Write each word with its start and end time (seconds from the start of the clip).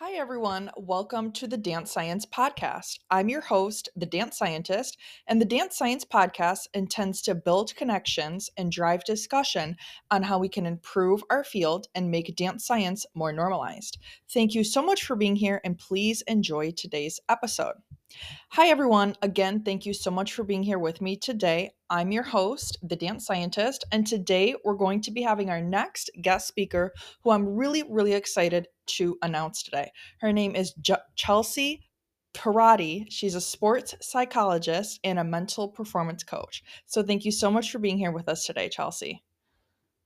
Hi, 0.00 0.12
everyone. 0.12 0.70
Welcome 0.76 1.32
to 1.32 1.48
the 1.48 1.56
Dance 1.56 1.90
Science 1.90 2.24
Podcast. 2.24 3.00
I'm 3.10 3.28
your 3.28 3.40
host, 3.40 3.88
the 3.96 4.06
Dance 4.06 4.38
Scientist, 4.38 4.96
and 5.26 5.40
the 5.40 5.44
Dance 5.44 5.76
Science 5.76 6.04
Podcast 6.04 6.68
intends 6.72 7.20
to 7.22 7.34
build 7.34 7.74
connections 7.74 8.48
and 8.56 8.70
drive 8.70 9.02
discussion 9.02 9.76
on 10.12 10.22
how 10.22 10.38
we 10.38 10.48
can 10.48 10.66
improve 10.66 11.24
our 11.30 11.42
field 11.42 11.88
and 11.96 12.12
make 12.12 12.36
dance 12.36 12.64
science 12.64 13.06
more 13.16 13.32
normalized. 13.32 13.98
Thank 14.32 14.54
you 14.54 14.62
so 14.62 14.82
much 14.82 15.04
for 15.04 15.16
being 15.16 15.34
here, 15.34 15.60
and 15.64 15.76
please 15.76 16.22
enjoy 16.28 16.70
today's 16.70 17.18
episode. 17.28 17.74
Hi, 18.52 18.68
everyone. 18.68 19.14
Again, 19.22 19.62
thank 19.62 19.84
you 19.84 19.92
so 19.92 20.10
much 20.10 20.32
for 20.32 20.42
being 20.42 20.62
here 20.62 20.78
with 20.78 21.00
me 21.00 21.16
today. 21.16 21.70
I'm 21.90 22.10
your 22.10 22.22
host, 22.22 22.78
the 22.82 22.96
dance 22.96 23.26
scientist, 23.26 23.84
and 23.92 24.06
today 24.06 24.54
we're 24.64 24.74
going 24.74 25.02
to 25.02 25.10
be 25.10 25.22
having 25.22 25.50
our 25.50 25.60
next 25.60 26.10
guest 26.22 26.48
speaker 26.48 26.92
who 27.22 27.30
I'm 27.30 27.46
really, 27.46 27.84
really 27.88 28.14
excited 28.14 28.68
to 28.96 29.18
announce 29.22 29.62
today. 29.62 29.92
Her 30.20 30.32
name 30.32 30.56
is 30.56 30.74
Chelsea 31.16 31.86
Pierotti. 32.34 33.06
She's 33.10 33.34
a 33.34 33.40
sports 33.40 33.94
psychologist 34.00 34.98
and 35.04 35.18
a 35.18 35.24
mental 35.24 35.68
performance 35.68 36.24
coach. 36.24 36.64
So 36.86 37.02
thank 37.02 37.24
you 37.24 37.30
so 37.30 37.50
much 37.50 37.70
for 37.70 37.78
being 37.78 37.98
here 37.98 38.12
with 38.12 38.28
us 38.28 38.44
today, 38.46 38.68
Chelsea. 38.68 39.22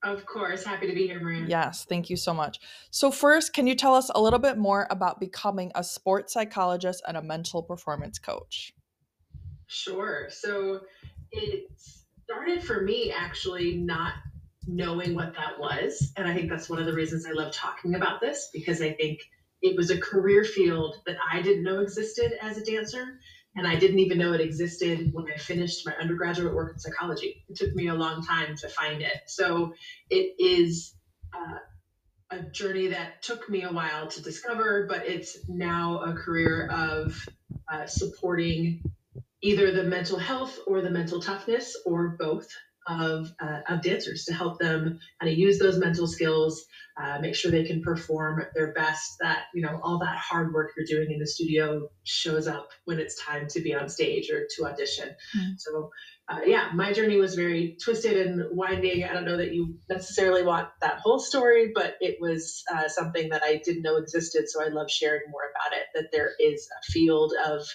Of 0.02 0.26
course. 0.26 0.64
Happy 0.64 0.88
to 0.88 0.94
be 0.94 1.06
here, 1.06 1.20
Maria. 1.20 1.46
Yes, 1.46 1.84
thank 1.88 2.10
you 2.10 2.16
so 2.16 2.34
much. 2.34 2.58
So, 2.90 3.10
first, 3.10 3.52
can 3.52 3.66
you 3.66 3.76
tell 3.76 3.94
us 3.94 4.10
a 4.14 4.20
little 4.20 4.40
bit 4.40 4.58
more 4.58 4.88
about 4.90 5.20
becoming 5.20 5.70
a 5.74 5.84
sports 5.84 6.32
psychologist 6.32 7.02
and 7.06 7.16
a 7.16 7.22
mental 7.22 7.62
performance 7.62 8.18
coach? 8.18 8.74
Sure. 9.68 10.26
So, 10.28 10.80
it 11.30 11.70
started 12.24 12.64
for 12.64 12.82
me 12.82 13.12
actually 13.16 13.76
not 13.76 14.14
knowing 14.66 15.14
what 15.14 15.34
that 15.34 15.58
was. 15.58 16.12
And 16.16 16.26
I 16.26 16.34
think 16.34 16.50
that's 16.50 16.68
one 16.68 16.78
of 16.78 16.86
the 16.86 16.94
reasons 16.94 17.26
I 17.26 17.32
love 17.32 17.52
talking 17.52 17.94
about 17.94 18.20
this 18.20 18.50
because 18.52 18.80
I 18.80 18.92
think 18.92 19.20
it 19.60 19.76
was 19.76 19.90
a 19.90 19.98
career 19.98 20.44
field 20.44 20.96
that 21.06 21.16
I 21.32 21.42
didn't 21.42 21.64
know 21.64 21.80
existed 21.80 22.32
as 22.40 22.58
a 22.58 22.64
dancer 22.64 23.18
and 23.54 23.66
I 23.66 23.76
didn't 23.76 23.98
even 23.98 24.18
know 24.18 24.32
it 24.32 24.40
existed 24.40 25.10
when 25.12 25.26
I 25.32 25.36
finished 25.36 25.86
my 25.86 25.94
undergraduate 26.00 26.54
work 26.54 26.72
in 26.74 26.78
psychology. 26.78 27.44
It 27.48 27.56
took 27.56 27.74
me 27.74 27.88
a 27.88 27.94
long 27.94 28.24
time 28.24 28.56
to 28.56 28.68
find 28.68 29.02
it. 29.02 29.22
So 29.26 29.74
it 30.08 30.34
is 30.38 30.94
uh, 31.34 31.58
a 32.30 32.42
journey 32.50 32.88
that 32.88 33.22
took 33.22 33.48
me 33.48 33.62
a 33.62 33.72
while 33.72 34.06
to 34.08 34.22
discover, 34.22 34.86
but 34.88 35.06
it's 35.06 35.38
now 35.48 36.02
a 36.02 36.14
career 36.14 36.68
of 36.68 37.28
uh, 37.70 37.86
supporting 37.86 38.82
either 39.42 39.70
the 39.72 39.84
mental 39.84 40.18
health 40.18 40.58
or 40.66 40.80
the 40.80 40.90
mental 40.90 41.20
toughness 41.20 41.76
or 41.84 42.16
both 42.18 42.48
of, 42.86 43.32
uh, 43.40 43.60
of 43.68 43.82
dancers 43.82 44.24
to 44.24 44.34
help 44.34 44.58
them 44.58 44.98
kind 45.20 45.32
of 45.32 45.38
use 45.38 45.58
those 45.58 45.78
mental 45.78 46.06
skills 46.06 46.64
uh, 47.00 47.18
make 47.20 47.34
sure 47.34 47.50
they 47.50 47.64
can 47.64 47.80
perform 47.80 48.44
their 48.54 48.72
best 48.72 49.16
that 49.20 49.44
you 49.54 49.62
know 49.62 49.80
all 49.82 49.98
that 49.98 50.16
hard 50.18 50.52
work 50.52 50.72
you're 50.76 50.86
doing 50.86 51.10
in 51.12 51.18
the 51.18 51.26
studio 51.26 51.88
shows 52.04 52.46
up 52.46 52.68
when 52.84 52.98
it's 52.98 53.22
time 53.22 53.46
to 53.48 53.60
be 53.60 53.74
on 53.74 53.88
stage 53.88 54.30
or 54.30 54.46
to 54.54 54.66
audition 54.66 55.08
mm-hmm. 55.08 55.52
so 55.56 55.90
uh, 56.28 56.40
yeah 56.44 56.68
my 56.74 56.92
journey 56.92 57.16
was 57.16 57.34
very 57.34 57.76
twisted 57.82 58.26
and 58.26 58.44
winding 58.50 59.04
i 59.04 59.12
don't 59.12 59.24
know 59.24 59.38
that 59.38 59.52
you 59.52 59.74
necessarily 59.88 60.42
want 60.42 60.68
that 60.80 60.98
whole 60.98 61.18
story 61.18 61.72
but 61.74 61.96
it 62.00 62.18
was 62.20 62.62
uh, 62.74 62.86
something 62.88 63.30
that 63.30 63.42
i 63.42 63.60
didn't 63.64 63.82
know 63.82 63.96
existed 63.96 64.44
so 64.46 64.62
i 64.62 64.68
love 64.68 64.90
sharing 64.90 65.22
more 65.30 65.50
about 65.50 65.76
it 65.78 65.86
that 65.94 66.10
there 66.12 66.32
is 66.38 66.68
a 66.78 66.92
field 66.92 67.32
of 67.46 67.66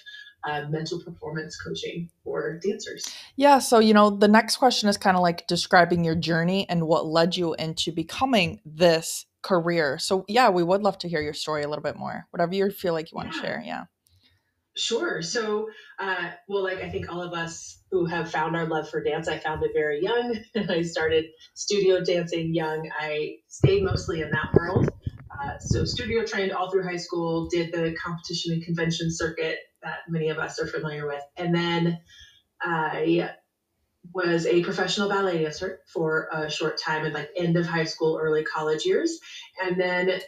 uh, 0.44 0.66
mental 0.70 1.02
performance 1.02 1.60
coaching 1.62 2.10
for 2.24 2.60
dancers. 2.60 3.06
Yeah. 3.36 3.60
So, 3.60 3.80
you 3.80 3.94
know, 3.94 4.10
the 4.10 4.28
next 4.28 4.58
question 4.58 4.90
is 4.90 4.98
kind 4.98 5.18
of 5.18 5.24
like 5.24 5.48
describing 5.48 6.04
your 6.04 6.16
journey 6.16 6.68
and 6.70 6.88
what 6.88 7.06
led 7.06 7.36
you 7.36 7.54
into 7.56 7.92
becoming 7.92 8.62
this 8.66 9.26
career. 9.42 9.98
So, 10.00 10.26
yeah, 10.28 10.50
we 10.50 10.64
would 10.64 10.82
love 10.82 10.98
to 11.00 11.10
hear 11.10 11.22
your 11.22 11.34
story 11.34 11.64
a 11.64 11.68
little 11.68 11.84
bit 11.84 11.98
more, 11.98 12.28
whatever 12.32 12.54
you 12.54 12.70
feel 12.72 12.94
like 12.94 13.12
you 13.12 13.16
want 13.16 13.30
yeah. 13.34 13.42
to 13.42 13.48
share. 13.48 13.64
Yeah. 13.66 13.84
Sure. 14.78 15.24
So, 15.24 15.70
uh, 16.00 16.30
well, 16.48 16.64
like 16.64 16.84
I 16.84 16.90
think 16.90 17.12
all 17.12 17.22
of 17.22 17.34
us 17.34 17.80
who 17.90 18.06
have 18.06 18.30
found 18.32 18.56
our 18.56 18.68
love 18.68 18.88
for 18.90 19.04
dance, 19.04 19.28
I 19.28 19.40
found 19.40 19.64
it 19.64 19.72
very 19.74 20.02
young. 20.04 20.38
And 20.54 20.72
I 20.72 20.84
started 20.84 21.26
studio 21.56 22.04
dancing 22.04 22.54
young. 22.54 22.90
I 23.00 23.38
stayed 23.48 23.84
mostly 23.84 24.22
in 24.22 24.30
that 24.30 24.54
world. 24.54 24.90
Uh, 25.32 25.58
so, 25.60 25.84
studio 25.84 26.24
trained 26.24 26.52
all 26.52 26.70
through 26.70 26.84
high 26.84 26.98
school, 26.98 27.48
did 27.50 27.72
the 27.72 27.96
competition 27.96 28.54
and 28.54 28.64
convention 28.64 29.08
circuit 29.12 29.58
that 29.84 30.00
many 30.08 30.30
of 30.30 30.38
us 30.38 30.60
are 30.60 30.68
familiar 30.68 31.08
with. 31.08 31.24
And 31.36 31.54
then 31.54 32.00
I 32.62 33.32
was 34.14 34.46
a 34.46 34.64
professional 34.64 35.10
ballet 35.10 35.44
dancer 35.44 35.80
for 35.88 36.30
a 36.32 36.50
short 36.50 36.80
time 36.80 37.06
in 37.06 37.14
like 37.14 37.30
end 37.36 37.58
of 37.58 37.66
high 37.66 37.84
school, 37.84 38.20
early 38.22 38.44
college 38.44 38.86
years. 38.86 39.20
And 39.62 39.80
then 39.80 40.22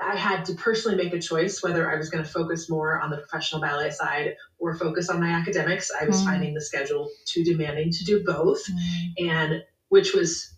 I 0.00 0.16
had 0.16 0.46
to 0.46 0.54
personally 0.54 0.96
make 0.96 1.12
a 1.12 1.20
choice 1.20 1.62
whether 1.62 1.90
I 1.90 1.96
was 1.96 2.08
going 2.08 2.24
to 2.24 2.30
focus 2.30 2.70
more 2.70 2.98
on 3.00 3.10
the 3.10 3.18
professional 3.18 3.60
ballet 3.60 3.90
side 3.90 4.34
or 4.58 4.74
focus 4.74 5.10
on 5.10 5.20
my 5.20 5.28
academics. 5.28 5.90
I 5.98 6.06
was 6.06 6.22
mm. 6.22 6.24
finding 6.24 6.54
the 6.54 6.60
schedule 6.60 7.10
too 7.26 7.44
demanding 7.44 7.90
to 7.92 8.04
do 8.04 8.24
both, 8.24 8.62
mm. 8.66 9.28
and 9.30 9.62
which 9.88 10.14
was 10.14 10.56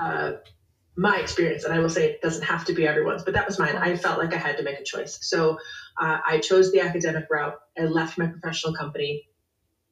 uh, 0.00 0.32
my 0.96 1.18
experience. 1.18 1.64
And 1.64 1.72
I 1.72 1.78
will 1.78 1.88
say 1.88 2.10
it 2.10 2.20
doesn't 2.20 2.44
have 2.44 2.64
to 2.66 2.74
be 2.74 2.86
everyone's, 2.86 3.22
but 3.22 3.34
that 3.34 3.46
was 3.46 3.58
mine. 3.58 3.76
I 3.76 3.96
felt 3.96 4.18
like 4.18 4.34
I 4.34 4.38
had 4.38 4.56
to 4.58 4.62
make 4.62 4.78
a 4.78 4.84
choice. 4.84 5.18
So 5.22 5.58
uh, 6.00 6.18
I 6.26 6.38
chose 6.38 6.72
the 6.72 6.80
academic 6.80 7.26
route. 7.30 7.58
I 7.78 7.84
left 7.84 8.18
my 8.18 8.26
professional 8.26 8.74
company, 8.74 9.28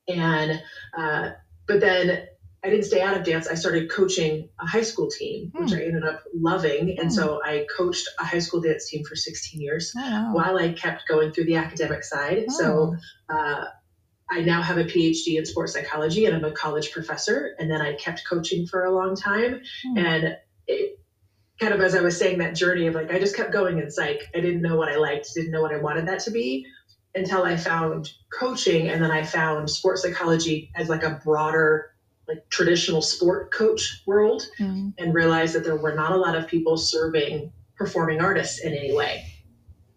and 0.08 0.60
uh, 0.96 1.30
but 1.66 1.80
then 1.80 2.26
I 2.64 2.70
didn't 2.70 2.86
stay 2.86 3.00
out 3.00 3.16
of 3.16 3.24
dance. 3.24 3.46
I 3.46 3.54
started 3.54 3.90
coaching 3.90 4.48
a 4.60 4.66
high 4.66 4.82
school 4.82 5.08
team, 5.08 5.52
which 5.54 5.72
I 5.72 5.76
hmm. 5.76 5.82
ended 5.82 6.04
up 6.04 6.24
loving. 6.34 6.98
And 6.98 7.12
so 7.12 7.40
hmm. 7.42 7.48
I 7.48 7.66
coached 7.76 8.08
a 8.18 8.24
high 8.24 8.40
school 8.40 8.60
dance 8.60 8.90
team 8.90 9.04
for 9.04 9.14
16 9.14 9.60
years 9.60 9.94
oh, 9.96 10.00
wow. 10.00 10.34
while 10.34 10.58
I 10.58 10.72
kept 10.72 11.06
going 11.06 11.32
through 11.32 11.44
the 11.44 11.54
academic 11.54 12.02
side. 12.02 12.46
Oh. 12.48 12.52
So 12.52 12.96
uh, 13.28 13.64
I 14.28 14.40
now 14.40 14.60
have 14.60 14.76
a 14.76 14.84
PhD 14.84 15.38
in 15.38 15.46
sports 15.46 15.72
psychology 15.72 16.26
and 16.26 16.34
I'm 16.34 16.44
a 16.44 16.50
college 16.50 16.90
professor. 16.90 17.54
And 17.60 17.70
then 17.70 17.80
I 17.80 17.94
kept 17.94 18.24
coaching 18.28 18.66
for 18.66 18.84
a 18.84 18.92
long 18.92 19.14
time. 19.14 19.60
Hmm. 19.84 19.98
And 19.98 20.36
it, 20.68 20.98
kind 21.60 21.74
of 21.74 21.80
as 21.80 21.94
I 21.94 22.00
was 22.00 22.16
saying 22.16 22.38
that 22.38 22.54
journey 22.54 22.86
of 22.86 22.94
like 22.94 23.12
I 23.12 23.18
just 23.18 23.36
kept 23.36 23.52
going 23.52 23.78
in 23.78 23.90
psych. 23.90 24.22
I 24.34 24.40
didn't 24.40 24.62
know 24.62 24.76
what 24.76 24.88
I 24.88 24.96
liked, 24.96 25.34
didn't 25.34 25.50
know 25.50 25.62
what 25.62 25.74
I 25.74 25.78
wanted 25.78 26.06
that 26.06 26.20
to 26.20 26.30
be 26.30 26.66
until 27.14 27.42
I 27.42 27.56
found 27.56 28.10
coaching 28.38 28.88
and 28.88 29.02
then 29.02 29.10
I 29.10 29.24
found 29.24 29.68
sports 29.68 30.02
psychology 30.02 30.70
as 30.76 30.88
like 30.88 31.02
a 31.02 31.20
broader 31.24 31.90
like 32.28 32.48
traditional 32.50 33.00
sport 33.00 33.50
coach 33.50 34.02
world 34.06 34.42
mm-hmm. 34.60 34.90
and 34.98 35.14
realized 35.14 35.54
that 35.54 35.64
there 35.64 35.76
were 35.76 35.94
not 35.94 36.12
a 36.12 36.16
lot 36.16 36.36
of 36.36 36.46
people 36.46 36.76
serving 36.76 37.50
performing 37.74 38.20
artists 38.20 38.60
in 38.60 38.74
any 38.74 38.92
way. 38.92 39.24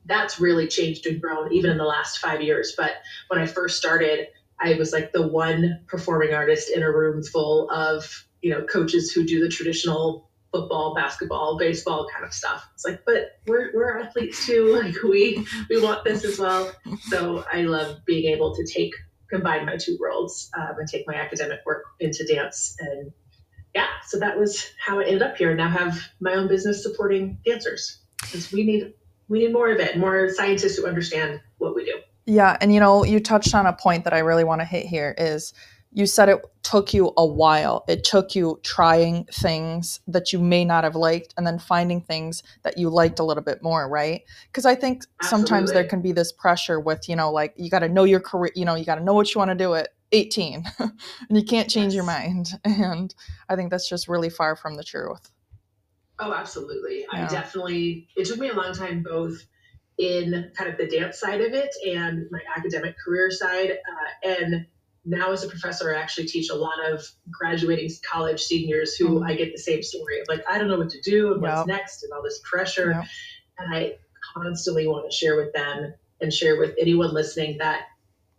That's 0.06 0.40
really 0.40 0.68
changed 0.68 1.06
and 1.06 1.22
grown 1.22 1.52
even 1.52 1.70
in 1.70 1.78
the 1.78 1.84
last 1.84 2.20
5 2.20 2.42
years, 2.42 2.74
but 2.78 2.94
when 3.28 3.40
I 3.40 3.46
first 3.46 3.78
started 3.78 4.28
I 4.62 4.76
was 4.76 4.94
like 4.94 5.12
the 5.12 5.28
one 5.28 5.80
performing 5.88 6.34
artist 6.34 6.70
in 6.70 6.84
a 6.84 6.92
room 6.92 7.24
full 7.24 7.70
of, 7.72 8.26
you 8.42 8.52
know, 8.52 8.64
coaches 8.64 9.12
who 9.12 9.26
do 9.26 9.40
the 9.40 9.50
traditional 9.50 10.30
football, 10.52 10.94
basketball, 10.94 11.58
baseball 11.58 12.08
kind 12.14 12.26
of 12.26 12.34
stuff. 12.34 12.70
It's 12.74 12.86
like, 12.86 13.04
but 13.06 13.40
we're, 13.48 13.72
we're 13.74 14.00
athletes 14.00 14.46
too. 14.46 14.70
Like 14.82 14.96
we 15.04 15.46
we 15.70 15.82
want 15.82 16.04
this 16.04 16.26
as 16.26 16.40
well. 16.40 16.72
So 17.10 17.46
I 17.52 17.62
love 17.62 18.00
being 18.06 18.34
able 18.34 18.56
to 18.56 18.66
take 18.66 18.94
combine 19.30 19.66
my 19.66 19.78
two 19.78 19.98
worlds 20.00 20.50
um, 20.58 20.76
and 20.80 20.88
take 20.88 21.06
my 21.08 21.16
academic 21.16 21.60
work 21.66 21.84
into 22.00 22.26
dance. 22.26 22.76
And 22.80 23.12
yeah, 23.76 23.88
so 24.08 24.20
that 24.20 24.38
was 24.38 24.66
how 24.84 25.00
I 25.00 25.04
ended 25.06 25.22
up 25.22 25.38
here. 25.38 25.56
Now 25.56 25.70
have 25.70 26.00
my 26.20 26.34
own 26.34 26.48
business 26.48 26.84
supporting 26.84 27.38
dancers 27.46 28.00
because 28.22 28.52
we 28.52 28.64
need 28.64 28.94
we 29.30 29.40
need 29.40 29.54
more 29.54 29.72
of 29.72 29.80
it, 29.80 29.98
more 29.98 30.30
scientists 30.30 30.78
who 30.78 30.88
understand 30.88 31.40
what 31.58 31.76
we 31.76 31.86
do. 31.86 32.00
Yeah, 32.26 32.58
and 32.60 32.74
you 32.74 32.80
know, 32.80 33.04
you 33.04 33.20
touched 33.20 33.56
on 33.56 33.66
a 33.66 33.74
point 33.74 34.04
that 34.04 34.14
I 34.14 34.20
really 34.20 34.44
want 34.44 34.62
to 34.62 34.66
hit 34.66 34.86
here 34.86 35.16
is 35.18 35.54
you 35.92 36.06
said 36.06 36.30
it 36.30 36.40
took 36.64 36.94
you 36.94 37.12
a 37.18 37.26
while. 37.26 37.84
It 37.88 38.04
took 38.04 38.34
you 38.34 38.60
trying 38.64 39.26
things 39.26 40.00
that 40.08 40.32
you 40.32 40.40
may 40.40 40.64
not 40.64 40.84
have 40.84 40.96
liked 40.96 41.34
and 41.36 41.46
then 41.46 41.60
finding 41.60 42.02
things 42.02 42.44
that 42.64 42.78
you 42.78 42.90
liked 42.90 43.20
a 43.20 43.24
little 43.24 43.44
bit 43.44 43.62
more, 43.62 43.90
right? 43.90 44.22
Because 44.48 44.66
I 44.66 44.76
think 44.76 45.04
Absolutely. 45.22 45.48
sometimes 45.48 45.74
there 45.74 45.84
can 45.84 46.02
be 46.02 46.12
this 46.14 46.32
pressure 46.32 46.80
with, 46.80 47.10
you 47.10 47.16
know, 47.16 47.32
like 47.32 47.54
you 47.58 47.70
got 47.70 47.80
to 47.80 47.90
know 47.90 48.06
your 48.06 48.22
career, 48.22 48.52
you 48.56 48.64
know, 48.64 48.76
you 48.76 48.86
got 48.86 48.96
to 48.96 49.04
know 49.04 49.14
what 49.14 49.34
you 49.34 49.40
want 49.40 49.52
to 49.52 49.56
do 49.56 49.74
at 49.74 49.90
18 50.14 50.64
and 50.80 50.92
you 51.30 51.44
can't 51.44 51.70
change 51.70 51.94
yes. 51.94 51.96
your 51.96 52.06
mind. 52.06 52.54
And 52.66 53.14
I 53.50 53.56
think 53.56 53.70
that's 53.70 53.88
just 53.88 54.08
really 54.08 54.30
far 54.30 54.56
from 54.56 54.76
the 54.76 54.84
truth. 54.84 55.32
Oh, 56.20 56.34
absolutely. 56.34 57.06
Yeah. 57.14 57.26
I 57.26 57.28
definitely, 57.28 58.08
it 58.16 58.26
took 58.26 58.38
me 58.38 58.50
a 58.50 58.54
long 58.54 58.74
time 58.74 59.04
both 59.04 59.44
in 59.98 60.52
kind 60.56 60.70
of 60.70 60.78
the 60.78 60.88
dance 60.88 61.20
side 61.20 61.42
of 61.42 61.54
it 61.54 61.70
and 61.86 62.28
my 62.32 62.40
academic 62.56 62.96
career 63.04 63.30
side. 63.30 63.72
Uh, 63.72 64.28
and 64.30 64.66
now 65.04 65.32
as 65.32 65.44
a 65.44 65.48
professor, 65.48 65.96
I 65.96 66.00
actually 66.00 66.28
teach 66.28 66.50
a 66.50 66.56
lot 66.56 66.84
of 66.86 67.04
graduating 67.32 67.90
college 68.10 68.42
seniors 68.42 68.96
who 68.96 69.16
mm-hmm. 69.16 69.24
I 69.24 69.36
get 69.36 69.52
the 69.52 69.58
same 69.58 69.82
story 69.82 70.20
of 70.20 70.28
like, 70.28 70.44
I 70.50 70.58
don't 70.58 70.68
know 70.68 70.78
what 70.78 70.90
to 70.92 71.02
do 71.02 71.34
and 71.34 71.42
yep. 71.42 71.56
what's 71.56 71.68
next 71.68 72.04
and 72.04 72.14
all 72.14 72.22
this 72.24 72.40
pressure. 72.44 72.92
Yep. 72.92 73.06
And 73.60 73.76
I 73.76 73.94
constantly 74.36 74.88
want 74.88 75.10
to 75.10 75.16
share 75.16 75.36
with 75.36 75.54
them 75.54 75.94
and 76.22 76.32
share 76.32 76.60
with 76.60 76.76
anyone 76.80 77.14
listening 77.14 77.58
that 77.58 77.86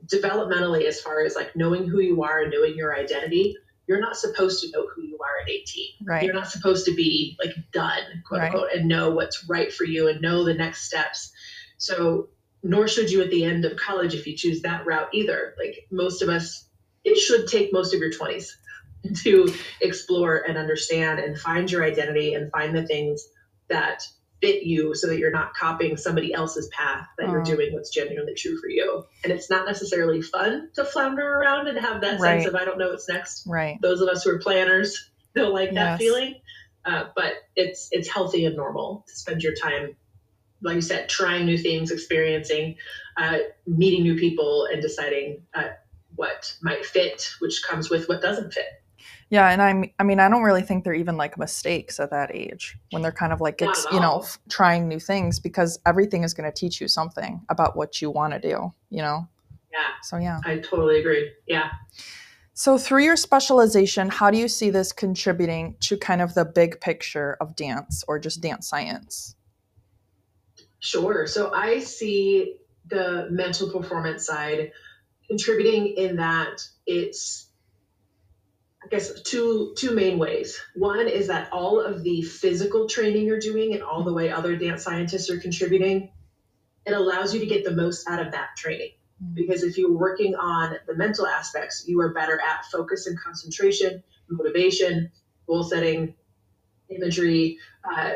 developmentally, 0.06 0.86
as 0.86 1.00
far 1.00 1.24
as 1.24 1.34
like 1.34 1.54
knowing 1.56 1.86
who 1.86 2.00
you 2.00 2.22
are 2.22 2.42
and 2.42 2.52
knowing 2.52 2.76
your 2.76 2.96
identity, 2.96 3.56
you're 3.86 4.00
not 4.00 4.16
supposed 4.16 4.62
to 4.62 4.70
know 4.70 4.86
who 4.94 5.02
you 5.02 5.18
are 5.18 5.42
at 5.42 5.50
18. 5.50 5.86
Right. 6.04 6.22
You're 6.22 6.34
not 6.34 6.48
supposed 6.48 6.86
to 6.86 6.94
be 6.94 7.36
like 7.42 7.54
done, 7.72 8.22
quote 8.26 8.40
right. 8.40 8.46
unquote, 8.46 8.72
and 8.74 8.88
know 8.88 9.10
what's 9.10 9.48
right 9.48 9.72
for 9.72 9.84
you 9.84 10.08
and 10.08 10.20
know 10.20 10.44
the 10.44 10.54
next 10.54 10.84
steps. 10.84 11.32
So, 11.78 12.28
nor 12.62 12.86
should 12.86 13.10
you 13.10 13.22
at 13.22 13.30
the 13.30 13.44
end 13.44 13.64
of 13.64 13.76
college 13.76 14.14
if 14.14 14.26
you 14.26 14.36
choose 14.36 14.62
that 14.62 14.86
route 14.86 15.08
either. 15.12 15.54
Like 15.58 15.86
most 15.90 16.22
of 16.22 16.28
us, 16.28 16.64
it 17.04 17.16
should 17.16 17.48
take 17.48 17.72
most 17.72 17.92
of 17.92 18.00
your 18.00 18.12
20s 18.12 18.48
to 19.22 19.52
explore 19.80 20.36
and 20.36 20.56
understand 20.56 21.18
and 21.18 21.38
find 21.38 21.70
your 21.70 21.84
identity 21.84 22.34
and 22.34 22.50
find 22.50 22.74
the 22.74 22.86
things 22.86 23.26
that 23.68 24.02
fit 24.40 24.64
you 24.64 24.94
so 24.94 25.06
that 25.06 25.18
you're 25.18 25.30
not 25.30 25.54
copying 25.54 25.96
somebody 25.96 26.34
else's 26.34 26.68
path 26.68 27.06
that 27.16 27.30
you're 27.30 27.44
doing 27.44 27.72
what's 27.72 27.90
genuinely 27.90 28.34
true 28.34 28.58
for 28.60 28.68
you 28.68 29.04
and 29.22 29.32
it's 29.32 29.48
not 29.48 29.64
necessarily 29.66 30.20
fun 30.20 30.68
to 30.74 30.84
flounder 30.84 31.38
around 31.38 31.68
and 31.68 31.78
have 31.78 32.00
that 32.00 32.18
right. 32.18 32.42
sense 32.42 32.46
of 32.46 32.56
i 32.56 32.64
don't 32.64 32.76
know 32.76 32.90
what's 32.90 33.08
next 33.08 33.46
right 33.46 33.80
those 33.80 34.00
of 34.00 34.08
us 34.08 34.24
who 34.24 34.30
are 34.30 34.40
planners 34.40 35.10
don't 35.36 35.54
like 35.54 35.70
yes. 35.70 35.74
that 35.74 35.98
feeling 35.98 36.34
uh, 36.84 37.04
but 37.14 37.34
it's 37.54 37.88
it's 37.92 38.08
healthy 38.08 38.44
and 38.44 38.56
normal 38.56 39.04
to 39.06 39.14
spend 39.14 39.42
your 39.42 39.54
time 39.54 39.94
like 40.62 40.74
you 40.74 40.80
said 40.80 41.08
trying 41.08 41.44
new 41.44 41.58
things 41.58 41.90
experiencing 41.90 42.76
uh, 43.16 43.38
meeting 43.66 44.02
new 44.02 44.16
people 44.16 44.66
and 44.72 44.80
deciding 44.80 45.42
uh, 45.54 45.68
what 46.16 46.54
might 46.62 46.84
fit 46.84 47.30
which 47.40 47.62
comes 47.62 47.90
with 47.90 48.08
what 48.08 48.20
doesn't 48.20 48.52
fit 48.52 48.82
yeah, 49.32 49.48
and 49.48 49.62
I'm 49.62 49.90
I 49.98 50.02
mean 50.02 50.20
I 50.20 50.28
don't 50.28 50.42
really 50.42 50.60
think 50.60 50.84
they're 50.84 50.92
even 50.92 51.16
like 51.16 51.38
mistakes 51.38 51.98
at 51.98 52.10
that 52.10 52.34
age 52.34 52.76
when 52.90 53.00
they're 53.00 53.10
kind 53.10 53.32
of 53.32 53.40
like 53.40 53.62
it's 53.62 53.86
you 53.90 53.98
know 53.98 54.18
f- 54.18 54.38
trying 54.50 54.88
new 54.88 55.00
things 55.00 55.40
because 55.40 55.78
everything 55.86 56.22
is 56.22 56.34
going 56.34 56.52
to 56.52 56.54
teach 56.54 56.82
you 56.82 56.86
something 56.86 57.40
about 57.48 57.74
what 57.74 58.02
you 58.02 58.10
want 58.10 58.34
to 58.34 58.38
do, 58.38 58.74
you 58.90 59.00
know. 59.00 59.26
Yeah. 59.72 59.88
So 60.02 60.18
yeah. 60.18 60.40
I 60.44 60.58
totally 60.58 61.00
agree. 61.00 61.32
Yeah. 61.46 61.70
So 62.52 62.76
through 62.76 63.04
your 63.04 63.16
specialization, 63.16 64.10
how 64.10 64.30
do 64.30 64.36
you 64.36 64.48
see 64.48 64.68
this 64.68 64.92
contributing 64.92 65.76
to 65.80 65.96
kind 65.96 66.20
of 66.20 66.34
the 66.34 66.44
big 66.44 66.82
picture 66.82 67.38
of 67.40 67.56
dance 67.56 68.04
or 68.06 68.18
just 68.18 68.42
dance 68.42 68.68
science? 68.68 69.34
Sure. 70.82 71.29
So 71.29 71.52
I 71.55 71.79
see 71.79 72.56
the 72.88 73.29
mental 73.31 73.70
performance 73.70 74.26
side 74.26 74.73
contributing 75.29 75.94
in 75.96 76.17
that 76.17 76.61
it's 76.84 77.49
I 78.84 78.88
guess 78.88 79.23
two 79.23 79.75
two 79.76 79.94
main 79.94 80.19
ways. 80.19 80.61
One 80.75 81.06
is 81.06 81.29
that 81.29 81.52
all 81.52 81.81
of 81.81 82.02
the 82.02 82.23
physical 82.23 82.88
training 82.88 83.26
you're 83.26 83.38
doing 83.38 83.75
and 83.75 83.82
all 83.84 84.02
the 84.02 84.12
way 84.12 84.32
other 84.32 84.56
dance 84.56 84.82
scientists 84.82 85.31
are 85.31 85.38
contributing, 85.38 86.11
it 86.84 86.93
allows 86.94 87.32
you 87.32 87.38
to 87.38 87.46
get 87.46 87.62
the 87.62 87.70
most 87.70 88.08
out 88.08 88.20
of 88.20 88.32
that 88.32 88.56
training. 88.56 88.90
Mm-hmm. 89.23 89.34
Because 89.34 89.62
if 89.62 89.79
you're 89.79 89.96
working 89.96 90.34
on 90.34 90.79
the 90.88 90.96
mental 90.96 91.29
aspects, 91.29 91.84
you 91.87 92.00
are 92.00 92.12
better 92.12 92.40
at 92.40 92.64
focus 92.73 93.06
and 93.06 93.17
concentration, 93.17 94.02
motivation, 94.29 95.12
goal 95.46 95.62
setting, 95.62 96.17
imagery, 96.88 97.58
uh, 97.88 98.14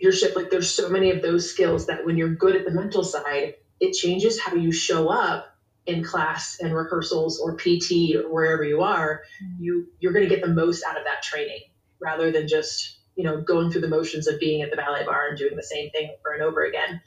leadership. 0.00 0.34
Like 0.36 0.50
there's 0.50 0.72
so 0.72 0.88
many 0.88 1.10
of 1.10 1.22
those 1.22 1.50
skills 1.50 1.86
that 1.86 2.04
when 2.04 2.16
you're 2.16 2.34
good 2.34 2.56
at 2.56 2.64
the 2.64 2.70
mental 2.70 3.04
side, 3.04 3.54
it 3.80 3.92
changes 3.92 4.40
how 4.40 4.54
you 4.54 4.72
show 4.72 5.08
up 5.08 5.56
in 5.86 6.02
class 6.02 6.58
and 6.60 6.74
rehearsals 6.74 7.38
or 7.38 7.56
PT 7.56 8.16
or 8.16 8.32
wherever 8.32 8.64
you 8.64 8.82
are, 8.82 9.22
mm-hmm. 9.42 9.62
you 9.62 9.86
you're 10.00 10.12
going 10.12 10.28
to 10.28 10.34
get 10.34 10.44
the 10.44 10.52
most 10.52 10.84
out 10.84 10.98
of 10.98 11.04
that 11.04 11.22
training 11.22 11.60
rather 12.00 12.30
than 12.30 12.48
just 12.48 12.98
you 13.14 13.24
know 13.24 13.40
going 13.40 13.70
through 13.70 13.80
the 13.80 13.88
motions 13.88 14.26
of 14.26 14.38
being 14.40 14.62
at 14.62 14.70
the 14.70 14.76
ballet 14.76 15.04
bar 15.04 15.28
and 15.28 15.38
doing 15.38 15.56
the 15.56 15.62
same 15.62 15.90
thing 15.90 16.10
over 16.18 16.34
and 16.34 16.42
over 16.42 16.64
again. 16.64 17.00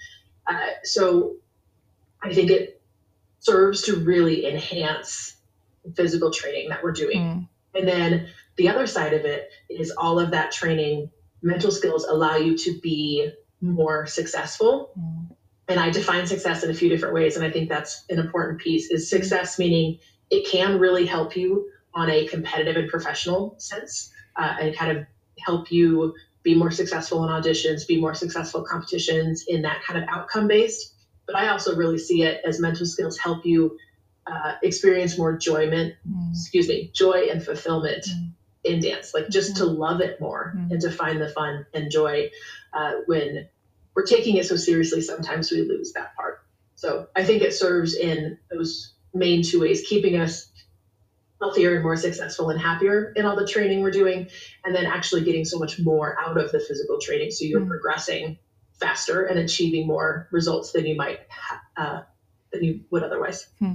Uh, 0.48 0.70
so 0.84 1.36
I 2.24 2.34
think 2.34 2.50
it 2.50 2.82
serves 3.40 3.84
to 3.84 3.96
really 3.98 4.46
enhance 4.46 5.36
physical 5.96 6.32
training 6.32 6.70
that 6.70 6.84
we're 6.84 6.92
doing. 6.92 7.18
Mm. 7.18 7.48
And 7.76 7.88
then 7.88 8.28
the 8.58 8.70
other 8.70 8.88
side 8.88 9.14
of 9.14 9.26
it 9.26 9.50
is 9.70 9.92
all 9.92 10.20
of 10.20 10.32
that 10.32 10.52
training, 10.52 11.12
mental 11.42 11.72
skills 11.72 12.06
allow 12.06 12.36
you 12.38 12.58
to 12.58 12.80
be 12.82 13.32
more 13.62 14.06
successful. 14.06 14.92
Mm 14.98 15.36
and 15.70 15.80
I 15.80 15.92
define 15.92 16.26
success 16.26 16.64
in 16.64 16.72
a 16.72 16.74
few 16.74 16.90
different 16.90 17.14
ways. 17.14 17.38
And 17.38 17.46
I 17.46 17.52
think 17.52 17.70
that's 17.70 18.04
an 18.10 18.18
important 18.18 18.60
piece 18.60 18.90
is 18.90 19.10
success 19.10 19.60
meaning 19.60 20.00
it 20.32 20.50
can 20.50 20.80
really 20.80 21.06
help 21.06 21.38
you 21.38 21.70
on 21.94 22.10
a 22.10 22.28
competitive 22.28 22.76
and 22.76 22.90
professional 22.90 23.56
sense 23.60 24.12
uh, 24.36 24.56
and 24.60 24.76
kind 24.76 24.98
of 24.98 25.06
help 25.46 25.72
you 25.72 26.14
be 26.42 26.56
more 26.56 26.72
successful 26.72 27.24
in 27.24 27.30
auditions, 27.30 27.88
be 27.88 28.00
more 28.00 28.16
successful 28.16 28.64
competitions 28.64 29.46
in 29.48 29.62
that 29.62 29.84
kind 29.84 30.02
of 30.02 30.10
outcome 30.10 30.48
based. 30.48 30.96
But 31.28 31.36
I 31.36 31.50
also 31.50 31.76
really 31.76 32.00
see 32.00 32.24
it 32.24 32.42
as 32.46 32.60
mental 32.60 32.86
skills 32.86 33.18
help 33.18 33.46
you 33.46 33.78
uh, 34.26 34.56
experience 34.64 35.18
more 35.18 35.34
enjoyment, 35.34 35.96
mm. 36.08 36.32
excuse 36.32 36.68
me, 36.68 36.92
joy 36.94 37.28
and 37.32 37.44
fulfillment 37.44 38.06
mm. 38.06 38.32
In 38.64 38.82
dance, 38.82 39.14
like 39.14 39.30
just 39.30 39.54
mm. 39.54 39.58
to 39.58 39.66
love 39.66 40.02
it 40.02 40.20
more 40.20 40.54
mm. 40.56 40.72
and 40.72 40.82
to 40.82 40.92
find 40.92 41.22
the 41.22 41.30
fun 41.30 41.66
and 41.74 41.92
joy 41.92 42.30
uh, 42.74 42.94
when 43.06 43.48
we're 43.96 44.06
taking 44.06 44.38
it 44.38 44.46
so 44.46 44.56
seriously, 44.56 45.02
sometimes 45.02 45.52
we 45.52 45.62
lose 45.62 45.94
that 45.94 46.16
part. 46.16 46.42
So 46.76 47.08
I 47.16 47.24
think 47.24 47.42
it 47.42 47.54
serves 47.54 47.96
in 47.96 48.38
those 48.52 48.94
main 49.14 49.44
two 49.44 49.62
ways, 49.62 49.86
keeping 49.88 50.16
us 50.16 50.50
healthier 51.42 51.76
and 51.76 51.84
more 51.84 51.96
successful 51.96 52.50
and 52.50 52.60
happier 52.60 53.14
in 53.16 53.26
all 53.26 53.36
the 53.36 53.48
training 53.48 53.82
we're 53.82 53.92
doing, 53.92 54.28
and 54.64 54.76
then 54.76 54.86
actually 54.86 55.24
getting 55.24 55.46
so 55.46 55.58
much 55.58 55.80
more 55.80 56.18
out 56.22 56.38
of 56.38 56.52
the 56.52 56.60
physical 56.60 57.00
training. 57.00 57.32
So 57.32 57.46
you're 57.46 57.62
mm-hmm. 57.62 57.70
progressing 57.70 58.38
faster 58.80 59.26
and 59.26 59.40
achieving 59.40 59.88
more 59.88 60.28
results 60.32 60.72
than 60.72 60.86
you 60.86 60.96
might 60.96 61.20
ha- 61.30 61.62
uh, 61.76 62.02
than 62.52 62.64
you 62.64 62.82
would 62.90 63.04
otherwise. 63.04 63.48
Hmm. 63.60 63.74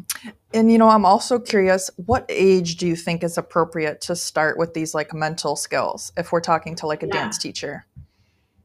And 0.52 0.70
you 0.70 0.78
know, 0.78 0.88
I'm 0.88 1.04
also 1.04 1.38
curious, 1.38 1.90
what 1.96 2.26
age 2.28 2.76
do 2.76 2.86
you 2.86 2.96
think 2.96 3.22
is 3.22 3.38
appropriate 3.38 4.00
to 4.02 4.16
start 4.16 4.58
with 4.58 4.74
these 4.74 4.94
like 4.94 5.12
mental 5.12 5.56
skills 5.56 6.12
if 6.16 6.32
we're 6.32 6.40
talking 6.40 6.74
to 6.76 6.86
like 6.86 7.02
a 7.02 7.06
yeah. 7.06 7.12
dance 7.12 7.38
teacher? 7.38 7.86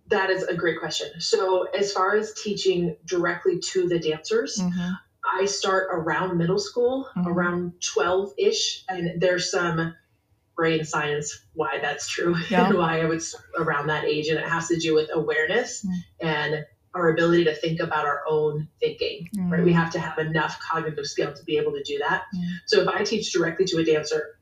That 0.07 0.29
is 0.29 0.43
a 0.43 0.55
great 0.55 0.79
question. 0.79 1.21
So, 1.21 1.67
as 1.77 1.93
far 1.93 2.15
as 2.15 2.33
teaching 2.33 2.95
directly 3.05 3.59
to 3.59 3.87
the 3.87 3.99
dancers, 3.99 4.57
mm-hmm. 4.57 4.93
I 5.39 5.45
start 5.45 5.89
around 5.91 6.37
middle 6.37 6.57
school, 6.57 7.07
mm-hmm. 7.15 7.27
around 7.27 7.73
12 7.81 8.33
ish. 8.39 8.85
And 8.89 9.21
there's 9.21 9.51
some 9.51 9.93
brain 10.55 10.83
science 10.83 11.45
why 11.53 11.79
that's 11.79 12.07
true 12.07 12.35
yeah. 12.49 12.67
and 12.67 12.77
why 12.77 13.01
I 13.01 13.05
would 13.05 13.21
start 13.21 13.45
around 13.57 13.87
that 13.87 14.05
age. 14.05 14.29
And 14.29 14.39
it 14.39 14.47
has 14.47 14.67
to 14.69 14.77
do 14.77 14.95
with 14.95 15.09
awareness 15.13 15.85
mm-hmm. 15.85 16.27
and 16.27 16.65
our 16.95 17.09
ability 17.09 17.43
to 17.45 17.53
think 17.53 17.79
about 17.79 18.05
our 18.05 18.21
own 18.27 18.67
thinking, 18.79 19.29
right? 19.37 19.63
We 19.63 19.71
mm. 19.71 19.75
have 19.75 19.91
to 19.91 19.99
have 19.99 20.17
enough 20.17 20.59
cognitive 20.59 21.05
skill 21.05 21.33
to 21.33 21.43
be 21.43 21.57
able 21.57 21.71
to 21.73 21.83
do 21.83 21.99
that. 21.99 22.23
Mm. 22.35 22.43
So, 22.65 22.81
if 22.81 22.87
I 22.87 23.03
teach 23.03 23.31
directly 23.31 23.65
to 23.65 23.77
a 23.77 23.83
dancer 23.83 24.39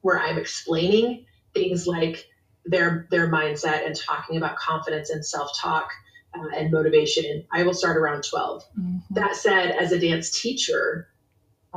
where 0.00 0.18
I'm 0.18 0.38
explaining 0.38 1.26
things 1.52 1.86
like, 1.86 2.26
their 2.64 3.06
their 3.10 3.30
mindset 3.30 3.86
and 3.86 3.94
talking 3.94 4.36
about 4.36 4.56
confidence 4.56 5.10
and 5.10 5.24
self-talk 5.24 5.90
uh, 6.34 6.48
and 6.56 6.70
motivation 6.70 7.44
i 7.52 7.62
will 7.62 7.74
start 7.74 7.96
around 7.96 8.24
12 8.24 8.62
mm-hmm. 8.78 8.96
that 9.10 9.36
said 9.36 9.70
as 9.70 9.92
a 9.92 9.98
dance 9.98 10.40
teacher 10.40 11.08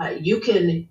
uh, 0.01 0.13
you 0.20 0.39
can 0.39 0.88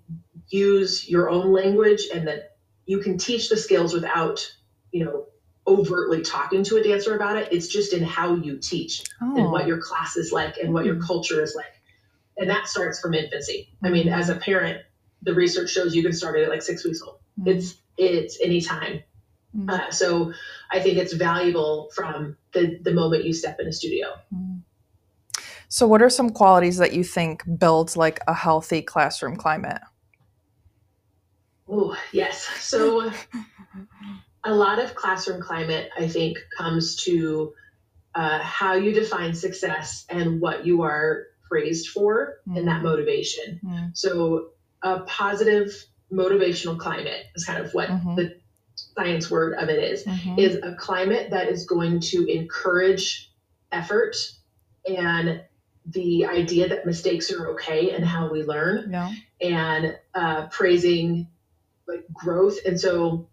use 0.49 1.09
your 1.09 1.29
own 1.29 1.51
language 1.51 2.03
and 2.13 2.27
that 2.27 2.57
you 2.85 2.99
can 2.99 3.17
teach 3.17 3.49
the 3.49 3.57
skills 3.57 3.93
without 3.93 4.45
you 4.91 5.03
know 5.03 5.25
overtly 5.67 6.21
talking 6.21 6.63
to 6.63 6.77
a 6.77 6.83
dancer 6.83 7.15
about 7.15 7.37
it 7.37 7.51
it's 7.51 7.67
just 7.67 7.93
in 7.93 8.03
how 8.03 8.35
you 8.35 8.57
teach 8.57 9.03
oh. 9.21 9.35
and 9.35 9.51
what 9.51 9.67
your 9.67 9.79
class 9.79 10.15
is 10.15 10.31
like 10.31 10.57
and 10.57 10.73
what 10.73 10.85
your 10.85 11.01
culture 11.01 11.41
is 11.41 11.55
like 11.55 11.81
and 12.37 12.49
that 12.49 12.67
starts 12.67 12.99
from 12.99 13.13
infancy 13.13 13.69
i 13.83 13.89
mean 13.89 14.07
as 14.07 14.29
a 14.29 14.35
parent 14.35 14.81
the 15.23 15.33
research 15.33 15.69
shows 15.69 15.95
you 15.95 16.03
can 16.03 16.13
start 16.13 16.39
it 16.39 16.43
at 16.43 16.49
like 16.49 16.61
six 16.61 16.85
weeks 16.85 17.01
old 17.01 17.19
mm-hmm. 17.39 17.49
it's 17.49 17.75
it's 17.97 18.39
anytime 18.41 19.01
Mm-hmm. 19.57 19.69
Uh, 19.69 19.91
so 19.91 20.33
I 20.71 20.79
think 20.79 20.97
it's 20.97 21.13
valuable 21.13 21.89
from 21.93 22.37
the, 22.53 22.79
the 22.81 22.91
moment 22.91 23.25
you 23.25 23.33
step 23.33 23.59
in 23.59 23.67
a 23.67 23.73
studio. 23.73 24.07
So, 25.69 25.87
what 25.87 26.01
are 26.01 26.09
some 26.09 26.29
qualities 26.29 26.77
that 26.77 26.93
you 26.93 27.03
think 27.03 27.43
builds 27.57 27.97
like 27.97 28.19
a 28.27 28.33
healthy 28.33 28.81
classroom 28.81 29.35
climate? 29.35 29.81
Oh, 31.69 31.97
yes. 32.11 32.43
So, 32.59 33.11
a 34.47 34.55
lot 34.55 34.79
of 34.79 34.95
classroom 34.95 35.41
climate, 35.41 35.89
I 35.97 36.07
think, 36.07 36.37
comes 36.57 36.95
to 37.03 37.53
uh, 38.15 38.39
how 38.39 38.73
you 38.73 38.93
define 38.93 39.35
success 39.35 40.05
and 40.09 40.39
what 40.41 40.65
you 40.65 40.83
are 40.83 41.27
praised 41.43 41.89
for 41.89 42.37
mm-hmm. 42.47 42.57
and 42.57 42.67
that 42.67 42.81
motivation. 42.81 43.59
Mm-hmm. 43.63 43.87
So, 43.93 44.49
a 44.81 45.01
positive 45.01 45.73
motivational 46.11 46.79
climate 46.79 47.25
is 47.35 47.43
kind 47.43 47.63
of 47.63 47.73
what 47.73 47.89
mm-hmm. 47.89 48.15
the 48.15 48.39
science 48.75 49.29
word 49.29 49.53
of 49.53 49.69
it 49.69 49.83
is, 49.83 50.05
mm-hmm. 50.05 50.39
is 50.39 50.55
a 50.63 50.75
climate 50.75 51.31
that 51.31 51.49
is 51.49 51.65
going 51.65 51.99
to 51.99 52.25
encourage 52.25 53.31
effort 53.71 54.15
and 54.87 55.41
the 55.85 56.25
idea 56.25 56.69
that 56.69 56.85
mistakes 56.85 57.31
are 57.31 57.49
okay 57.49 57.91
and 57.91 58.05
how 58.05 58.31
we 58.31 58.43
learn 58.43 58.91
yeah. 58.91 59.11
and 59.41 59.97
uh, 60.13 60.47
praising 60.47 61.27
like 61.87 62.05
growth 62.13 62.57
and 62.65 62.79
so 62.79 63.27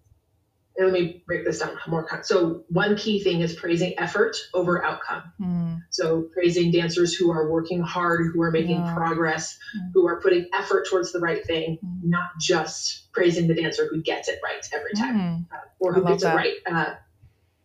and 0.77 0.87
let 0.87 0.93
me 0.93 1.23
break 1.27 1.45
this 1.45 1.61
down 1.61 1.79
more. 1.87 2.07
So 2.25 2.65
one 2.69 2.97
key 2.97 3.23
thing 3.23 3.41
is 3.43 3.55
praising 3.55 3.95
effort 3.99 4.37
over 4.55 4.85
outcome. 4.85 5.23
Mm. 5.41 5.83
So 5.91 6.23
praising 6.33 6.73
dancers 6.73 7.15
who 7.15 7.31
are 7.31 7.49
working 7.49 7.81
hard, 7.81 8.33
who 8.33 8.43
are 8.43 8.51
making 8.51 8.81
yeah. 8.81 8.95
progress, 8.95 9.57
mm. 9.77 9.91
who 9.95 10.07
are 10.09 10.21
putting 10.21 10.49
effort 10.53 10.89
towards 10.89 11.13
the 11.13 11.21
right 11.21 11.45
thing, 11.45 11.79
mm. 11.85 12.01
not 12.03 12.31
just 12.41 13.13
praising 13.13 13.47
the 13.47 13.55
dancer 13.55 13.89
who 13.89 14.03
gets 14.03 14.29
it 14.29 14.41
right 14.43 14.67
every 14.73 14.93
time 14.95 15.15
hmm. 15.15 15.55
uh, 15.55 15.59
or 15.79 15.95
who 15.95 16.05
gets 16.05 16.25
that. 16.25 16.35
it 16.35 16.37
right. 16.37 16.55
Uh, 16.67 16.95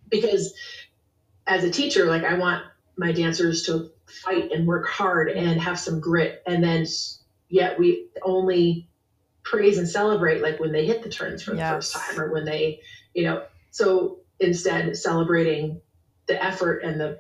because 0.10 0.54
as 1.48 1.64
a 1.64 1.72
teacher, 1.72 2.06
like 2.06 2.24
I 2.24 2.36
want 2.36 2.64
my 2.96 3.12
dancers 3.12 3.64
to 3.64 3.90
fight 4.06 4.52
and 4.52 4.68
work 4.68 4.88
hard 4.88 5.30
and 5.30 5.60
have 5.60 5.80
some 5.80 6.00
grit 6.00 6.44
and 6.46 6.64
then 6.64 6.86
yet 7.48 7.80
we 7.80 8.08
only 8.24 8.88
praise 9.44 9.78
and 9.78 9.88
celebrate 9.88 10.42
like 10.42 10.60
when 10.60 10.72
they 10.72 10.86
hit 10.86 11.02
the 11.04 11.10
turns 11.10 11.42
for 11.42 11.52
the 11.52 11.58
yes. 11.58 11.72
first 11.72 11.96
time 11.96 12.20
or 12.20 12.32
when 12.32 12.46
they 12.46 12.80
you 13.14 13.24
know 13.24 13.44
so 13.72 14.20
instead 14.40 14.96
celebrating 14.98 15.82
the 16.28 16.44
effort 16.44 16.80
and 16.84 17.00
the 17.00 17.20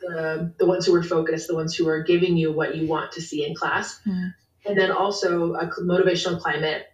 the, 0.00 0.54
the 0.58 0.64
ones 0.64 0.86
who 0.86 0.94
are 0.94 1.02
focused 1.02 1.48
the 1.48 1.54
ones 1.54 1.74
who 1.74 1.86
are 1.86 2.02
giving 2.02 2.36
you 2.36 2.50
what 2.52 2.74
you 2.74 2.86
want 2.86 3.12
to 3.12 3.20
see 3.20 3.46
in 3.46 3.54
class 3.54 4.00
mm. 4.06 4.32
and 4.64 4.78
then 4.78 4.90
also 4.90 5.54
a 5.54 5.66
motivational 5.82 6.40
climate 6.40 6.86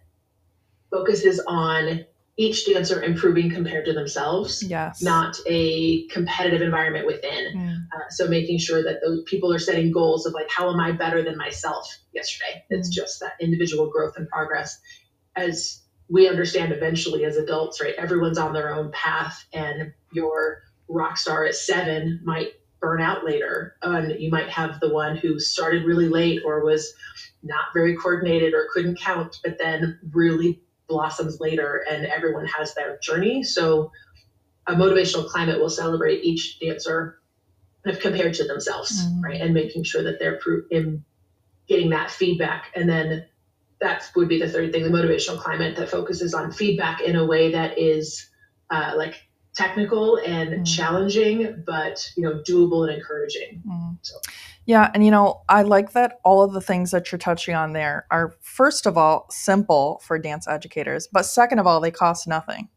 focuses 0.91 1.39
on 1.47 2.05
each 2.37 2.67
dancer 2.67 3.01
improving 3.01 3.49
compared 3.49 3.83
to 3.85 3.93
themselves, 3.93 4.61
yes. 4.61 5.01
not 5.01 5.35
a 5.47 6.05
competitive 6.07 6.61
environment 6.61 7.07
within. 7.07 7.57
Mm. 7.57 7.77
Uh, 7.91 8.09
so 8.11 8.27
making 8.27 8.59
sure 8.59 8.83
that 8.83 8.99
those 9.03 9.23
people 9.23 9.51
are 9.51 9.57
setting 9.57 9.91
goals 9.91 10.27
of 10.27 10.33
like, 10.33 10.47
how 10.49 10.71
am 10.71 10.79
I 10.79 10.91
better 10.91 11.23
than 11.23 11.35
myself 11.35 11.91
yesterday? 12.13 12.63
Mm. 12.71 12.77
It's 12.77 12.89
just 12.89 13.19
that 13.21 13.33
individual 13.41 13.89
growth 13.89 14.13
and 14.17 14.29
progress. 14.29 14.79
As 15.35 15.81
we 16.09 16.27
understand 16.27 16.71
eventually 16.71 17.25
as 17.25 17.37
adults, 17.37 17.81
right? 17.81 17.95
Everyone's 17.95 18.37
on 18.37 18.53
their 18.53 18.73
own 18.73 18.91
path, 18.91 19.45
and 19.53 19.93
your 20.11 20.63
rock 20.87 21.17
star 21.17 21.45
at 21.45 21.55
seven 21.55 22.21
might 22.23 22.53
burn 22.79 23.01
out 23.01 23.25
later. 23.25 23.75
And 23.81 24.19
you 24.19 24.29
might 24.29 24.49
have 24.49 24.79
the 24.79 24.93
one 24.93 25.17
who 25.17 25.39
started 25.39 25.83
really 25.83 26.07
late 26.07 26.41
or 26.45 26.63
was 26.63 26.93
not 27.43 27.65
very 27.73 27.95
coordinated 27.95 28.53
or 28.53 28.67
couldn't 28.71 28.99
count, 28.99 29.37
but 29.43 29.57
then 29.57 29.99
really 30.11 30.61
blossoms 30.87 31.39
later 31.39 31.83
and 31.89 32.05
everyone 32.05 32.45
has 32.45 32.73
their 32.73 32.97
journey. 32.99 33.43
So 33.43 33.91
a 34.67 34.73
motivational 34.73 35.27
climate 35.27 35.59
will 35.59 35.69
celebrate 35.69 36.23
each 36.23 36.59
dancer 36.59 37.19
kind 37.83 37.95
of 37.95 38.01
compared 38.01 38.33
to 38.35 38.43
themselves, 38.43 39.05
mm-hmm. 39.05 39.21
right? 39.21 39.41
And 39.41 39.53
making 39.53 39.83
sure 39.83 40.03
that 40.03 40.19
they're 40.19 40.39
in 40.71 41.03
getting 41.67 41.89
that 41.89 42.11
feedback. 42.11 42.71
And 42.75 42.89
then 42.89 43.25
that 43.81 44.09
would 44.15 44.27
be 44.27 44.39
the 44.39 44.49
third 44.49 44.71
thing, 44.71 44.83
the 44.83 44.89
motivational 44.89 45.39
climate 45.39 45.75
that 45.77 45.89
focuses 45.89 46.33
on 46.33 46.51
feedback 46.51 47.01
in 47.01 47.15
a 47.15 47.25
way 47.25 47.51
that 47.51 47.77
is 47.77 48.27
uh, 48.69 48.93
like 48.95 49.15
technical 49.55 50.17
and 50.17 50.49
mm-hmm. 50.49 50.63
challenging, 50.63 51.63
but 51.65 52.11
you 52.15 52.23
know, 52.23 52.41
doable 52.47 52.87
and 52.87 52.97
encouraging. 52.97 53.61
Mm-hmm. 53.67 53.95
So. 54.01 54.15
Yeah, 54.65 54.91
and 54.93 55.03
you 55.03 55.11
know, 55.11 55.41
I 55.47 55.61
like 55.61 55.93
that 55.93 56.19
all 56.25 56.43
of 56.43 56.53
the 56.53 56.61
things 56.61 56.91
that 56.91 57.11
you're 57.11 57.19
touching 57.19 57.55
on 57.55 57.73
there 57.73 58.05
are 58.11 58.35
first 58.41 58.85
of 58.85 58.97
all 58.97 59.25
simple 59.29 60.01
for 60.05 60.19
dance 60.19 60.47
educators, 60.47 61.07
but 61.11 61.23
second 61.23 61.59
of 61.59 61.67
all, 61.67 61.79
they 61.79 61.91
cost 61.91 62.27
nothing. 62.27 62.69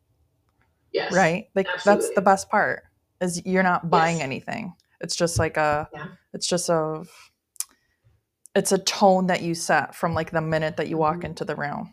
Yes. 0.93 1.13
Right? 1.13 1.47
Like 1.55 1.67
absolutely. 1.67 2.03
that's 2.03 2.15
the 2.15 2.23
best 2.23 2.49
part. 2.49 2.85
Is 3.21 3.43
you're 3.45 3.63
not 3.63 3.91
buying 3.91 4.19
yes. 4.19 4.25
anything. 4.25 4.75
It's 5.01 5.17
just 5.17 5.39
like 5.39 5.57
a 5.57 5.89
yeah. 5.93 6.07
it's 6.33 6.47
just 6.47 6.69
a 6.69 7.05
it's 8.55 8.73
a 8.73 8.79
tone 8.79 9.29
that 9.29 9.43
you 9.43 9.55
set 9.55 9.95
from 9.95 10.15
like 10.15 10.31
the 10.31 10.41
minute 10.41 10.77
that 10.77 10.89
you 10.89 10.97
walk 10.97 11.19
mm-hmm. 11.19 11.27
into 11.27 11.45
the 11.45 11.57
room. 11.57 11.93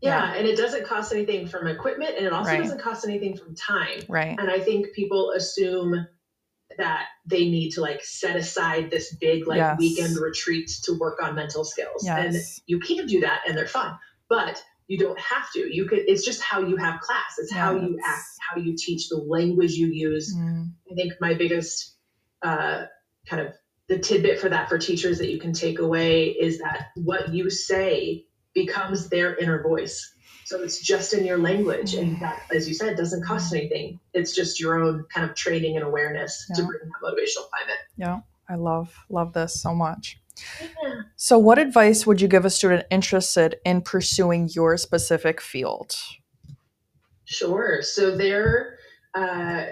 Yeah, 0.00 0.32
yeah, 0.32 0.38
and 0.38 0.46
it 0.46 0.56
doesn't 0.56 0.84
cost 0.84 1.12
anything 1.12 1.48
from 1.48 1.66
equipment 1.66 2.16
and 2.16 2.26
it 2.26 2.32
also 2.32 2.50
right. 2.50 2.62
doesn't 2.62 2.80
cost 2.80 3.06
anything 3.06 3.36
from 3.36 3.54
time. 3.54 4.02
Right. 4.08 4.38
And 4.38 4.50
I 4.50 4.60
think 4.60 4.92
people 4.94 5.32
assume 5.34 6.06
that 6.76 7.06
they 7.24 7.48
need 7.48 7.70
to 7.70 7.80
like 7.80 8.04
set 8.04 8.36
aside 8.36 8.90
this 8.90 9.14
big 9.14 9.46
like 9.46 9.56
yes. 9.56 9.78
weekend 9.78 10.16
retreat 10.18 10.70
to 10.84 10.98
work 10.98 11.22
on 11.22 11.34
mental 11.34 11.64
skills. 11.64 12.04
Yes. 12.04 12.34
And 12.34 12.44
you 12.66 12.78
can 12.78 13.06
do 13.06 13.20
that 13.20 13.40
and 13.46 13.56
they're 13.56 13.66
fun. 13.66 13.96
But 14.28 14.62
you 14.86 14.98
don't 14.98 15.18
have 15.18 15.50
to. 15.52 15.74
You 15.74 15.86
could 15.86 16.00
it's 16.00 16.24
just 16.24 16.42
how 16.42 16.60
you 16.60 16.76
have 16.76 17.00
class. 17.00 17.36
It's 17.38 17.50
yes. 17.50 17.58
how 17.58 17.76
you 17.76 17.98
act, 18.04 18.26
how 18.50 18.60
you 18.60 18.74
teach, 18.76 19.08
the 19.08 19.16
language 19.16 19.72
you 19.72 19.88
use. 19.88 20.34
Mm. 20.36 20.72
I 20.90 20.94
think 20.94 21.14
my 21.20 21.34
biggest 21.34 21.96
uh, 22.42 22.84
kind 23.28 23.46
of 23.46 23.54
the 23.88 23.98
tidbit 23.98 24.40
for 24.40 24.48
that 24.48 24.68
for 24.68 24.78
teachers 24.78 25.18
that 25.18 25.30
you 25.30 25.38
can 25.38 25.52
take 25.52 25.78
away 25.78 26.28
is 26.28 26.58
that 26.58 26.88
what 26.96 27.32
you 27.32 27.50
say 27.50 28.26
becomes 28.54 29.08
their 29.08 29.36
inner 29.36 29.62
voice. 29.62 30.12
So 30.44 30.62
it's 30.62 30.80
just 30.80 31.12
in 31.12 31.24
your 31.24 31.38
language. 31.38 31.94
And 31.94 32.20
that, 32.20 32.40
as 32.54 32.68
you 32.68 32.74
said, 32.74 32.96
doesn't 32.96 33.24
cost 33.24 33.52
anything. 33.52 33.98
It's 34.14 34.34
just 34.34 34.60
your 34.60 34.80
own 34.80 35.04
kind 35.12 35.28
of 35.28 35.36
training 35.36 35.76
and 35.76 35.84
awareness 35.84 36.46
yeah. 36.48 36.56
to 36.56 36.62
bring 36.62 36.80
that 36.84 36.92
motivational 37.02 37.48
climate. 37.50 37.78
Yeah, 37.96 38.20
I 38.48 38.54
love, 38.54 38.94
love 39.08 39.32
this 39.32 39.60
so 39.60 39.74
much. 39.74 40.20
Yeah. 40.60 41.02
So, 41.16 41.38
what 41.38 41.58
advice 41.58 42.06
would 42.06 42.20
you 42.20 42.28
give 42.28 42.44
a 42.44 42.50
student 42.50 42.86
interested 42.90 43.56
in 43.64 43.80
pursuing 43.80 44.48
your 44.52 44.76
specific 44.76 45.40
field? 45.40 45.96
Sure. 47.24 47.82
So, 47.82 48.16
there, 48.16 48.78
uh, 49.14 49.66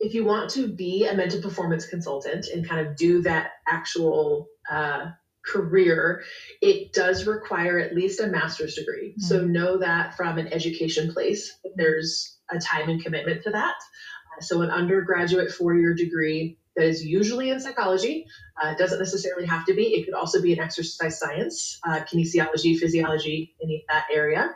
if 0.00 0.14
you 0.14 0.24
want 0.24 0.50
to 0.50 0.68
be 0.68 1.06
a 1.06 1.14
mental 1.14 1.40
performance 1.40 1.86
consultant 1.86 2.46
and 2.46 2.68
kind 2.68 2.86
of 2.86 2.96
do 2.96 3.22
that 3.22 3.50
actual 3.66 4.48
uh, 4.70 5.06
career, 5.44 6.22
it 6.60 6.92
does 6.92 7.26
require 7.26 7.78
at 7.78 7.94
least 7.94 8.20
a 8.20 8.26
master's 8.26 8.74
degree. 8.74 9.10
Mm-hmm. 9.10 9.22
So 9.22 9.44
know 9.44 9.78
that 9.78 10.16
from 10.16 10.38
an 10.38 10.52
education 10.52 11.12
place, 11.12 11.58
there's 11.76 12.36
a 12.50 12.58
time 12.58 12.88
and 12.88 13.02
commitment 13.02 13.42
to 13.44 13.50
that. 13.50 13.74
Uh, 13.74 14.40
so 14.40 14.62
an 14.62 14.70
undergraduate 14.70 15.50
four-year 15.50 15.94
degree 15.94 16.58
that 16.76 16.86
is 16.86 17.04
usually 17.04 17.50
in 17.50 17.58
psychology 17.58 18.26
uh, 18.62 18.74
doesn't 18.74 19.00
necessarily 19.00 19.46
have 19.46 19.64
to 19.66 19.74
be. 19.74 19.94
It 19.94 20.04
could 20.04 20.14
also 20.14 20.40
be 20.40 20.52
in 20.52 20.60
exercise 20.60 21.18
science, 21.18 21.78
uh, 21.84 22.00
kinesiology, 22.00 22.78
physiology, 22.78 23.54
in 23.60 23.80
that 23.88 24.06
area. 24.12 24.54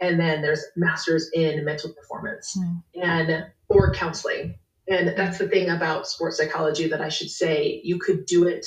And 0.00 0.20
then 0.20 0.42
there's 0.42 0.64
masters 0.76 1.30
in 1.32 1.64
mental 1.64 1.92
performance 1.92 2.56
mm. 2.58 2.82
and 3.02 3.46
or 3.68 3.92
counseling. 3.92 4.56
And 4.88 5.16
that's 5.16 5.38
the 5.38 5.48
thing 5.48 5.70
about 5.70 6.06
sports 6.06 6.36
psychology 6.36 6.88
that 6.88 7.00
I 7.00 7.08
should 7.08 7.30
say 7.30 7.80
you 7.84 7.98
could 7.98 8.26
do 8.26 8.46
it 8.46 8.66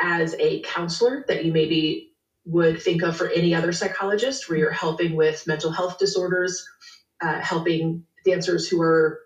as 0.00 0.34
a 0.38 0.62
counselor 0.62 1.24
that 1.28 1.44
you 1.44 1.52
maybe 1.52 2.12
would 2.44 2.82
think 2.82 3.02
of 3.02 3.16
for 3.16 3.28
any 3.28 3.54
other 3.54 3.72
psychologist, 3.72 4.48
where 4.48 4.58
you're 4.58 4.72
helping 4.72 5.14
with 5.14 5.46
mental 5.46 5.70
health 5.70 5.98
disorders, 5.98 6.66
uh, 7.20 7.38
helping 7.40 8.04
dancers 8.24 8.68
who 8.68 8.82
are 8.82 9.20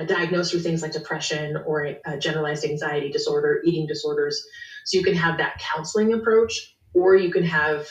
uh, 0.00 0.04
diagnosed 0.04 0.52
with 0.52 0.64
things 0.64 0.82
like 0.82 0.92
depression 0.92 1.56
or 1.64 1.94
uh, 2.04 2.16
generalized 2.16 2.64
anxiety 2.64 3.10
disorder, 3.10 3.60
eating 3.64 3.86
disorders. 3.86 4.44
So 4.84 4.98
you 4.98 5.04
can 5.04 5.14
have 5.14 5.38
that 5.38 5.60
counseling 5.60 6.12
approach, 6.12 6.76
or 6.92 7.14
you 7.14 7.30
can 7.30 7.44
have 7.44 7.86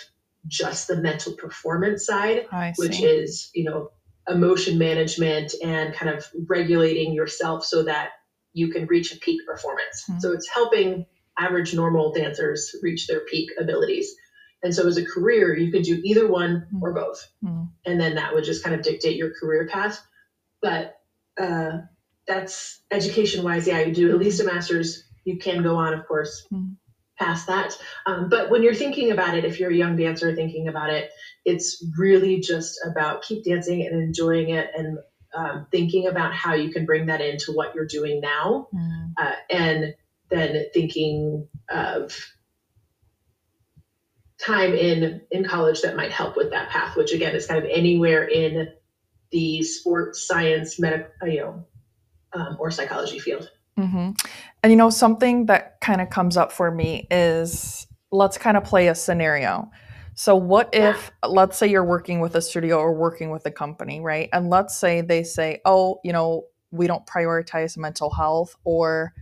just 0.47 0.89
the 0.89 0.97
mental 0.97 1.33
performance 1.33 2.05
side, 2.05 2.45
which 2.77 3.01
is, 3.01 3.49
you 3.53 3.63
know, 3.63 3.91
emotion 4.29 4.77
management 4.77 5.53
and 5.63 5.93
kind 5.93 6.11
of 6.15 6.25
regulating 6.47 7.13
yourself 7.13 7.65
so 7.65 7.83
that 7.83 8.09
you 8.53 8.69
can 8.69 8.85
reach 8.85 9.13
a 9.13 9.17
peak 9.19 9.41
performance. 9.45 10.05
Mm-hmm. 10.09 10.19
So 10.19 10.33
it's 10.33 10.47
helping 10.47 11.05
average 11.37 11.73
normal 11.73 12.13
dancers 12.13 12.75
reach 12.81 13.07
their 13.07 13.21
peak 13.21 13.49
abilities. 13.59 14.13
And 14.61 14.75
so 14.75 14.87
as 14.87 14.97
a 14.97 15.05
career, 15.05 15.57
you 15.57 15.71
could 15.71 15.83
do 15.83 16.01
either 16.03 16.27
one 16.27 16.67
mm. 16.73 16.81
or 16.81 16.93
both. 16.93 17.25
Mm. 17.43 17.69
And 17.85 17.99
then 17.99 18.15
that 18.15 18.33
would 18.33 18.43
just 18.43 18.63
kind 18.63 18.75
of 18.75 18.81
dictate 18.81 19.15
your 19.15 19.31
career 19.33 19.67
path. 19.71 20.01
But 20.61 20.99
uh, 21.39 21.79
that's 22.27 22.81
education 22.91 23.43
wise. 23.43 23.67
Yeah, 23.67 23.79
you 23.79 23.93
do 23.93 24.09
at 24.09 24.19
least 24.19 24.41
a 24.41 24.43
master's. 24.43 25.05
You 25.23 25.37
can 25.37 25.63
go 25.63 25.77
on, 25.77 25.93
of 25.93 26.05
course, 26.07 26.45
mm. 26.51 26.75
Past 27.19 27.47
that. 27.47 27.77
Um, 28.05 28.29
but 28.29 28.49
when 28.49 28.63
you're 28.63 28.73
thinking 28.73 29.11
about 29.11 29.37
it, 29.37 29.45
if 29.45 29.59
you're 29.59 29.71
a 29.71 29.75
young 29.75 29.95
dancer 29.95 30.33
thinking 30.35 30.67
about 30.67 30.89
it, 30.89 31.11
it's 31.45 31.85
really 31.97 32.39
just 32.39 32.79
about 32.89 33.23
keep 33.23 33.43
dancing 33.43 33.85
and 33.85 34.01
enjoying 34.01 34.49
it 34.49 34.69
and 34.75 34.97
um, 35.33 35.67
thinking 35.71 36.07
about 36.07 36.33
how 36.33 36.53
you 36.55 36.71
can 36.71 36.85
bring 36.85 37.07
that 37.07 37.21
into 37.21 37.51
what 37.51 37.75
you're 37.75 37.85
doing 37.85 38.21
now. 38.21 38.67
Mm. 38.73 39.13
Uh, 39.17 39.35
and 39.49 39.95
then 40.29 40.65
thinking 40.73 41.47
of 41.69 42.15
time 44.39 44.73
in 44.73 45.21
in 45.31 45.43
college 45.43 45.81
that 45.81 45.97
might 45.97 46.11
help 46.11 46.37
with 46.37 46.51
that 46.51 46.69
path 46.69 46.95
which 46.95 47.11
again 47.11 47.35
is 47.35 47.45
kind 47.45 47.61
of 47.61 47.69
anywhere 47.69 48.23
in 48.23 48.69
the 49.31 49.61
sports 49.63 50.25
science 50.25 50.79
medical 50.79 51.27
you 51.27 51.41
know 51.41 51.65
um, 52.31 52.55
or 52.57 52.71
psychology 52.71 53.19
field 53.19 53.49
mm-hmm. 53.79 54.11
and 54.63 54.71
you 54.71 54.77
know 54.77 54.89
something 54.89 55.45
that 55.47 55.79
kind 55.81 56.01
of 56.01 56.09
comes 56.09 56.37
up 56.37 56.51
for 56.51 56.71
me 56.71 57.07
is 57.09 57.87
let's 58.11 58.37
kind 58.37 58.57
of 58.57 58.63
play 58.63 58.87
a 58.87 58.95
scenario 58.95 59.69
so 60.15 60.35
what 60.35 60.69
if 60.73 61.11
yeah. 61.23 61.29
let's 61.29 61.57
say 61.57 61.67
you're 61.67 61.83
working 61.83 62.19
with 62.19 62.35
a 62.35 62.41
studio 62.41 62.77
or 62.77 62.93
working 62.93 63.29
with 63.29 63.45
a 63.45 63.51
company 63.51 64.01
right 64.01 64.29
and 64.33 64.49
let's 64.49 64.77
say 64.77 65.01
they 65.01 65.23
say 65.23 65.61
oh 65.65 65.99
you 66.03 66.11
know 66.11 66.43
we 66.71 66.87
don't 66.87 67.05
prioritize 67.05 67.77
mental 67.77 68.09
health 68.09 68.55
or 68.63 69.13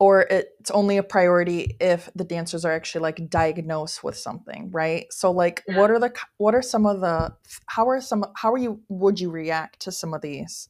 or 0.00 0.22
it's 0.30 0.70
only 0.70 0.96
a 0.96 1.02
priority 1.02 1.76
if 1.80 2.08
the 2.14 2.24
dancers 2.24 2.64
are 2.64 2.72
actually 2.72 3.02
like 3.02 3.28
diagnosed 3.28 4.04
with 4.04 4.16
something 4.16 4.70
right 4.70 5.12
so 5.12 5.30
like 5.30 5.62
yeah. 5.66 5.76
what 5.76 5.90
are 5.90 5.98
the 5.98 6.12
what 6.36 6.54
are 6.54 6.62
some 6.62 6.86
of 6.86 7.00
the 7.00 7.32
how 7.66 7.88
are 7.88 8.00
some 8.00 8.24
how 8.36 8.52
are 8.52 8.58
you 8.58 8.80
would 8.88 9.18
you 9.18 9.30
react 9.30 9.80
to 9.80 9.92
some 9.92 10.14
of 10.14 10.20
these 10.20 10.68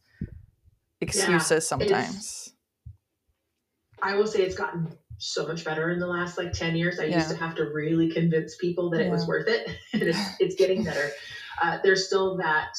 excuses 1.00 1.50
yeah, 1.50 1.58
sometimes 1.58 2.47
i 4.02 4.14
will 4.14 4.26
say 4.26 4.42
it's 4.42 4.56
gotten 4.56 4.88
so 5.18 5.46
much 5.46 5.64
better 5.64 5.90
in 5.90 5.98
the 5.98 6.06
last 6.06 6.38
like 6.38 6.52
10 6.52 6.76
years 6.76 6.98
i 6.98 7.04
yeah. 7.04 7.16
used 7.16 7.30
to 7.30 7.36
have 7.36 7.54
to 7.56 7.64
really 7.64 8.10
convince 8.10 8.56
people 8.56 8.90
that 8.90 9.00
it 9.00 9.10
was 9.10 9.26
worth 9.26 9.48
it 9.48 9.68
and 9.92 10.02
it's, 10.02 10.18
it's 10.40 10.54
getting 10.54 10.84
better 10.84 11.10
uh, 11.60 11.78
there's 11.82 12.06
still 12.06 12.36
that 12.36 12.72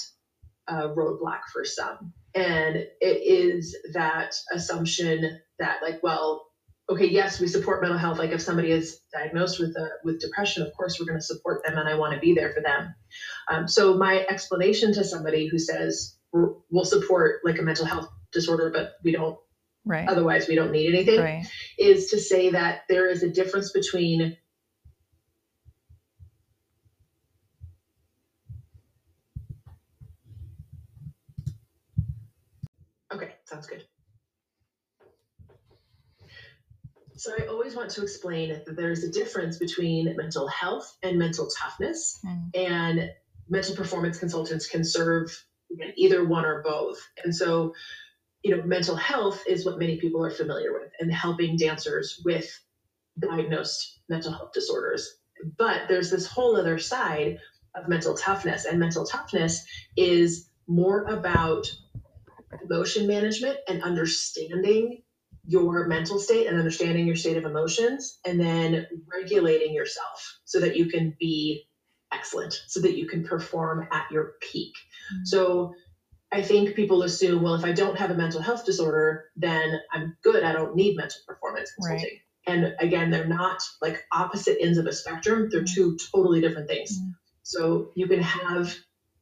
uh, 0.70 0.90
roadblock 0.90 1.42
for 1.52 1.66
some 1.66 2.14
And 2.36 2.76
it 2.76 2.88
is 3.02 3.76
that 3.94 4.36
assumption 4.54 5.40
that, 5.58 5.82
like, 5.82 6.02
well, 6.04 6.46
okay, 6.90 7.08
yes, 7.08 7.40
we 7.40 7.48
support 7.48 7.82
mental 7.82 7.98
health. 7.98 8.20
Like 8.20 8.32
if 8.32 8.42
somebody 8.42 8.72
is 8.72 9.00
diagnosed 9.12 9.60
with 9.60 9.76
a, 9.76 9.90
with 10.04 10.22
depression, 10.22 10.66
of 10.66 10.72
course 10.74 11.00
we're 11.00 11.08
going 11.08 11.20
to 11.20 11.26
support 11.26 11.64
them, 11.66 11.78
and 11.78 11.90
I 11.90 11.96
want 11.96 12.14
to 12.14 12.20
be 12.20 12.34
there 12.34 12.52
for 12.52 12.62
them. 12.62 12.96
Um, 13.48 13.68
so 13.68 13.96
my 13.96 14.26
explanation 14.30 14.94
to 14.94 15.04
somebody 15.04 15.48
who 15.48 15.58
says 15.60 16.16
we'll 16.32 16.86
support 16.86 17.42
like 17.44 17.58
a 17.58 17.64
mental 17.64 17.86
health 17.86 18.08
disorder, 18.32 18.72
but 18.72 18.94
we 19.04 19.12
don't. 19.12 19.38
Right. 19.86 20.08
Otherwise, 20.08 20.48
we 20.48 20.56
don't 20.56 20.72
need 20.72 20.94
anything. 20.94 21.20
Right. 21.20 21.46
Is 21.78 22.12
to 22.12 22.20
say 22.20 22.50
that 22.52 22.82
there 22.90 23.10
is 23.10 23.24
a 23.24 23.30
difference 23.30 23.72
between 23.72 24.38
Okay, 33.12 33.32
sounds 33.46 33.66
good. 33.66 33.84
So 37.16 37.34
I 37.38 37.48
always 37.48 37.76
want 37.76 37.90
to 37.92 38.04
explain 38.04 38.50
that 38.50 38.76
there's 38.78 39.04
a 39.04 39.12
difference 39.12 39.58
between 39.58 40.16
mental 40.16 40.48
health 40.48 40.96
and 41.04 41.18
mental 41.18 41.48
toughness, 41.48 42.20
Mm. 42.24 42.52
and 42.56 43.12
mental 43.50 43.76
performance 43.76 44.20
consultants 44.20 44.68
can 44.68 44.84
serve 44.84 45.46
either 45.98 46.24
one 46.24 46.46
or 46.46 46.62
both. 46.62 47.00
And 47.24 47.36
so, 47.36 47.74
you 48.44 48.56
know, 48.56 48.64
mental 48.64 48.96
health 48.96 49.44
is 49.48 49.66
what 49.66 49.80
many 49.80 49.98
people 49.98 50.26
are 50.26 50.32
familiar 50.32 50.74
with, 50.74 50.92
and 51.00 51.14
helping 51.14 51.58
dancers 51.58 52.22
with 52.26 52.50
diagnosed 53.20 54.00
mental 54.10 54.32
health 54.32 54.52
disorders. 54.54 55.18
But 55.58 55.88
there's 55.88 56.10
this 56.10 56.26
whole 56.26 56.56
other 56.56 56.78
side 56.78 57.40
of 57.76 57.88
mental 57.88 58.16
toughness, 58.16 58.66
and 58.66 58.80
mental 58.80 59.06
toughness 59.06 59.66
is 59.98 60.50
more 60.68 61.04
about 61.04 61.68
emotion 62.64 63.08
management 63.08 63.58
and 63.68 63.84
understanding 63.84 65.04
your 65.46 65.88
mental 65.88 66.20
state 66.20 66.48
and 66.48 66.58
understanding 66.58 67.08
your 67.08 67.16
state 67.16 67.38
of 67.38 67.46
emotions 67.46 68.20
and 68.26 68.40
then 68.40 68.88
regulating 69.12 69.74
yourself 69.74 70.40
so 70.46 70.60
that 70.60 70.76
you 70.78 70.86
can 70.88 71.16
be 71.20 71.66
excellent 72.12 72.54
so 72.68 72.80
that 72.82 72.98
you 72.98 73.08
can 73.08 73.24
perform 73.24 73.88
at 73.92 74.12
your 74.12 74.34
peak 74.42 74.74
Mm. 75.14 75.26
so 75.26 75.74
i 76.32 76.42
think 76.42 76.76
people 76.76 77.02
assume 77.04 77.42
well 77.42 77.56
if 77.56 77.66
i 77.66 77.72
don't 77.72 77.98
have 77.98 78.12
a 78.12 78.16
mental 78.16 78.42
health 78.42 78.66
disorder 78.66 79.26
then 79.36 79.80
i'm 79.94 80.16
good. 80.24 80.44
I 80.44 80.52
don't 80.54 80.76
need 80.76 80.96
mental 80.98 81.20
performance 81.28 81.72
consulting. 81.74 82.20
And 82.48 82.76
again 82.80 83.10
they're 83.12 83.28
not 83.28 83.62
like 83.82 84.04
opposite 84.12 84.58
ends 84.62 84.78
of 84.78 84.86
a 84.86 84.92
spectrum. 84.94 85.50
They're 85.52 85.62
Mm. 85.62 85.74
two 85.74 85.98
totally 86.14 86.42
different 86.42 86.68
things. 86.68 87.00
Mm. 87.00 87.14
so 87.44 87.92
you 87.96 88.08
can 88.08 88.22
have 88.22 88.74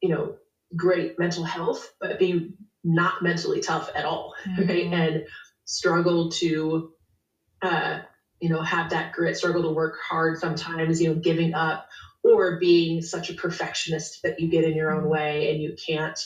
you 0.02 0.10
know 0.10 0.36
great 0.76 1.18
mental 1.20 1.44
health 1.44 1.88
but 2.00 2.20
be 2.20 2.52
not 2.84 3.22
mentally 3.22 3.60
tough 3.60 3.90
at 3.96 4.06
all 4.06 4.34
right? 4.58 4.68
Mhm. 4.68 4.94
and 4.94 5.26
struggle 5.66 6.30
to 6.32 6.92
uh 7.62 8.00
you 8.40 8.50
know 8.50 8.62
have 8.62 8.90
that 8.92 9.14
grit 9.14 9.36
struggle 9.38 9.64
to 9.64 9.70
work 9.72 9.96
hard 10.10 10.38
sometimes 10.38 11.02
you 11.02 11.10
know 11.10 11.16
giving 11.20 11.54
up 11.54 11.88
or 12.24 12.60
being 12.60 13.02
such 13.02 13.30
a 13.30 13.34
perfectionist 13.34 14.20
that 14.24 14.40
you 14.40 14.48
get 14.50 14.64
in 14.66 14.76
your 14.76 14.92
own 14.92 15.10
way 15.10 15.50
and 15.52 15.62
you 15.62 15.76
can't 15.88 16.20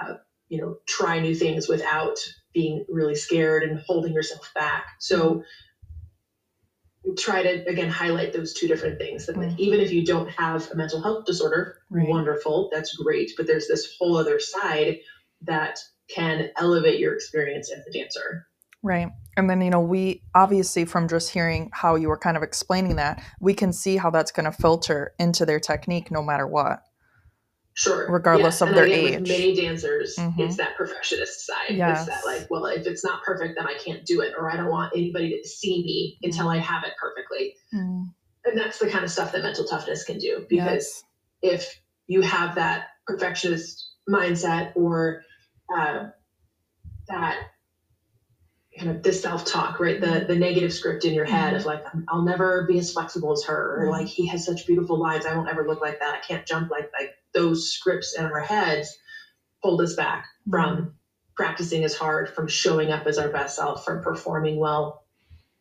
uh, 0.00 0.14
you 0.48 0.60
know 0.60 0.76
try 0.86 1.20
new 1.20 1.34
things 1.34 1.68
without 1.68 2.18
being 2.52 2.84
really 2.88 3.14
scared 3.14 3.62
and 3.62 3.80
holding 3.80 4.12
yourself 4.12 4.50
back 4.54 4.84
so 4.98 5.42
try 7.18 7.42
to 7.42 7.66
again 7.68 7.90
highlight 7.90 8.32
those 8.32 8.54
two 8.54 8.68
different 8.68 8.98
things 8.98 9.26
that 9.26 9.36
like, 9.36 9.48
Mm. 9.48 9.58
even 9.58 9.80
if 9.80 9.92
you 9.92 10.04
don't 10.04 10.30
have 10.30 10.70
a 10.70 10.76
mental 10.76 11.02
health 11.02 11.24
disorder 11.24 11.78
Right. 11.90 12.08
wonderful 12.08 12.70
that's 12.72 12.96
great 12.96 13.32
but 13.36 13.46
there's 13.46 13.68
this 13.68 13.96
whole 13.98 14.16
other 14.16 14.38
side 14.38 15.00
that 15.42 15.78
can 16.08 16.50
elevate 16.56 17.00
your 17.00 17.14
experience 17.14 17.70
as 17.72 17.84
a 17.86 17.92
dancer 17.92 18.46
Right. 18.82 19.10
And 19.36 19.48
then, 19.48 19.60
you 19.60 19.70
know, 19.70 19.80
we 19.80 20.22
obviously, 20.34 20.84
from 20.84 21.06
just 21.08 21.30
hearing 21.30 21.70
how 21.72 21.94
you 21.94 22.08
were 22.08 22.18
kind 22.18 22.36
of 22.36 22.42
explaining 22.42 22.96
that, 22.96 23.22
we 23.40 23.54
can 23.54 23.72
see 23.72 23.96
how 23.96 24.10
that's 24.10 24.32
going 24.32 24.44
to 24.44 24.52
filter 24.52 25.14
into 25.18 25.46
their 25.46 25.60
technique 25.60 26.10
no 26.10 26.22
matter 26.22 26.46
what. 26.46 26.82
Sure. 27.74 28.06
Regardless 28.10 28.60
of 28.60 28.68
and 28.68 28.76
their 28.76 28.86
age. 28.86 29.28
Many 29.28 29.54
dancers, 29.54 30.16
Mhm. 30.18 30.38
it's 30.40 30.56
that 30.58 30.76
perfectionist 30.76 31.46
side. 31.46 31.70
Yes. 31.70 32.06
It's 32.06 32.08
that 32.08 32.26
like, 32.26 32.50
well, 32.50 32.66
if 32.66 32.86
it's 32.86 33.02
not 33.02 33.22
perfect, 33.22 33.54
then 33.56 33.66
I 33.66 33.74
can't 33.74 34.04
do 34.04 34.20
it, 34.20 34.34
or 34.36 34.50
I 34.50 34.56
don't 34.56 34.68
want 34.68 34.92
anybody 34.94 35.40
to 35.40 35.48
see 35.48 35.82
me 35.82 36.18
until 36.22 36.48
I 36.48 36.58
have 36.58 36.84
it 36.84 36.92
perfectly. 37.00 37.56
Mm. 37.74 38.12
And 38.44 38.58
that's 38.58 38.78
the 38.78 38.90
kind 38.90 39.04
of 39.04 39.10
stuff 39.10 39.32
that 39.32 39.42
mental 39.42 39.64
toughness 39.64 40.04
can 40.04 40.18
do. 40.18 40.44
Because 40.48 41.04
Yes. 41.42 41.60
if 41.62 41.82
you 42.08 42.20
have 42.20 42.56
that 42.56 42.88
perfectionist 43.06 43.90
mindset 44.08 44.72
or 44.76 45.22
uh, 45.74 46.10
that 47.08 47.38
kind 48.78 48.90
of 48.90 49.02
the 49.02 49.12
self-talk, 49.12 49.80
right? 49.80 50.00
The 50.00 50.24
the 50.26 50.36
negative 50.36 50.72
script 50.72 51.04
in 51.04 51.14
your 51.14 51.24
head 51.24 51.54
of 51.54 51.64
like, 51.64 51.84
I'll 52.08 52.22
never 52.22 52.66
be 52.66 52.78
as 52.78 52.92
flexible 52.92 53.32
as 53.32 53.44
her, 53.44 53.82
or 53.84 53.90
like 53.90 54.06
he 54.08 54.26
has 54.26 54.44
such 54.44 54.66
beautiful 54.66 54.98
lines, 54.98 55.24
I 55.24 55.34
won't 55.34 55.48
ever 55.48 55.66
look 55.66 55.80
like 55.80 56.00
that. 56.00 56.14
I 56.14 56.26
can't 56.26 56.46
jump 56.46 56.70
like 56.70 56.90
like 56.98 57.14
those 57.34 57.70
scripts 57.72 58.16
in 58.18 58.24
our 58.24 58.40
heads 58.40 58.96
hold 59.60 59.80
us 59.80 59.94
back 59.94 60.26
from 60.50 60.94
practicing 61.36 61.84
as 61.84 61.94
hard, 61.94 62.28
from 62.28 62.46
showing 62.48 62.90
up 62.90 63.06
as 63.06 63.18
our 63.18 63.28
best 63.28 63.56
self, 63.56 63.84
from 63.84 64.02
performing 64.02 64.58
well. 64.58 65.04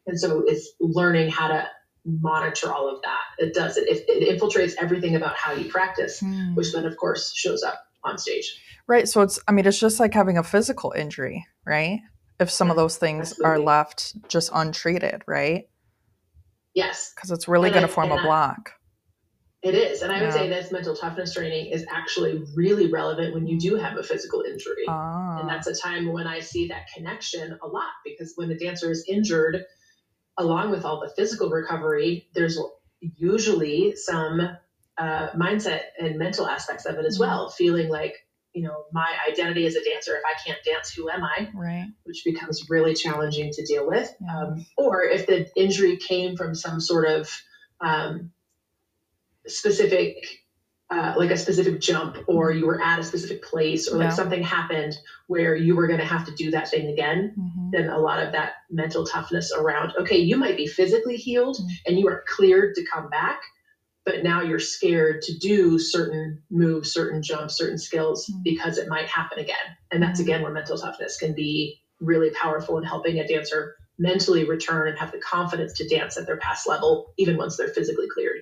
And 0.07 0.19
so 0.19 0.43
it's 0.45 0.71
learning 0.79 1.29
how 1.29 1.47
to 1.47 1.67
monitor 2.03 2.73
all 2.73 2.93
of 2.93 3.01
that. 3.03 3.19
It 3.37 3.53
does 3.53 3.77
it, 3.77 3.87
it, 3.87 4.05
it 4.09 4.39
infiltrates 4.39 4.73
everything 4.81 5.15
about 5.15 5.35
how 5.35 5.53
you 5.53 5.69
practice, 5.69 6.21
Mm. 6.21 6.55
which 6.55 6.73
then 6.73 6.85
of 6.85 6.97
course 6.97 7.33
shows 7.33 7.63
up 7.63 7.79
on 8.03 8.17
stage. 8.17 8.59
Right. 8.87 9.07
So 9.07 9.21
it's, 9.21 9.39
I 9.47 9.51
mean, 9.51 9.65
it's 9.65 9.79
just 9.79 9.99
like 9.99 10.13
having 10.13 10.37
a 10.37 10.43
physical 10.43 10.91
injury, 10.91 11.45
right? 11.65 11.99
If 12.39 12.49
some 12.49 12.71
of 12.71 12.75
those 12.75 12.97
things 12.97 13.39
are 13.41 13.59
left 13.59 14.27
just 14.27 14.49
untreated, 14.53 15.21
right? 15.27 15.69
Yes, 16.73 17.13
Because 17.15 17.31
it's 17.31 17.47
really 17.47 17.69
going 17.69 17.83
to 17.83 17.87
form 17.87 18.11
a 18.11 18.21
block. 18.21 18.71
It 19.63 19.75
is. 19.75 20.01
And 20.01 20.11
I 20.11 20.19
would 20.21 20.29
Yeah. 20.29 20.33
say 20.33 20.49
this 20.49 20.71
mental 20.71 20.95
toughness 20.95 21.33
training 21.33 21.67
is 21.67 21.85
actually 21.89 22.43
really 22.55 22.87
relevant 22.87 23.33
when 23.33 23.45
you 23.47 23.59
do 23.59 23.75
have 23.75 23.97
a 23.97 24.03
physical 24.03 24.41
injury. 24.41 24.85
Ah. 24.87 25.39
And 25.39 25.49
that's 25.49 25.67
a 25.67 25.75
time 25.75 26.11
when 26.11 26.27
I 26.27 26.39
see 26.39 26.67
that 26.69 26.87
connection 26.95 27.57
a 27.61 27.67
lot 27.67 27.91
because 28.03 28.33
when 28.35 28.49
a 28.51 28.57
dancer 28.57 28.89
is 28.91 29.05
injured, 29.07 29.63
along 30.37 30.71
with 30.71 30.83
all 30.85 30.99
the 30.99 31.09
physical 31.15 31.49
recovery, 31.49 32.27
there's 32.33 32.57
usually 33.01 33.95
some 33.95 34.57
uh, 34.97 35.29
mindset 35.31 35.81
and 35.99 36.17
mental 36.17 36.45
aspects 36.47 36.85
of 36.85 36.95
it 36.97 37.05
as 37.05 37.17
Mhm. 37.17 37.21
well. 37.21 37.49
Feeling 37.49 37.89
like, 37.89 38.13
you 38.53 38.63
know, 38.63 38.85
my 38.91 39.07
identity 39.27 39.65
as 39.65 39.75
a 39.75 39.83
dancer, 39.83 40.15
if 40.15 40.23
I 40.25 40.33
can't 40.45 40.61
dance, 40.63 40.91
who 40.93 41.09
am 41.09 41.23
I? 41.23 41.49
right. 41.55 41.87
Which 42.03 42.23
becomes 42.25 42.69
really 42.69 42.93
challenging 42.93 43.51
to 43.53 43.65
deal 43.65 43.87
with. 43.87 44.13
Um, 44.29 44.65
or 44.77 45.03
if 45.03 45.25
the 45.27 45.49
injury 45.55 45.97
came 45.97 46.35
from 46.35 46.53
some 46.55 46.79
sort 46.79 47.07
of 47.07 47.31
um, 47.79 48.31
specific 49.47 50.15
uh, 50.89 51.13
like 51.15 51.31
a 51.31 51.37
specific 51.37 51.79
jump 51.79 52.17
or 52.27 52.51
you 52.51 52.65
were 52.67 52.81
at 52.81 52.99
a 52.99 53.03
specific 53.03 53.41
place 53.41 53.87
or 53.87 53.95
like 53.97 54.07
Yeah. 54.07 54.13
something 54.13 54.43
happened 54.43 54.93
where 55.27 55.55
you 55.55 55.73
were 55.73 55.87
going 55.87 55.99
to 56.01 56.05
have 56.05 56.25
to 56.25 56.33
do 56.35 56.51
that 56.51 56.67
thing 56.69 56.89
again 56.89 57.33
Mhm. 57.39 57.71
then 57.71 57.89
a 57.89 57.97
lot 57.97 58.21
of 58.21 58.33
that 58.33 58.55
mental 58.69 59.05
toughness 59.05 59.53
around 59.53 59.93
okay 59.97 60.17
you 60.17 60.35
might 60.35 60.57
be 60.57 60.67
physically 60.67 61.15
healed 61.15 61.55
Mhm. 61.57 61.69
and 61.87 61.97
you 61.99 62.09
are 62.09 62.25
cleared 62.27 62.75
to 62.75 62.83
come 62.91 63.09
back 63.09 63.39
but 64.03 64.21
now 64.23 64.41
you're 64.41 64.59
scared 64.59 65.21
to 65.21 65.37
do 65.37 65.79
certain 65.79 66.41
moves 66.49 66.91
certain 66.91 67.23
jumps 67.23 67.55
certain 67.55 67.77
skills 67.77 68.27
Mhm. 68.29 68.43
because 68.43 68.77
it 68.77 68.89
might 68.89 69.07
happen 69.07 69.39
again 69.39 69.77
and 69.91 70.03
that's 70.03 70.19
Mhm. 70.19 70.23
again 70.25 70.41
where 70.41 70.51
mental 70.51 70.77
toughness 70.77 71.15
can 71.17 71.33
be 71.33 71.81
really 72.01 72.31
powerful 72.31 72.77
in 72.77 72.83
helping 72.83 73.17
a 73.17 73.25
dancer 73.25 73.75
mentally 73.97 74.43
return 74.43 74.89
and 74.89 74.97
have 74.97 75.11
the 75.13 75.19
confidence 75.19 75.71
to 75.73 75.87
dance 75.87 76.17
at 76.17 76.25
their 76.25 76.37
past 76.37 76.67
level 76.67 77.13
even 77.17 77.37
once 77.37 77.55
they're 77.55 77.69
physically 77.69 78.09
cleared 78.09 78.41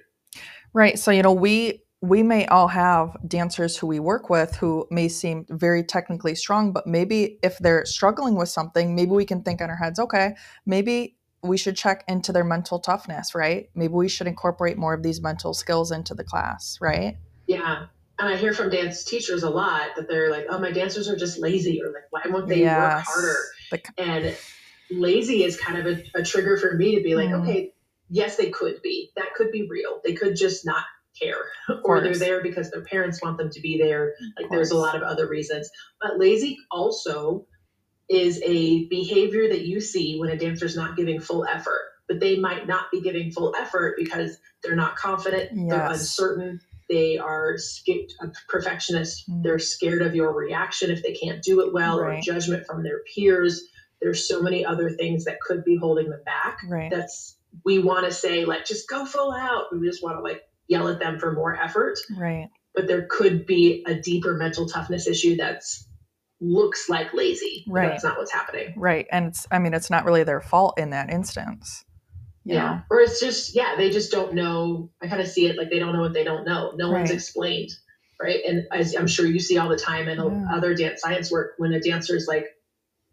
Right. 0.73 0.97
So, 0.99 1.12
you 1.12 1.21
know, 1.23 1.34
we 1.34 1.84
we 2.01 2.23
may 2.23 2.45
all 2.47 2.69
have 2.69 3.17
dancers 3.27 3.75
who 3.75 3.86
we 3.88 3.99
work 3.99 4.29
with 4.29 4.55
who 4.55 4.88
may 4.89 5.10
seem 5.10 5.45
very 5.49 5.84
technically 5.84 6.34
strong, 6.34 6.71
but 6.71 6.88
maybe 6.88 7.38
if 7.43 7.58
they're 7.60 7.86
struggling 7.86 8.36
with 8.36 8.47
something, 8.47 8.95
maybe 8.95 9.12
we 9.12 9.25
can 9.25 9.41
think 9.43 9.60
in 9.60 9.69
our 9.69 9.75
heads, 9.75 9.99
okay, 9.99 10.36
maybe 10.65 11.17
we 11.43 11.58
should 11.58 11.75
check 11.75 12.05
into 12.08 12.32
their 12.32 12.45
mental 12.45 12.79
toughness, 12.79 13.36
right? 13.36 13.69
Maybe 13.75 13.93
we 13.93 14.08
should 14.08 14.27
incorporate 14.27 14.77
more 14.77 14.93
of 14.93 15.03
these 15.03 15.21
mental 15.21 15.53
skills 15.53 15.91
into 15.91 16.13
the 16.13 16.23
class, 16.23 16.77
right? 16.79 17.17
Yeah. 17.47 17.88
And 18.17 18.29
I 18.29 18.38
hear 18.38 18.53
from 18.53 18.69
dance 18.69 19.03
teachers 19.03 19.43
a 19.43 19.49
lot 19.49 19.95
that 19.97 20.08
they're 20.08 20.29
like, 20.32 20.45
oh, 20.49 20.60
my 20.60 20.71
dancers 20.71 21.10
are 21.10 21.15
just 21.17 21.38
lazy, 21.39 21.82
or 21.82 21.88
like, 21.88 22.03
why 22.12 22.21
won't 22.32 22.47
they 22.47 22.62
work 22.63 23.03
harder? 23.05 23.36
The- 23.71 23.82
And 23.97 24.38
lazy 24.91 25.43
is 25.43 25.58
kind 25.60 25.79
of 25.79 25.86
a, 25.86 26.19
a 26.19 26.23
trigger 26.23 26.55
for 26.58 26.75
me 26.75 26.95
to 26.95 27.01
be 27.03 27.15
like, 27.15 27.29
Mm. 27.29 27.41
okay, 27.41 27.73
yes, 28.10 28.36
they 28.36 28.50
could 28.50 28.82
be. 28.82 29.12
That 29.15 29.34
could 29.36 29.52
be 29.52 29.67
real. 29.69 30.02
They 30.04 30.13
could 30.13 30.36
just 30.36 30.65
not 30.65 30.84
care. 31.19 31.45
or 31.84 32.02
they're 32.02 32.15
there 32.15 32.41
because 32.41 32.72
their 32.72 32.84
parents 32.84 33.22
want 33.22 33.38
them 33.38 33.50
to 33.52 33.62
be 33.62 33.78
there. 33.78 34.13
Like 34.38 34.50
there's 34.50 34.72
a 34.72 34.78
lot 34.78 34.95
of 34.95 35.04
other 35.04 35.28
reasons. 35.28 35.69
But 36.02 36.19
lazy 36.19 36.58
also 36.72 37.45
is 38.10 38.41
a 38.43 38.88
behavior 38.88 39.48
that 39.50 39.65
you 39.65 39.80
see 39.80 40.17
when 40.19 40.30
a 40.30 40.38
dancer's 40.38 40.76
not 40.76 40.98
giving 40.98 41.19
full 41.19 41.45
effort. 41.45 41.82
But 42.08 42.19
they 42.19 42.39
might 42.39 42.67
not 42.67 42.89
be 42.91 43.02
giving 43.02 43.32
full 43.32 43.54
effort 43.56 43.95
because 43.98 44.38
they're 44.63 44.76
not 44.76 44.95
confident, 44.95 45.52
they're 45.69 45.86
uncertain, 45.86 46.60
they 46.89 47.19
are 47.19 47.56
scared, 47.58 48.12
a 48.19 48.32
perfectionist. 48.48 49.30
Mm. 49.30 49.43
They're 49.43 49.60
scared 49.60 50.02
of 50.02 50.15
your 50.15 50.34
reaction 50.34 50.89
if 50.89 51.04
they 51.04 51.13
can't 51.13 51.43
do 51.43 51.62
it 51.62 51.72
well, 51.72 52.00
or 52.00 52.19
judgment 52.19 52.65
from 52.65 52.84
their 52.84 53.02
peers. 53.13 53.62
There's 54.02 54.28
so 54.28 54.41
many 54.41 54.65
other 54.65 54.89
things 54.89 55.26
that 55.26 55.39
could 55.39 55.63
be 55.63 55.78
holding 55.78 56.10
them 56.10 56.22
back. 56.26 56.58
Right. 56.67 56.89
That's 56.89 57.38
we 57.65 57.79
want 57.79 58.05
to 58.05 58.12
say 58.12 58.45
like 58.45 58.65
just 58.65 58.88
go 58.89 59.05
full 59.05 59.31
out. 59.33 59.65
We 59.71 59.85
just 59.88 60.03
want 60.03 60.17
to 60.17 60.21
like 60.21 60.41
yell 60.67 60.88
at 60.88 60.99
them 60.99 61.19
for 61.19 61.33
more 61.33 61.55
effort, 61.55 61.97
Right. 62.17 62.49
but 62.75 62.88
there 62.88 63.07
could 63.09 63.45
be 63.45 63.83
a 63.88 63.95
deeper 63.95 64.35
mental 64.35 64.67
toughness 64.67 65.07
issue 65.07 65.35
that's 65.35 65.88
looks 66.41 66.88
like 66.89 67.13
lazy. 67.13 67.65
Right. 67.67 67.89
That's 67.89 68.03
not 68.03 68.17
what's 68.17 68.31
happening. 68.31 68.73
Right. 68.77 69.07
And 69.12 69.25
it's, 69.25 69.45
I 69.51 69.59
mean, 69.59 69.73
it's 69.73 69.89
not 69.89 70.05
really 70.05 70.23
their 70.23 70.39
fault 70.41 70.77
in 70.79 70.91
that 70.91 71.09
instance. 71.12 71.83
Yeah. 72.45 72.55
know? 72.55 72.81
Or 72.89 73.01
it's 73.01 73.19
just, 73.19 73.55
yeah, 73.55 73.75
they 73.77 73.89
just 73.89 74.12
don't 74.12 74.33
know. 74.33 74.89
I 75.01 75.07
kind 75.07 75.21
of 75.21 75.27
see 75.27 75.47
it 75.47 75.57
like 75.57 75.69
they 75.69 75.79
don't 75.79 75.93
know 75.93 76.01
what 76.01 76.13
they 76.13 76.23
don't 76.23 76.45
know. 76.45 76.71
No 76.77 76.91
one's 76.91 77.12
explained. 77.12 77.71
Right. 78.21 78.39
And 78.47 78.63
as 78.71 78.95
I'm 78.95 79.07
sure 79.07 79.25
you 79.25 79.39
see 79.39 79.57
all 79.57 79.69
the 79.69 79.75
time 79.77 80.07
in 80.07 80.17
Yeah. 80.17 80.45
other 80.55 80.73
dance 80.75 81.01
science 81.01 81.31
work, 81.31 81.53
when 81.57 81.73
a 81.73 81.79
dancer 81.81 82.15
is 82.15 82.27
like, 82.27 82.45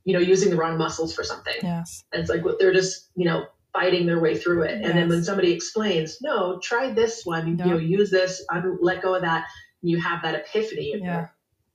you 0.05 0.13
know, 0.13 0.21
using 0.21 0.51
the 0.51 0.57
wrong 0.57 0.79
muscles 0.79 1.13
for 1.15 1.25
something, 1.25 1.55
Yes. 1.63 2.05
and 2.13 2.21
it's 2.21 2.31
like 2.31 2.45
what 2.45 2.59
they're 2.61 2.73
just, 2.73 3.11
you 3.17 3.25
know, 3.25 3.47
fighting 3.77 4.07
their 4.07 4.21
way 4.21 4.37
through 4.39 4.63
it. 4.63 4.83
And 4.83 4.97
then 4.97 5.09
when 5.09 5.23
somebody 5.23 5.53
explains, 5.53 6.19
no, 6.23 6.59
try 6.63 6.91
this 6.91 7.25
one, 7.25 7.47
you 7.47 7.55
know, 7.55 7.77
use 7.77 8.11
this, 8.11 8.43
un- 8.51 8.79
let 8.81 9.03
go 9.03 9.15
of 9.15 9.23
that, 9.23 9.45
and 9.83 9.91
you 9.91 10.01
have 10.01 10.23
that 10.23 10.35
epiphany. 10.35 10.95
Yeah. 11.03 11.27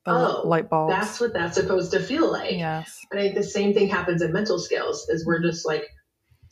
The 0.05 0.11
Oh, 0.11 0.41
light 0.47 0.67
bulbs. 0.67 0.91
That's 0.93 1.19
what 1.19 1.31
that's 1.33 1.55
supposed 1.55 1.91
to 1.91 1.99
feel 1.99 2.31
like. 2.31 2.53
yes. 2.57 2.99
And 3.11 3.19
I 3.19 3.23
think 3.23 3.35
the 3.35 3.43
same 3.43 3.73
thing 3.75 3.87
happens 3.87 4.23
in 4.23 4.33
mental 4.33 4.57
skills 4.57 5.07
is 5.09 5.27
we're 5.27 5.43
just 5.43 5.63
like 5.63 5.83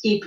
keep, 0.03 0.23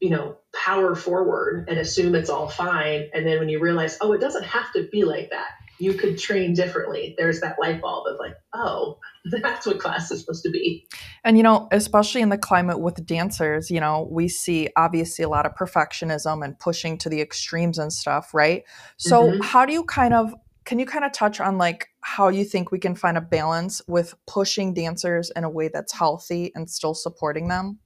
you 0.00 0.10
know, 0.10 0.36
power 0.52 0.96
forward 0.96 1.66
and 1.68 1.78
assume 1.78 2.16
it's 2.16 2.30
all 2.30 2.48
fine. 2.48 3.08
And 3.14 3.24
then 3.24 3.38
when 3.38 3.48
you 3.48 3.60
realize, 3.60 3.96
oh, 4.00 4.12
it 4.12 4.20
doesn't 4.20 4.44
have 4.44 4.72
to 4.72 4.88
be 4.90 5.04
like 5.04 5.30
that. 5.30 5.50
You 5.78 5.94
could 5.94 6.18
train 6.18 6.54
differently. 6.54 7.14
There's 7.16 7.40
that 7.40 7.56
light 7.60 7.80
bulb 7.80 8.06
of 8.06 8.18
like, 8.18 8.34
oh, 8.54 8.98
that's 9.42 9.66
what 9.66 9.78
class 9.78 10.10
is 10.10 10.20
supposed 10.20 10.42
to 10.44 10.50
be. 10.50 10.86
And 11.24 11.36
you 11.36 11.42
know, 11.42 11.68
especially 11.72 12.22
in 12.22 12.28
the 12.28 12.38
climate 12.38 12.80
with 12.80 13.04
dancers, 13.06 13.70
you 13.70 13.80
know, 13.80 14.08
we 14.10 14.28
see 14.28 14.68
obviously 14.76 15.24
a 15.24 15.28
lot 15.28 15.46
of 15.46 15.54
perfectionism 15.54 16.44
and 16.44 16.58
pushing 16.58 16.98
to 16.98 17.08
the 17.08 17.20
extremes 17.20 17.78
and 17.78 17.92
stuff, 17.92 18.32
right? 18.34 18.64
So, 18.96 19.30
Mhm. 19.32 19.42
how 19.42 19.66
do 19.66 19.72
you 19.72 19.84
kind 19.84 20.14
of 20.14 20.34
can 20.64 20.78
you 20.78 20.84
kind 20.84 21.04
of 21.04 21.12
touch 21.12 21.40
on 21.40 21.56
like 21.56 21.88
how 22.02 22.28
you 22.28 22.44
think 22.44 22.70
we 22.70 22.78
can 22.78 22.94
find 22.94 23.16
a 23.16 23.22
balance 23.22 23.80
with 23.88 24.14
pushing 24.26 24.74
dancers 24.74 25.32
in 25.34 25.42
a 25.42 25.48
way 25.48 25.68
that's 25.72 25.94
healthy 25.94 26.52
and 26.54 26.68
still 26.68 26.92
supporting 26.92 27.48
them? 27.48 27.78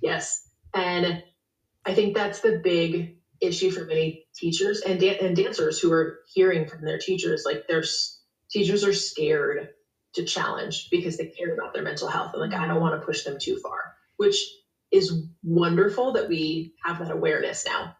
Yes. 0.00 0.48
And 0.74 1.22
I 1.84 1.94
think 1.94 2.16
that's 2.16 2.40
the 2.40 2.60
big 2.64 3.19
issue 3.40 3.70
for 3.70 3.84
many 3.84 4.26
teachers 4.36 4.80
and, 4.80 5.00
dan- 5.00 5.16
and 5.20 5.36
dancers 5.36 5.78
who 5.78 5.92
are 5.92 6.20
hearing 6.34 6.66
from 6.66 6.84
their 6.84 6.98
teachers. 6.98 7.44
Like, 7.46 7.66
their 7.68 7.80
s- 7.80 8.20
teachers 8.50 8.84
are 8.84 8.92
scared 8.92 9.68
to 10.14 10.24
challenge 10.24 10.88
because 10.90 11.16
they 11.16 11.26
care 11.26 11.54
about 11.54 11.72
their 11.72 11.82
mental 11.82 12.08
health. 12.08 12.32
And, 12.34 12.42
like, 12.42 12.58
I 12.58 12.66
don't 12.66 12.80
want 12.80 13.00
to 13.00 13.06
push 13.06 13.24
them 13.24 13.38
too 13.40 13.58
far, 13.62 13.94
which 14.16 14.36
is 14.90 15.22
wonderful 15.42 16.12
that 16.12 16.28
we 16.28 16.74
have 16.84 16.98
that 16.98 17.10
awareness 17.10 17.64
now. 17.64 17.94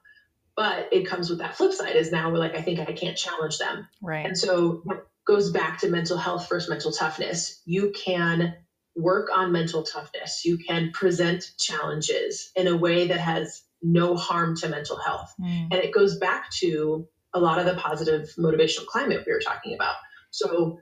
But 0.57 0.89
it 0.93 1.07
comes 1.07 1.31
with 1.31 1.39
that 1.39 1.57
flip 1.57 1.73
side 1.73 1.97
is 1.97 2.13
now 2.13 2.31
we're 2.31 2.39
like, 2.39 2.57
I 2.57 2.63
think 2.63 2.81
I 2.81 2.93
can't 2.93 3.17
challenge 3.17 3.59
them. 3.59 3.87
Right. 4.03 4.27
And 4.27 4.37
so 4.37 4.83
it 4.91 4.99
goes 5.27 5.51
back 5.51 5.79
to 5.81 5.89
mental 5.89 6.19
health 6.19 6.49
first 6.49 6.69
mental 6.69 6.91
toughness. 6.91 7.63
You 7.65 7.93
can 7.93 8.55
work 8.97 9.29
on 9.35 9.53
mental 9.53 9.85
toughness. 9.85 10.45
You 10.45 10.59
can 10.59 10.91
present 10.93 11.51
challenges 11.59 12.51
in 12.57 12.67
a 12.67 12.77
way 12.77 13.07
that 13.09 13.21
has 13.21 13.63
no 13.83 14.15
harm 14.15 14.55
to 14.57 14.69
mental 14.69 14.97
health. 14.97 15.33
Mm, 15.41 15.69
And 15.73 15.75
it 15.75 15.93
goes 15.93 16.19
back 16.19 16.51
to 16.61 17.07
a 17.33 17.41
lot 17.41 17.59
of 17.59 17.65
the 17.67 17.75
positive 17.75 18.29
motivational 18.39 18.87
climate 18.87 19.23
we 19.27 19.33
were 19.33 19.41
talking 19.41 19.75
about. 19.75 19.95
So, 20.31 20.79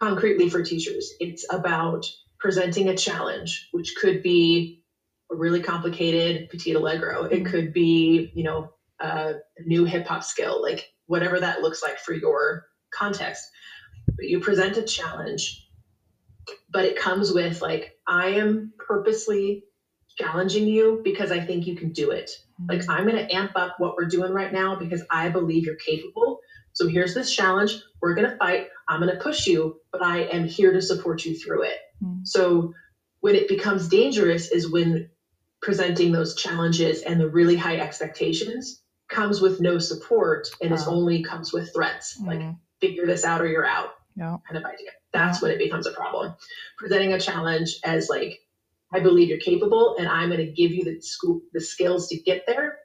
concretely 0.00 0.48
for 0.48 0.62
teachers, 0.62 1.10
it's 1.20 1.44
about 1.50 2.04
presenting 2.38 2.88
a 2.88 2.96
challenge, 2.96 3.68
which 3.72 3.94
could 4.00 4.22
be 4.22 4.80
a 5.30 5.36
really 5.36 5.60
complicated 5.60 6.48
petit 6.50 6.72
allegro. 6.72 7.24
It 7.24 7.42
Mhm. 7.42 7.46
could 7.50 7.72
be, 7.72 8.30
you 8.34 8.42
know, 8.44 8.72
a 9.00 9.34
new 9.64 9.84
hip 9.84 10.06
hop 10.06 10.22
skill, 10.22 10.60
like 10.62 10.86
whatever 11.06 11.38
that 11.40 11.62
looks 11.62 11.82
like 11.82 11.98
for 11.98 12.12
your 12.12 12.64
context. 12.92 13.44
But 14.16 14.26
you 14.28 14.40
present 14.40 14.76
a 14.76 14.82
challenge, 14.82 15.66
but 16.70 16.84
it 16.84 16.96
comes 16.96 17.32
with 17.32 17.60
like, 17.62 17.92
I 18.06 18.28
am 18.30 18.72
purposely 18.78 19.64
challenging 20.18 20.66
you 20.66 21.00
because 21.04 21.30
I 21.30 21.40
think 21.40 21.66
you 21.66 21.76
can 21.76 21.92
do 21.92 22.10
it. 22.10 22.30
Like, 22.68 22.82
I'm 22.88 23.04
going 23.06 23.16
to 23.16 23.32
amp 23.34 23.52
up 23.54 23.76
what 23.78 23.94
we're 23.96 24.08
doing 24.08 24.32
right 24.32 24.52
now 24.52 24.74
because 24.74 25.02
I 25.10 25.28
believe 25.28 25.64
you're 25.64 25.76
capable. 25.76 26.40
So 26.72 26.88
here's 26.88 27.14
this 27.14 27.32
challenge. 27.34 27.72
We're 28.02 28.14
going 28.14 28.28
to 28.28 28.36
fight. 28.36 28.68
I'm 28.88 29.00
going 29.00 29.14
to 29.16 29.22
push 29.22 29.46
you, 29.46 29.80
but 29.92 30.02
I 30.02 30.22
am 30.24 30.44
here 30.46 30.72
to 30.72 30.82
support 30.82 31.24
you 31.24 31.36
through 31.38 31.62
it. 31.64 31.76
Mm. 32.02 32.26
So 32.26 32.74
when 33.20 33.36
it 33.36 33.48
becomes 33.48 33.88
dangerous 33.88 34.50
is 34.50 34.70
when 34.70 35.08
presenting 35.62 36.12
those 36.12 36.34
challenges 36.34 37.02
and 37.02 37.20
the 37.20 37.28
really 37.28 37.56
high 37.56 37.76
expectations 37.78 38.82
comes 39.08 39.40
with 39.40 39.60
no 39.60 39.78
support 39.78 40.48
and 40.60 40.72
it 40.72 40.80
Oh. 40.86 40.90
only 40.94 41.22
comes 41.22 41.52
with 41.52 41.72
threats 41.74 42.18
like 42.20 42.38
Mm, 42.40 42.58
figure 42.80 43.06
this 43.06 43.24
out 43.24 43.40
or 43.40 43.46
you're 43.46 43.66
out 43.66 43.90
yeah. 44.16 44.36
kind 44.46 44.58
of 44.58 44.64
idea. 44.64 44.90
That's 45.12 45.40
when 45.42 45.50
it 45.50 45.58
becomes 45.58 45.86
a 45.86 45.92
problem. 45.92 46.34
Presenting 46.76 47.12
a 47.12 47.18
challenge 47.20 47.78
as 47.84 48.08
like, 48.08 48.38
I 48.92 49.00
believe 49.00 49.28
you're 49.28 49.38
capable 49.38 49.96
and 49.98 50.08
I'm 50.08 50.30
going 50.30 50.44
to 50.44 50.52
give 50.52 50.72
you 50.72 50.84
the 50.84 51.00
school, 51.00 51.40
the 51.52 51.60
skills 51.60 52.08
to 52.08 52.18
get 52.20 52.44
there, 52.46 52.78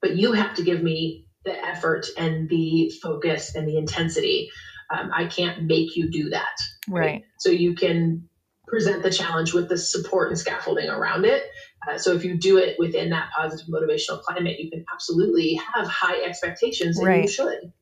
but 0.00 0.16
you 0.16 0.32
have 0.32 0.54
to 0.56 0.62
give 0.62 0.82
me 0.82 1.26
the 1.44 1.58
effort 1.64 2.06
and 2.16 2.48
the 2.48 2.92
focus 3.02 3.54
and 3.54 3.66
the 3.66 3.78
intensity. 3.78 4.50
Um, 4.90 5.10
I 5.14 5.26
can't 5.26 5.64
make 5.64 5.96
you 5.96 6.10
do 6.10 6.30
that. 6.30 6.56
Right. 6.88 7.24
So 7.38 7.50
you 7.50 7.74
can 7.74 8.28
present 8.68 9.02
the 9.02 9.10
challenge 9.10 9.52
with 9.52 9.68
the 9.68 9.78
support 9.78 10.28
and 10.28 10.38
scaffolding 10.38 10.88
around 10.88 11.24
it. 11.24 11.44
Uh, 11.88 11.98
so 11.98 12.14
if 12.14 12.24
you 12.24 12.36
do 12.36 12.58
it 12.58 12.76
within 12.78 13.10
that 13.10 13.30
positive 13.36 13.66
motivational 13.66 14.20
climate, 14.22 14.58
you 14.58 14.70
can 14.70 14.84
absolutely 14.92 15.60
have 15.74 15.86
high 15.86 16.22
expectations 16.22 16.98
and 16.98 17.22
you 17.22 17.28
should. 17.28 17.72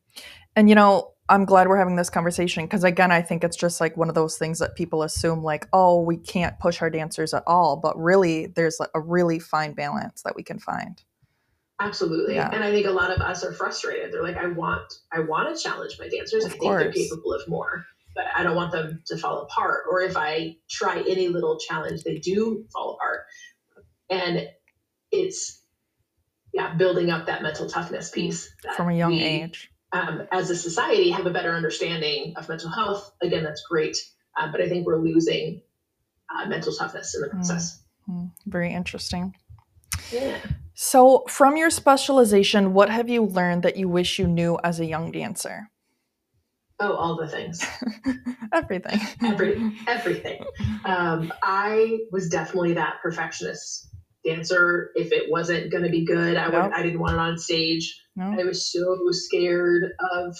And 0.55 0.69
you 0.69 0.75
know, 0.75 1.13
I'm 1.31 1.45
glad 1.45 1.69
we're 1.69 1.77
having 1.77 1.95
this 1.95 2.09
conversation 2.09 2.65
because 2.65 2.83
again, 2.83 3.09
I 3.09 3.21
think 3.21 3.45
it's 3.45 3.55
just 3.55 3.79
like 3.79 3.95
one 3.95 4.09
of 4.09 4.15
those 4.15 4.37
things 4.37 4.59
that 4.59 4.75
people 4.75 5.01
assume 5.01 5.41
like, 5.41 5.65
oh, 5.71 6.01
we 6.01 6.17
can't 6.17 6.59
push 6.59 6.81
our 6.81 6.89
dancers 6.89 7.33
at 7.33 7.43
all, 7.47 7.77
but 7.77 7.97
really 7.97 8.47
there's 8.47 8.81
like 8.81 8.89
a 8.93 8.99
really 8.99 9.39
fine 9.39 9.71
balance 9.71 10.23
that 10.23 10.35
we 10.35 10.43
can 10.43 10.59
find. 10.59 11.01
Absolutely. 11.79 12.35
Yeah. 12.35 12.49
And 12.51 12.65
I 12.65 12.71
think 12.71 12.85
a 12.85 12.91
lot 12.91 13.11
of 13.11 13.21
us 13.21 13.45
are 13.45 13.53
frustrated. 13.53 14.11
They're 14.11 14.21
like, 14.21 14.35
I 14.35 14.47
want, 14.47 14.93
I 15.13 15.21
want 15.21 15.55
to 15.55 15.63
challenge 15.63 15.95
my 15.97 16.09
dancers. 16.09 16.43
Of 16.43 16.51
I 16.51 16.57
think 16.57 16.63
they're 16.63 16.91
capable 16.91 17.33
of 17.33 17.47
more, 17.47 17.85
but 18.13 18.25
I 18.35 18.43
don't 18.43 18.57
want 18.57 18.73
them 18.73 19.01
to 19.05 19.17
fall 19.17 19.43
apart. 19.43 19.85
Or 19.89 20.01
if 20.01 20.17
I 20.17 20.57
try 20.69 21.01
any 21.07 21.29
little 21.29 21.57
challenge, 21.57 22.03
they 22.03 22.17
do 22.17 22.65
fall 22.73 22.95
apart. 22.95 23.21
And 24.09 24.49
it's, 25.11 25.61
yeah, 26.53 26.75
building 26.75 27.09
up 27.09 27.27
that 27.27 27.41
mental 27.41 27.69
toughness 27.69 28.11
piece 28.11 28.47
mm. 28.47 28.51
that 28.63 28.75
From 28.75 28.89
a 28.89 28.97
young 28.97 29.13
we, 29.13 29.23
age. 29.23 29.70
Um, 29.93 30.27
as 30.31 30.49
a 30.49 30.55
society, 30.55 31.09
have 31.11 31.25
a 31.25 31.31
better 31.31 31.51
understanding 31.51 32.33
of 32.37 32.47
mental 32.47 32.69
health. 32.69 33.11
Again, 33.21 33.43
that's 33.43 33.63
great. 33.69 33.97
Uh, 34.37 34.49
but 34.51 34.61
I 34.61 34.69
think 34.69 34.87
we're 34.87 35.01
losing 35.01 35.61
uh, 36.29 36.47
mental 36.47 36.73
toughness 36.73 37.13
in 37.15 37.21
the 37.21 37.27
process. 37.27 37.81
Hmm, 38.05 38.27
Very 38.45 38.73
interesting. 38.73 39.35
Yeah. 40.11 40.37
So, 40.73 41.25
from 41.27 41.57
your 41.57 41.69
specialization, 41.69 42.73
what 42.73 42.89
have 42.89 43.09
you 43.09 43.23
learned 43.23 43.63
that 43.63 43.75
you 43.75 43.89
wish 43.89 44.17
you 44.17 44.27
knew 44.27 44.57
as 44.63 44.79
a 44.79 44.85
young 44.85 45.11
dancer? 45.11 45.69
Oh, 46.79 46.95
all 46.95 47.15
the 47.15 47.27
things. 47.27 47.63
Everything. 48.53 48.99
Every, 49.23 49.71
everything. 49.87 50.43
Um, 50.83 51.31
I 51.43 51.99
was 52.11 52.27
definitely 52.27 52.73
that 52.73 52.95
perfectionist 53.03 53.90
dancer. 54.23 54.91
If 54.95 55.11
it 55.11 55.31
wasn't 55.31 55.71
going 55.71 55.83
to 55.83 55.89
be 55.89 56.05
good, 56.05 56.37
I 56.37 56.47
would. 56.47 56.53
Yep. 56.53 56.71
I 56.75 56.83
didn't 56.83 56.99
want 56.99 57.13
it 57.13 57.19
on 57.19 57.37
stage. 57.37 58.01
No? 58.15 58.35
I 58.39 58.43
was 58.43 58.71
so 58.71 58.97
scared 59.11 59.91
of 60.13 60.37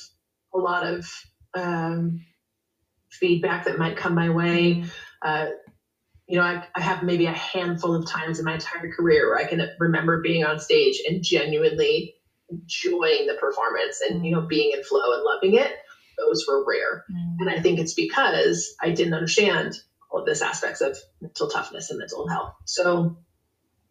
a 0.54 0.58
lot 0.58 0.86
of 0.86 1.08
um, 1.54 2.22
feedback 3.12 3.66
that 3.66 3.78
might 3.78 3.98
come 3.98 4.16
my 4.16 4.30
way. 4.30 4.84
Uh, 5.22 5.48
you 6.28 6.38
know, 6.38 6.44
I, 6.44 6.64
I 6.76 6.82
have 6.82 7.04
maybe 7.04 7.26
a 7.26 7.34
handful 7.34 7.94
of 7.96 8.08
times 8.08 8.40
in 8.40 8.46
my 8.46 8.54
entire 8.54 8.92
career 8.94 9.30
where 9.30 9.38
I 9.38 9.46
can 9.46 9.62
remember 9.80 10.22
being 10.22 10.46
on 10.46 10.60
stage 10.60 11.02
and 11.08 11.24
genuinely 11.24 12.16
enjoying 12.50 13.28
the 13.28 13.38
performance 13.40 14.02
and 14.08 14.26
you 14.26 14.32
know 14.32 14.42
being 14.42 14.72
in 14.74 14.84
flow 14.84 15.14
and 15.14 15.24
loving 15.24 15.56
it. 15.56 15.72
Those 16.18 16.46
were 16.48 16.66
rare. 16.66 17.06
Mm, 17.12 17.36
And 17.40 17.50
I 17.50 17.62
think 17.62 17.80
it's 17.80 17.94
because 17.94 18.76
I 18.82 18.92
didn't 18.92 19.14
understand 19.14 19.80
all 20.12 20.20
of 20.20 20.26
this 20.26 20.42
aspects 20.42 20.82
of 20.82 20.98
mental 21.22 21.50
toughness 21.50 21.90
and 21.90 22.00
mental 22.00 22.28
health. 22.28 22.54
So 22.66 23.18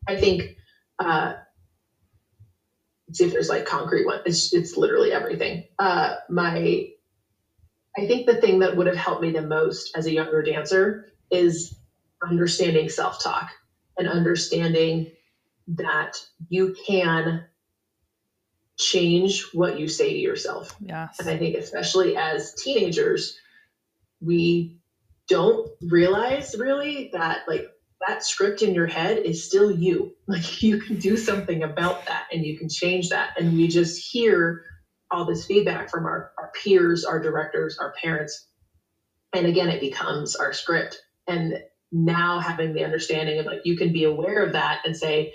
I 0.08 0.16
think, 0.16 0.56
uh, 0.98 1.34
see 3.12 3.24
if 3.24 3.32
there's 3.32 3.48
like 3.48 3.66
concrete 3.66 4.06
one. 4.06 4.20
It's, 4.24 4.52
it's 4.52 4.76
literally 4.76 5.12
everything. 5.12 5.64
Uh, 5.78 6.16
my, 6.28 6.88
I 7.96 8.06
think 8.06 8.26
the 8.26 8.36
thing 8.36 8.60
that 8.60 8.76
would 8.76 8.86
have 8.86 8.96
helped 8.96 9.22
me 9.22 9.32
the 9.32 9.42
most 9.42 9.96
as 9.96 10.06
a 10.06 10.12
younger 10.12 10.42
dancer 10.42 11.06
is 11.30 11.76
understanding 12.22 12.88
self 12.88 13.22
talk 13.22 13.50
and 13.98 14.08
understanding 14.08 15.10
that 15.68 16.16
you 16.48 16.74
can 16.86 17.44
change 18.78 19.44
what 19.52 19.78
you 19.78 19.88
say 19.88 20.12
to 20.12 20.18
yourself. 20.18 20.74
Yes. 20.80 21.18
And 21.18 21.28
I 21.28 21.36
think, 21.36 21.56
especially 21.56 22.16
as 22.16 22.54
teenagers, 22.54 23.38
we 24.20 24.78
don't 25.28 25.68
realize 25.82 26.56
really 26.58 27.10
that, 27.12 27.42
like, 27.46 27.68
that 28.06 28.24
script 28.24 28.62
in 28.62 28.74
your 28.74 28.86
head 28.86 29.18
is 29.18 29.44
still 29.44 29.70
you. 29.70 30.12
Like, 30.28 30.62
you 30.62 30.78
can 30.78 31.00
do 31.00 31.16
something 31.16 31.64
about 31.64 32.06
that 32.06 32.26
and 32.32 32.44
you 32.44 32.56
can 32.56 32.68
change 32.68 33.08
that. 33.08 33.30
And 33.36 33.56
we 33.56 33.66
just 33.66 34.00
hear 34.12 34.62
all 35.10 35.24
this 35.24 35.44
feedback 35.44 35.90
from 35.90 36.06
our, 36.06 36.30
our 36.38 36.52
peers, 36.54 37.04
our 37.04 37.18
directors, 37.18 37.76
our 37.78 37.92
parents. 38.00 38.46
And 39.34 39.46
again, 39.46 39.68
it 39.68 39.80
becomes 39.80 40.36
our 40.36 40.52
script. 40.52 40.98
And 41.26 41.54
now 41.90 42.38
having 42.38 42.74
the 42.74 42.84
understanding 42.84 43.40
of 43.40 43.46
like, 43.46 43.62
you 43.64 43.76
can 43.76 43.92
be 43.92 44.04
aware 44.04 44.44
of 44.44 44.52
that 44.52 44.82
and 44.84 44.96
say, 44.96 45.34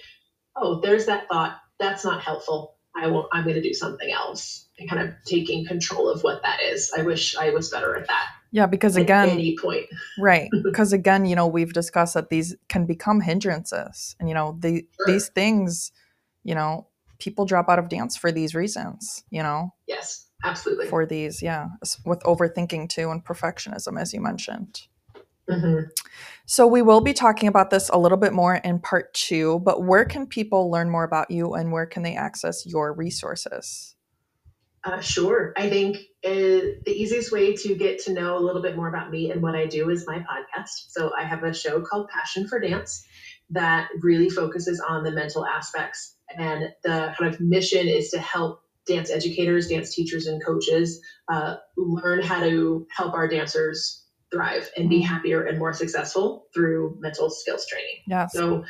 oh, 0.56 0.80
there's 0.80 1.08
that 1.08 1.28
thought. 1.28 1.58
That's 1.78 2.06
not 2.06 2.21
helpful. 2.21 2.78
I 2.95 3.08
won't, 3.08 3.28
I'm 3.34 3.43
going 3.43 3.56
to 3.56 3.62
do 3.62 3.73
something 3.73 4.10
else 4.10 4.69
and 4.80 4.89
kind 4.89 5.06
of 5.06 5.13
taking 5.25 5.65
control 5.65 6.10
of 6.10 6.23
what 6.23 6.41
that 6.43 6.62
is. 6.62 6.91
I 6.97 7.01
wish 7.01 7.36
I 7.36 7.49
was 7.49 7.69
better 7.69 7.97
at 7.97 8.08
that. 8.08 8.28
Yeah, 8.55 8.67
because 8.67 8.95
again, 8.95 9.31
any 9.31 9.57
point. 9.57 9.85
right. 10.17 10.49
Because 10.63 10.93
again, 10.93 11.25
you 11.25 11.35
know, 11.35 11.45
we've 11.45 11.73
discussed 11.73 12.13
that 12.13 12.29
these 12.29 12.55
can 12.69 12.85
become 12.85 13.19
hindrances, 13.19 14.15
and 14.19 14.29
you 14.29 14.33
know, 14.35 14.57
the 14.61 14.87
Sure. 14.95 15.05
these 15.07 15.27
things, 15.27 15.91
you 16.45 16.55
know, 16.55 16.87
people 17.19 17.45
drop 17.45 17.67
out 17.67 17.79
of 17.79 17.89
dance 17.89 18.15
for 18.15 18.31
these 18.31 18.55
reasons. 18.55 19.25
You 19.29 19.43
know, 19.43 19.73
Yes, 19.87 20.27
absolutely. 20.45 20.87
for 20.87 21.05
these, 21.05 21.41
yeah, 21.41 21.67
with 22.05 22.21
overthinking 22.23 22.87
too 22.87 23.11
and 23.11 23.25
perfectionism, 23.25 23.99
as 23.99 24.13
you 24.13 24.21
mentioned. 24.21 24.87
Mhm. 25.49 25.89
So 26.45 26.65
we 26.65 26.81
will 26.81 27.01
be 27.01 27.13
talking 27.13 27.49
about 27.49 27.69
this 27.71 27.89
a 27.89 27.97
little 27.99 28.17
bit 28.17 28.33
more 28.33 28.55
in 28.55 28.79
part 28.79 29.13
two. 29.13 29.59
But 29.59 29.83
where 29.83 30.05
can 30.05 30.27
people 30.27 30.71
learn 30.71 30.89
more 30.89 31.03
about 31.03 31.29
you, 31.29 31.53
and 31.55 31.73
where 31.73 31.85
can 31.85 32.03
they 32.03 32.15
access 32.15 32.65
your 32.65 32.93
resources? 32.93 33.94
Uh, 34.86 35.00
sure. 35.02 35.52
I 35.58 35.67
think 35.69 35.98
uh, 36.24 36.78
the 36.86 36.91
easiest 36.91 37.32
way 37.32 37.56
to 37.56 37.76
get 37.76 38.00
to 38.04 38.13
know 38.13 38.38
a 38.38 38.39
little 38.39 38.62
bit 38.62 38.76
more 38.76 38.88
about 38.88 39.10
me 39.10 39.32
and 39.32 39.41
what 39.41 39.56
I 39.56 39.65
do 39.65 39.89
is 39.89 40.06
my 40.08 40.19
podcast. 40.19 40.69
So 40.89 41.12
I 41.17 41.24
have 41.24 41.43
a 41.43 41.54
show 41.54 41.82
called 41.82 42.08
Passion 42.10 42.48
for 42.48 42.60
Dance 42.60 43.04
that 43.50 43.89
really 44.02 44.30
focuses 44.30 44.80
on 44.88 45.04
the 45.04 45.12
mental 45.12 45.45
aspects. 45.45 46.17
And 46.38 46.69
the 46.84 47.13
kind 47.17 47.34
of 47.34 47.39
mission 47.41 47.88
is 47.88 48.10
to 48.12 48.19
help 48.19 48.62
dance 48.88 49.10
educators, 49.10 49.67
dance 49.67 49.95
teachers, 49.95 50.28
and 50.28 50.43
coaches 50.45 51.02
uh, 51.32 51.56
learn 51.78 52.21
how 52.21 52.39
to 52.43 52.86
help 52.95 53.15
our 53.15 53.28
dancers 53.28 54.04
thrive 54.32 54.69
and 54.78 54.89
be 54.89 55.02
Mhm. 55.02 55.06
happier 55.06 55.43
and 55.45 55.58
more 55.58 55.74
successful 55.74 56.48
through 56.54 56.95
mental 57.00 57.30
skills 57.32 57.65
training. 57.65 57.98
Yes. 58.08 58.34
So 58.34 58.63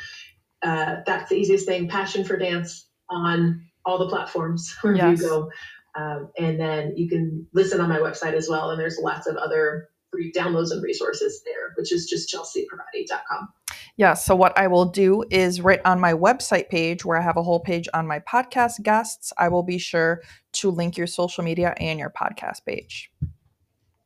uh, 0.62 0.96
that's 1.06 1.28
the 1.28 1.36
easiest 1.36 1.66
thing. 1.66 1.88
Passion 1.88 2.24
for 2.24 2.38
Dance 2.38 2.88
on 3.10 3.62
all 3.84 3.98
the 3.98 4.08
platforms 4.08 4.74
wherever 4.80 5.10
Yes. 5.10 5.20
you 5.22 5.28
go. 5.28 5.50
Um, 5.96 6.30
and 6.38 6.60
then 6.60 6.94
you 6.96 7.08
can 7.08 7.46
listen 7.54 7.80
on 7.80 7.88
my 7.88 7.98
website 7.98 8.34
as 8.34 8.48
well. 8.48 8.70
And 8.70 8.80
there's 8.80 8.98
lots 8.98 9.26
of 9.26 9.36
other 9.36 9.88
free 10.10 10.32
downloads 10.32 10.70
and 10.70 10.82
resources 10.82 11.42
there, 11.44 11.72
which 11.76 11.92
is 11.92 12.06
just 12.06 12.32
chelseapierotti.com. 12.32 13.48
Yeah, 13.96 14.14
so 14.14 14.36
what 14.36 14.56
I 14.58 14.66
will 14.66 14.86
do 14.86 15.24
is 15.30 15.60
right 15.60 15.80
on 15.84 16.00
my 16.00 16.12
website 16.12 16.68
page 16.68 17.04
where 17.04 17.18
I 17.18 17.22
have 17.22 17.38
a 17.38 17.42
whole 17.42 17.60
page 17.60 17.88
on 17.94 18.06
my 18.06 18.18
podcast 18.20 18.82
guests, 18.82 19.32
I 19.38 19.48
will 19.48 19.62
be 19.62 19.78
sure 19.78 20.22
to 20.54 20.70
link 20.70 20.98
your 20.98 21.06
social 21.06 21.42
media 21.42 21.74
and 21.80 21.98
your 21.98 22.10
podcast 22.10 22.64
page. 22.66 23.10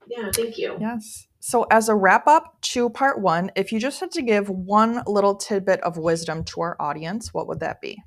Yeah, 0.07 0.31
thank 0.35 0.59
you. 0.59 0.77
Yes. 0.81 1.27
So, 1.41 1.67
as 1.71 1.89
a 1.89 1.95
wrap 1.95 2.27
up 2.27 2.61
to 2.63 2.91
part 2.91 3.21
one, 3.21 3.51
if 3.57 3.73
you 3.73 3.81
just 3.81 3.99
had 3.99 4.11
to 4.13 4.23
give 4.23 4.49
one 4.49 5.03
little 5.07 5.35
tidbit 5.35 5.81
of 5.81 5.97
wisdom 5.97 6.45
to 6.45 6.61
our 6.61 6.77
audience, 6.79 7.33
what 7.33 7.49
would 7.49 7.61
that 7.61 7.81
be? 7.81 8.03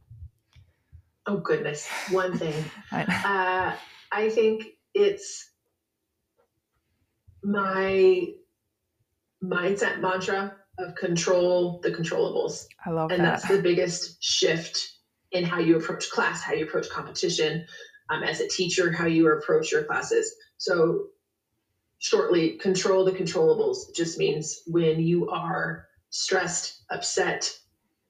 Oh, 1.25 1.37
goodness. 1.37 1.87
One 2.09 2.37
thing. 2.37 2.53
I, 2.91 3.03
uh, 3.03 3.75
I 4.11 4.29
think 4.29 4.65
it's 4.93 5.51
my 7.43 8.27
mindset 9.43 9.99
mantra 9.99 10.55
of 10.79 10.95
control 10.95 11.79
the 11.83 11.91
controllables. 11.91 12.65
I 12.85 12.91
love 12.91 13.11
and 13.11 13.21
that. 13.21 13.41
that's 13.41 13.47
the 13.47 13.61
biggest 13.61 14.23
shift 14.23 14.93
in 15.33 15.43
how 15.43 15.59
you 15.59 15.77
approach 15.77 16.09
class 16.09 16.41
how 16.41 16.53
you 16.53 16.65
approach 16.65 16.89
competition 16.89 17.65
um, 18.09 18.23
as 18.23 18.39
a 18.39 18.47
teacher 18.47 18.91
how 18.91 19.05
you 19.05 19.29
approach 19.31 19.71
your 19.71 19.83
classes 19.83 20.33
so 20.57 21.07
shortly 21.97 22.51
control 22.57 23.03
the 23.03 23.11
controllables 23.11 23.93
just 23.95 24.17
means 24.17 24.61
when 24.67 24.99
you 24.99 25.29
are 25.29 25.87
stressed 26.11 26.83
upset 26.91 27.51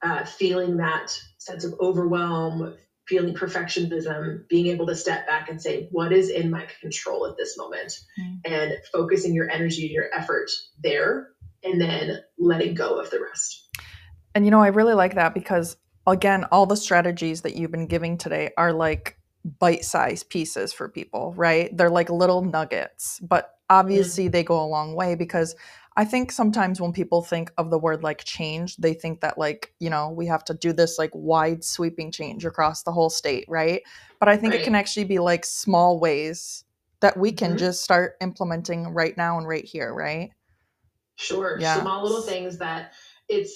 uh, 0.04 0.24
feeling 0.26 0.78
that 0.78 1.18
sense 1.38 1.64
of 1.64 1.74
overwhelm 1.80 2.76
feeling 3.08 3.34
perfectionism 3.34 4.48
being 4.48 4.68
able 4.68 4.88
to 4.88 4.96
step 4.96 5.28
back 5.28 5.50
and 5.50 5.62
say 5.62 5.88
what 5.92 6.14
is 6.14 6.30
in 6.30 6.50
my 6.50 6.66
control 6.82 7.26
at 7.28 7.36
this 7.38 7.58
moment 7.58 7.94
Mm. 8.20 8.40
and 8.46 8.74
focusing 8.92 9.34
your 9.34 9.50
energy 9.50 9.84
and 9.84 9.92
your 9.92 10.06
effort 10.16 10.50
there 10.82 11.30
and 11.64 11.80
then 11.82 12.20
letting 12.38 12.76
go 12.76 13.00
of 13.00 13.10
the 13.10 13.20
rest 13.20 13.70
And 14.36 14.46
you 14.46 14.52
know, 14.52 14.62
I 14.62 14.68
really 14.68 14.94
like 14.96 15.16
that 15.16 15.34
because 15.34 15.78
again, 16.08 16.44
all 16.46 16.66
the 16.66 16.76
strategies 16.76 17.42
that 17.42 17.56
you've 17.56 17.72
been 17.72 17.88
giving 17.88 18.18
today 18.18 18.52
are 18.58 18.74
like 18.74 19.18
bite-sized 19.60 20.30
pieces 20.30 20.74
for 20.74 20.90
people, 20.90 21.34
right? 21.38 21.76
They're 21.78 21.90
like 21.90 22.10
little 22.10 22.42
nuggets, 22.42 23.20
but 23.22 23.58
obviously 23.70 24.28
they 24.30 24.44
go 24.44 24.62
a 24.62 24.66
long 24.66 24.96
way 24.96 25.16
because 25.16 25.56
I 25.96 26.06
think 26.06 26.32
sometimes 26.32 26.82
when 26.82 26.92
people 26.92 27.22
think 27.22 27.52
of 27.58 27.70
the 27.70 27.78
word 27.78 28.04
like 28.04 28.24
change, 28.24 28.78
they 28.78 28.94
think 28.94 29.22
that 29.22 29.38
like, 29.38 29.74
you 29.80 29.90
know, 29.90 30.10
we 30.10 30.26
have 30.28 30.44
to 30.46 30.54
do 30.54 30.74
this 30.74 30.98
like 30.98 31.12
wide 31.14 31.64
sweeping 31.64 32.12
change 32.12 32.46
across 32.46 32.84
the 32.84 32.92
whole 32.92 33.10
state, 33.10 33.46
right? 33.48 33.82
But 34.20 34.30
I 34.30 34.38
think 34.38 34.56
it 34.56 34.64
can 34.64 34.76
actually 34.76 35.04
be 35.06 35.20
like 35.20 35.46
small 35.46 36.00
ways 36.00 36.64
that 37.02 37.18
we 37.18 37.32
can 37.32 37.54
Mhm. 37.54 37.60
just 37.60 37.84
start 37.84 38.16
implementing 38.22 38.88
right 38.90 39.16
now 39.18 39.38
and 39.38 39.48
right 39.48 39.66
here, 39.66 39.94
right? 39.94 40.32
Sure. 41.16 41.60
Yeah. 41.60 41.82
Small 41.82 42.04
little 42.04 42.22
things 42.24 42.58
that 42.60 42.94
it's, 43.30 43.54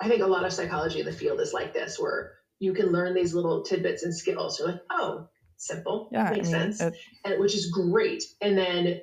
I 0.00 0.08
think 0.08 0.22
a 0.22 0.26
lot 0.26 0.44
of 0.46 0.52
psychology 0.52 1.00
in 1.00 1.06
the 1.06 1.12
field 1.12 1.40
is 1.40 1.52
like 1.52 1.72
this, 1.74 1.98
where 1.98 2.32
you 2.58 2.72
can 2.72 2.86
learn 2.86 3.14
these 3.14 3.34
little 3.34 3.62
tidbits 3.62 4.02
and 4.02 4.14
skills. 4.14 4.58
You're 4.58 4.68
like, 4.72 4.82
oh, 4.90 5.28
simple. 5.56 6.08
Yeah, 6.12 6.24
I 6.24 6.30
Makes 6.32 6.48
mean, 6.48 6.60
sense. 6.62 6.80
it- 6.80 6.94
And, 7.24 7.40
which 7.40 7.54
is 7.54 7.70
great. 7.70 8.22
And 8.40 8.56
then 8.58 9.00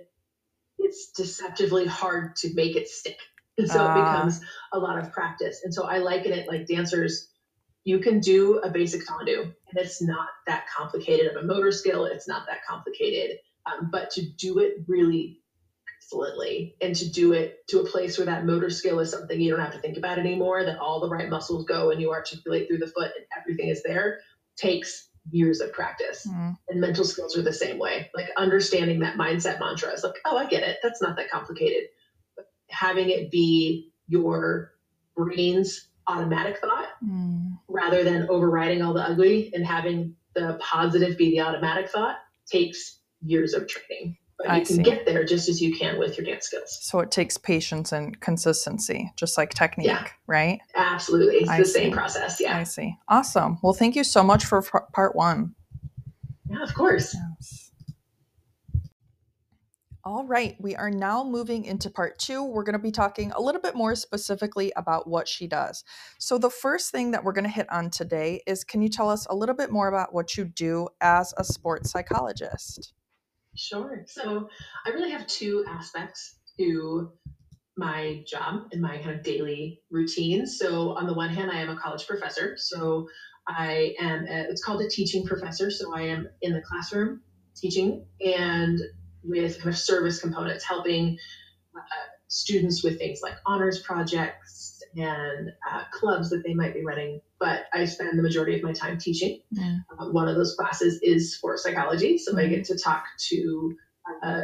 it's 0.87 1.11
deceptively 1.11 1.85
hard 1.85 2.35
to 2.37 2.53
make 2.53 2.75
it 2.75 2.87
stick. 2.87 3.19
And 3.57 3.69
so 3.69 3.79
Ah. 3.85 3.91
it 3.91 4.03
becomes 4.03 4.39
a 4.71 4.79
lot 4.79 4.97
of 4.97 5.11
practice. 5.11 5.61
And 5.63 5.73
so 5.73 5.85
I 5.85 5.97
liken 5.97 6.31
it 6.31 6.47
like 6.47 6.67
dancers, 6.67 7.27
you 7.83 7.99
can 7.99 8.19
do 8.19 8.59
a 8.59 8.69
basic 8.69 9.01
tendu, 9.05 9.41
and 9.43 9.75
it's 9.75 10.01
not 10.01 10.27
that 10.45 10.65
complicated 10.75 11.27
of 11.31 11.43
a 11.43 11.45
motor 11.45 11.71
skill. 11.71 12.05
It's 12.05 12.27
not 12.27 12.45
that 12.47 12.59
complicated. 12.69 13.39
Um, 13.65 13.89
but 13.91 14.09
to 14.11 14.21
do 14.37 14.59
it 14.59 14.83
really 14.87 15.41
excellently 15.97 16.75
and 16.81 16.95
to 16.95 17.09
do 17.09 17.33
it 17.33 17.67
to 17.67 17.81
a 17.81 17.85
place 17.85 18.17
where 18.17 18.25
that 18.25 18.45
motor 18.45 18.69
skill 18.69 18.99
is 18.99 19.11
something 19.11 19.41
you 19.41 19.51
don't 19.51 19.59
have 19.59 19.73
to 19.73 19.79
think 19.79 19.97
about 19.97 20.19
anymore, 20.19 20.63
that 20.63 20.79
all 20.79 21.01
the 21.01 21.09
right 21.09 21.29
muscles 21.29 21.65
go 21.65 21.91
and 21.91 21.99
you 21.99 22.11
articulate 22.11 22.67
through 22.67 22.77
the 22.77 22.87
foot 22.87 23.11
and 23.17 23.25
everything 23.37 23.69
is 23.69 23.83
there, 23.83 24.19
takes 24.55 25.06
years 25.31 25.61
of 25.61 25.73
practice 25.73 26.27
mm, 26.27 26.57
and 26.69 26.81
mental 26.81 27.03
skills 27.03 27.37
are 27.37 27.41
the 27.41 27.53
same 27.53 27.77
way. 27.79 28.09
Like 28.15 28.29
understanding 28.37 28.99
that 28.99 29.17
mindset 29.17 29.59
mantra 29.59 29.91
is 29.91 30.03
like, 30.03 30.15
oh, 30.25 30.37
I 30.37 30.45
get 30.45 30.63
it. 30.63 30.77
That's 30.81 31.01
not 31.01 31.15
that 31.17 31.29
complicated. 31.29 31.89
But 32.35 32.45
having 32.69 33.09
it 33.09 33.31
be 33.31 33.91
your 34.07 34.73
brain's 35.15 35.89
automatic 36.07 36.59
thought 36.59 36.87
mm. 37.03 37.57
rather 37.67 38.03
than 38.03 38.27
overriding 38.29 38.81
all 38.81 38.93
the 38.93 39.01
ugly 39.01 39.51
and 39.53 39.65
having 39.65 40.15
the 40.35 40.57
positive 40.61 41.17
be 41.17 41.31
the 41.31 41.41
automatic 41.41 41.89
thought 41.89 42.17
takes 42.49 42.99
years 43.21 43.53
of 43.53 43.67
training. 43.67 44.17
But 44.37 44.49
I 44.49 44.59
you 44.59 44.65
can 44.65 44.75
see. 44.77 44.83
get 44.83 45.05
there 45.05 45.23
just 45.25 45.49
as 45.49 45.59
you 45.61 45.75
can 45.75 45.97
with 45.97 46.17
your 46.17 46.25
dance 46.25 46.45
skills. 46.45 46.77
So 46.81 46.99
it 46.99 47.09
takes 47.09 47.37
patience 47.37 47.91
and 47.91 48.19
consistency, 48.21 49.11
just 49.15 49.35
like 49.37 49.51
technique, 49.53 49.87
Yeah. 49.87 50.07
right? 50.27 50.59
Absolutely. 50.75 51.37
It's 51.37 51.49
I 51.49 51.57
the 51.59 51.65
see. 51.65 51.71
same 51.71 51.91
process. 51.91 52.39
Yeah. 52.39 52.55
I 52.57 52.63
see. 52.63 52.95
Awesome. 53.07 53.57
Well, 53.63 53.73
thank 53.73 53.95
you 53.95 54.03
so 54.03 54.21
much 54.23 54.45
for 54.45 54.61
part 54.93 55.15
one. 55.15 55.55
Yeah, 56.49 56.61
of 56.61 56.73
course. 56.75 57.15
Yes. 57.15 57.71
All 60.03 60.23
right, 60.25 60.55
we 60.61 60.73
are 60.73 60.89
now 60.89 61.21
moving 61.25 61.65
into 61.65 61.89
part 61.89 62.17
two. 62.17 62.41
We're 62.41 62.63
going 62.63 62.73
to 62.73 62.79
be 62.79 62.91
talking 62.91 63.33
a 63.33 63.41
little 63.41 63.59
bit 63.59 63.75
more 63.75 63.93
specifically 63.93 64.71
about 64.77 65.05
what 65.09 65.27
she 65.27 65.47
does. 65.47 65.83
So, 66.17 66.37
the 66.37 66.49
first 66.49 66.91
thing 66.93 67.11
that 67.11 67.25
we're 67.25 67.33
going 67.33 67.43
to 67.43 67.49
hit 67.49 67.69
on 67.69 67.89
today 67.89 68.41
is 68.47 68.63
can 68.63 68.81
you 68.81 68.87
tell 68.87 69.09
us 69.09 69.25
a 69.29 69.35
little 69.35 69.55
bit 69.55 69.69
more 69.69 69.89
about 69.89 70.13
what 70.13 70.37
you 70.37 70.45
do 70.45 70.87
as 71.01 71.33
a 71.37 71.43
sports 71.43 71.91
psychologist? 71.91 72.93
Sure. 73.57 74.03
So 74.07 74.49
I 74.85 74.89
really 74.89 75.11
have 75.11 75.25
two 75.27 75.65
aspects 75.67 76.39
to 76.59 77.11
my 77.75 78.23
job 78.27 78.67
and 78.71 78.81
my 78.81 78.97
kind 78.97 79.11
of 79.11 79.23
daily 79.23 79.81
routine. 79.89 80.45
So 80.45 80.95
on 80.95 81.07
the 81.07 81.13
one 81.13 81.29
hand, 81.29 81.51
I 81.51 81.59
am 81.59 81.69
a 81.69 81.75
college 81.77 82.07
professor. 82.07 82.55
So 82.57 83.07
I 83.47 83.95
am, 83.99 84.25
a, 84.27 84.47
it's 84.49 84.63
called 84.63 84.81
a 84.81 84.89
teaching 84.89 85.25
professor. 85.25 85.71
So 85.71 85.95
I 85.95 86.03
am 86.03 86.27
in 86.41 86.53
the 86.53 86.61
classroom 86.61 87.21
teaching 87.55 88.05
and 88.21 88.79
with 89.23 89.57
kind 89.57 89.69
of 89.69 89.77
service 89.77 90.19
components, 90.21 90.63
helping 90.63 91.17
uh, 91.75 91.81
students 92.27 92.83
with 92.83 92.97
things 92.97 93.19
like 93.21 93.35
honors 93.45 93.81
projects 93.81 94.81
and 94.95 95.51
uh, 95.71 95.83
clubs 95.91 96.29
that 96.29 96.43
they 96.45 96.53
might 96.53 96.73
be 96.73 96.83
running. 96.83 97.21
But 97.39 97.65
I 97.73 97.85
spend 97.85 98.17
the 98.17 98.23
majority 98.23 98.55
of 98.55 98.63
my 98.63 98.73
time 98.73 98.97
teaching. 98.97 99.41
Mm. 99.53 99.83
Uh, 99.97 100.05
one 100.09 100.27
of 100.27 100.35
those 100.35 100.55
classes 100.55 100.99
is 101.01 101.35
sports 101.35 101.63
psychology, 101.63 102.17
so 102.17 102.37
I 102.37 102.47
get 102.47 102.65
to 102.65 102.77
talk 102.77 103.03
to 103.29 103.75
uh, 104.23 104.41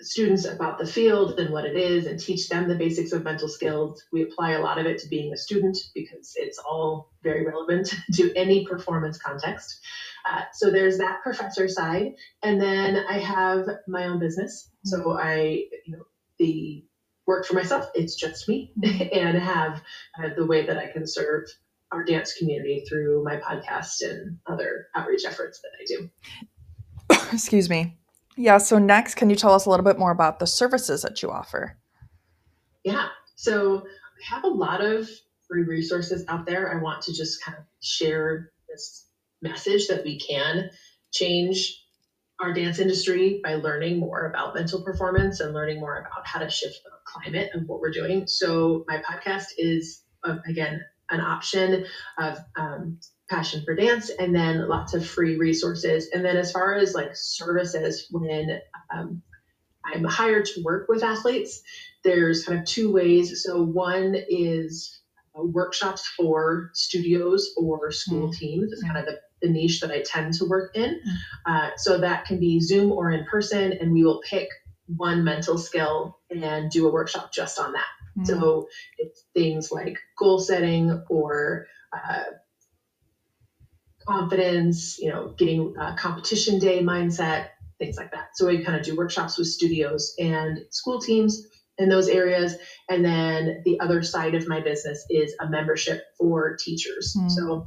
students 0.00 0.44
about 0.44 0.78
the 0.78 0.86
field 0.86 1.38
and 1.40 1.52
what 1.52 1.64
it 1.64 1.76
is 1.76 2.06
and 2.06 2.20
teach 2.20 2.48
them 2.48 2.68
the 2.68 2.74
basics 2.74 3.12
of 3.12 3.24
mental 3.24 3.48
skills. 3.48 4.04
We 4.12 4.22
apply 4.22 4.52
a 4.52 4.60
lot 4.60 4.78
of 4.78 4.86
it 4.86 4.98
to 4.98 5.08
being 5.08 5.32
a 5.32 5.36
student 5.36 5.76
because 5.94 6.34
it's 6.36 6.58
all 6.58 7.10
very 7.22 7.44
relevant 7.44 7.92
to 8.14 8.32
any 8.36 8.66
performance 8.66 9.18
context. 9.18 9.80
Uh, 10.28 10.42
so 10.52 10.70
there's 10.70 10.98
that 10.98 11.22
professor 11.22 11.68
side. 11.68 12.14
And 12.42 12.60
then 12.60 13.04
I 13.08 13.18
have 13.18 13.66
my 13.86 14.06
own 14.06 14.18
business. 14.18 14.70
So 14.84 15.18
I, 15.18 15.64
you 15.86 15.96
know, 15.96 16.04
the 16.38 16.84
work 17.26 17.44
for 17.44 17.54
myself, 17.54 17.88
it's 17.94 18.14
just 18.14 18.48
me 18.48 18.72
and 18.82 19.36
have 19.38 19.82
uh, 20.22 20.28
the 20.36 20.46
way 20.46 20.66
that 20.66 20.78
I 20.78 20.86
can 20.86 21.06
serve 21.06 21.44
our 21.92 22.04
dance 22.04 22.34
community 22.34 22.84
through 22.88 23.24
my 23.24 23.36
podcast 23.36 24.02
and 24.02 24.38
other 24.46 24.88
outreach 24.94 25.24
efforts 25.26 25.60
that 25.60 25.70
I 25.80 25.84
do. 25.86 27.26
Excuse 27.32 27.70
me. 27.70 27.96
Yeah, 28.36 28.58
so 28.58 28.78
next, 28.78 29.16
can 29.16 29.30
you 29.30 29.36
tell 29.36 29.52
us 29.52 29.66
a 29.66 29.70
little 29.70 29.84
bit 29.84 29.98
more 29.98 30.12
about 30.12 30.38
the 30.38 30.46
services 30.46 31.02
that 31.02 31.22
you 31.22 31.30
offer? 31.30 31.76
Yeah, 32.84 33.08
so 33.34 33.78
I 33.78 34.34
have 34.34 34.44
a 34.44 34.48
lot 34.48 34.80
of 34.80 35.08
free 35.48 35.64
resources 35.64 36.24
out 36.28 36.46
there. 36.46 36.72
I 36.72 36.80
want 36.80 37.02
to 37.02 37.12
just 37.12 37.42
kind 37.42 37.58
of 37.58 37.64
share 37.80 38.52
this 38.68 39.06
message 39.42 39.88
that 39.88 40.04
we 40.04 40.20
can 40.20 40.70
change 41.12 41.84
our 42.40 42.52
dance 42.52 42.78
industry 42.78 43.40
by 43.42 43.54
learning 43.54 43.98
more 43.98 44.26
about 44.26 44.54
mental 44.54 44.82
performance 44.84 45.40
and 45.40 45.52
learning 45.52 45.80
more 45.80 45.98
about 45.98 46.24
how 46.24 46.38
to 46.38 46.48
shift 46.48 46.78
the 46.84 46.90
climate 47.04 47.50
of 47.54 47.62
what 47.66 47.80
we're 47.80 47.90
doing. 47.90 48.26
So, 48.28 48.84
my 48.86 48.98
podcast 48.98 49.46
is, 49.56 50.02
uh, 50.22 50.36
again, 50.46 50.80
an 51.10 51.20
option 51.20 51.86
of 52.18 52.38
um, 52.56 52.98
passion 53.28 53.62
for 53.64 53.74
dance 53.74 54.10
and 54.10 54.34
then 54.34 54.68
lots 54.68 54.94
of 54.94 55.06
free 55.06 55.36
resources 55.36 56.08
and 56.12 56.24
then 56.24 56.36
as 56.36 56.50
far 56.50 56.74
as 56.74 56.94
like 56.94 57.10
services 57.14 58.06
when 58.10 58.60
um, 58.94 59.22
i'm 59.84 60.04
hired 60.04 60.46
to 60.46 60.62
work 60.62 60.88
with 60.88 61.02
athletes 61.02 61.60
there's 62.04 62.44
kind 62.44 62.58
of 62.58 62.64
two 62.64 62.90
ways 62.90 63.42
so 63.44 63.62
one 63.62 64.16
is 64.28 65.00
uh, 65.38 65.42
workshops 65.42 66.06
for 66.16 66.70
studios 66.72 67.52
or 67.58 67.90
school 67.90 68.28
mm. 68.28 68.34
teams 68.34 68.72
it's 68.72 68.82
kind 68.82 68.96
of 68.96 69.04
the, 69.04 69.18
the, 69.42 69.48
niche 69.48 69.80
that 69.80 69.90
i 69.90 70.02
tend 70.02 70.32
to 70.32 70.46
work 70.46 70.74
in 70.74 70.98
mm. 70.98 71.16
uh, 71.46 71.70
so 71.76 71.98
that 71.98 72.24
can 72.24 72.40
be 72.40 72.60
zoom 72.60 72.90
or 72.92 73.10
in 73.10 73.26
person 73.26 73.74
and 73.74 73.92
we 73.92 74.04
will 74.04 74.22
pick 74.24 74.48
one 74.96 75.22
mental 75.22 75.58
skill 75.58 76.18
and 76.30 76.70
do 76.70 76.88
a 76.88 76.92
workshop 76.92 77.30
just 77.30 77.58
on 77.58 77.72
that 77.72 77.84
mm. 78.18 78.26
so 78.26 78.68
it's 78.98 79.24
things 79.34 79.70
like 79.70 79.98
goal 80.18 80.38
setting 80.38 81.02
or 81.08 81.66
uh, 81.92 82.24
confidence, 84.06 84.98
you 84.98 85.10
know, 85.10 85.34
getting 85.36 85.74
a 85.78 85.94
competition 85.96 86.58
day 86.58 86.82
mindset, 86.82 87.48
things 87.78 87.96
like 87.96 88.10
that. 88.12 88.28
So 88.34 88.46
we 88.46 88.64
kind 88.64 88.78
of 88.78 88.84
do 88.84 88.96
workshops 88.96 89.38
with 89.38 89.48
studios 89.48 90.14
and 90.18 90.58
school 90.70 91.00
teams 91.00 91.46
in 91.76 91.88
those 91.88 92.08
areas. 92.08 92.56
And 92.88 93.04
then 93.04 93.62
the 93.64 93.78
other 93.80 94.02
side 94.02 94.34
of 94.34 94.48
my 94.48 94.60
business 94.60 95.04
is 95.10 95.34
a 95.40 95.48
membership 95.48 96.02
for 96.18 96.56
teachers. 96.56 97.14
Mm. 97.18 97.30
So 97.30 97.66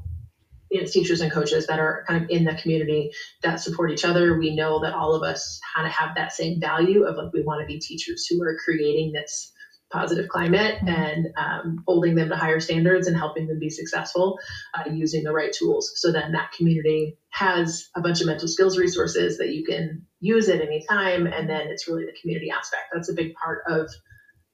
it's 0.72 0.94
teachers 0.94 1.22
and 1.22 1.32
coaches 1.32 1.68
that 1.68 1.80
are 1.80 2.04
kind 2.08 2.24
of 2.24 2.30
in 2.30 2.46
the 2.46 2.56
community 2.56 3.12
that 3.44 3.60
support 3.60 3.92
each 3.92 4.06
other. 4.06 4.38
We 4.38 4.56
know 4.56 4.82
that 4.82 4.94
all 4.94 5.14
of 5.14 5.22
us 5.22 5.60
kind 5.76 5.86
of 5.86 5.94
have 5.94 6.16
that 6.16 6.32
same 6.32 6.60
value 6.60 7.04
of 7.04 7.18
like 7.18 7.34
we 7.34 7.44
want 7.44 7.62
to 7.62 7.68
be 7.68 7.80
teachers 7.80 8.26
who 8.26 8.42
are 8.42 8.58
creating 8.64 9.12
this 9.12 9.52
positive 9.92 10.30
climate 10.30 10.76
mm-hmm. 10.78 10.88
and 10.88 11.28
um, 11.38 11.84
holding 11.88 12.16
them 12.16 12.30
to 12.30 12.36
higher 12.36 12.60
standards 12.60 13.08
and 13.08 13.18
helping 13.18 13.48
them 13.48 13.60
be 13.60 13.70
successful 13.70 14.40
uh, 14.74 14.90
using 14.90 15.24
the 15.24 15.34
right 15.34 15.52
tools. 15.52 15.92
So 15.96 16.12
then 16.12 16.32
that 16.34 16.52
community 16.54 17.18
has 17.30 17.90
a 17.96 18.02
bunch 18.02 18.22
of 18.22 18.28
mental 18.28 18.48
skills 18.48 18.78
resources 18.78 19.38
that 19.38 19.50
you 19.50 19.64
can 19.64 20.06
use 20.20 20.50
at 20.50 20.62
any 20.62 20.86
time. 20.90 21.26
And 21.28 21.50
then 21.50 21.68
it's 21.68 21.88
really 21.88 22.06
the 22.06 22.16
community 22.22 22.52
aspect. 22.52 22.84
That's 22.94 23.10
a 23.10 23.14
big 23.14 23.34
part 23.36 23.64
of 23.68 23.90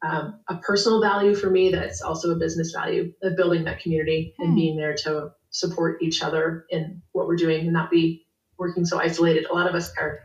um, 0.05 0.39
a 0.47 0.55
personal 0.57 1.01
value 1.01 1.35
for 1.35 1.49
me. 1.49 1.71
That's 1.71 2.01
also 2.01 2.31
a 2.31 2.35
business 2.35 2.71
value 2.71 3.13
of 3.23 3.35
building 3.35 3.63
that 3.65 3.81
community 3.81 4.33
mm. 4.39 4.43
and 4.43 4.53
hmm. 4.53 4.55
being 4.55 4.77
there 4.77 4.95
to 5.03 5.31
support 5.49 6.01
each 6.03 6.21
other 6.21 6.65
in 6.69 7.01
what 7.13 7.27
we're 7.27 7.35
doing 7.35 7.61
and 7.61 7.73
not 7.73 7.89
be 7.89 8.25
working 8.59 8.85
so 8.85 8.99
isolated. 8.99 9.45
A 9.49 9.53
lot 9.53 9.67
of 9.67 9.75
us 9.75 9.91
are 9.97 10.19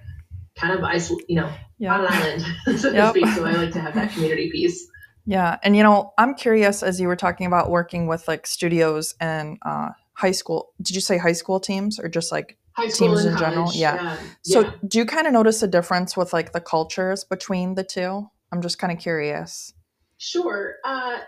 kind 0.56 0.74
of 0.74 0.84
isolated, 0.84 1.26
you 1.28 1.36
know, 1.36 1.50
on 1.88 2.00
an 2.00 2.06
island, 2.08 2.44
so 2.78 2.90
yep. 2.90 3.14
to 3.14 3.20
speak. 3.20 3.34
So 3.34 3.44
I 3.44 3.52
like 3.52 3.72
to 3.72 3.80
have 3.80 3.94
that 3.94 4.12
community 4.12 4.50
piece. 4.50 4.86
Yeah. 5.24 5.58
And, 5.62 5.76
you 5.76 5.82
know, 5.82 6.12
I'm 6.18 6.34
curious 6.34 6.82
as 6.82 7.00
you 7.00 7.06
were 7.06 7.16
talking 7.16 7.46
about 7.46 7.70
working 7.70 8.06
with 8.06 8.26
like 8.26 8.46
studios 8.46 9.14
and 9.20 9.58
uh, 9.62 9.90
high 10.14 10.32
school. 10.32 10.72
Did 10.80 10.94
you 10.94 11.00
say 11.00 11.18
high 11.18 11.32
school 11.32 11.60
teams 11.60 11.98
or 11.98 12.08
just 12.08 12.32
like 12.32 12.58
teams 12.94 13.24
in 13.24 13.36
general? 13.36 13.70
Yeah. 13.72 13.94
yeah. 13.94 14.18
So 14.42 14.60
yeah. 14.62 14.72
do 14.86 14.98
you 14.98 15.06
kind 15.06 15.26
of 15.26 15.32
notice 15.32 15.62
a 15.62 15.68
difference 15.68 16.16
with 16.16 16.32
like 16.32 16.52
the 16.52 16.60
cultures 16.60 17.24
between 17.24 17.74
the 17.74 17.84
two? 17.84 18.28
I'm 18.50 18.62
just 18.62 18.78
kind 18.78 18.92
of 18.92 18.98
curious. 18.98 19.72
Sure. 20.18 20.76
Uh, 20.84 21.18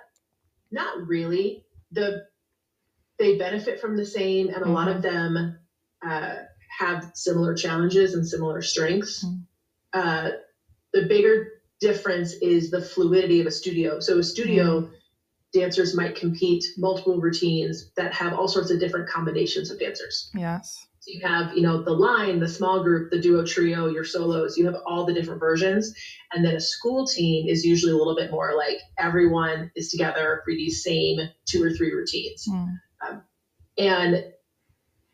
not 0.71 1.07
really. 1.07 1.65
The 1.93 2.27
they 3.19 3.39
benefit 3.39 3.81
from 3.81 3.97
the 3.97 4.05
same, 4.05 4.49
and 4.49 4.57
a 4.57 4.61
mm-hmm. 4.61 4.73
lot 4.73 4.89
of 4.89 4.97
mm-hmm. 4.97 5.35
them 5.35 5.59
uh, 6.05 6.35
have 6.79 7.13
similar 7.15 7.55
challenges 7.55 8.15
and 8.15 8.27
similar 8.27 8.61
strengths. 8.61 9.25
Mm-hmm. 9.25 9.37
Uh, 9.93 10.31
the 10.93 11.03
bigger 11.03 11.54
difference 11.85 12.33
is 12.35 12.71
the 12.71 12.81
fluidity 12.81 13.41
of 13.41 13.47
a 13.47 13.51
studio. 13.51 14.01
So 14.01 14.19
a 14.19 14.23
studio 14.23 14.81
mm. 14.81 14.91
dancers 15.53 15.95
might 15.95 16.17
compete 16.17 16.65
multiple 16.79 17.21
routines 17.21 17.91
that 17.97 18.15
have 18.15 18.33
all 18.33 18.49
sorts 18.49 18.71
of 18.71 18.81
different 18.81 19.09
combinations 19.09 19.71
of 19.71 19.79
dancers. 19.79 20.31
Yes. 20.35 20.87
So 21.01 21.11
you 21.13 21.21
have, 21.27 21.55
you 21.55 21.61
know, 21.61 21.83
the 21.83 21.93
line, 21.93 22.41
the 22.41 22.49
small 22.49 22.83
group, 22.83 23.11
the 23.11 23.21
duo 23.21 23.45
trio, 23.45 23.89
your 23.89 24.05
solos, 24.05 24.57
you 24.57 24.65
have 24.65 24.77
all 24.87 25.05
the 25.05 25.13
different 25.13 25.39
versions. 25.39 25.95
And 26.33 26.43
then 26.43 26.55
a 26.57 26.61
school 26.61 27.07
team 27.07 27.47
is 27.47 27.63
usually 27.63 27.93
a 27.93 27.97
little 27.97 28.17
bit 28.17 28.31
more 28.31 28.57
like 28.57 28.79
everyone 28.99 29.71
is 29.77 29.91
together 29.91 30.41
for 30.45 30.55
these 30.55 30.83
same 30.83 31.19
two 31.45 31.63
or 31.63 31.71
three 31.71 31.93
routines. 31.93 32.49
Mm. 32.49 32.81
Um, 33.07 33.23
and 33.77 34.25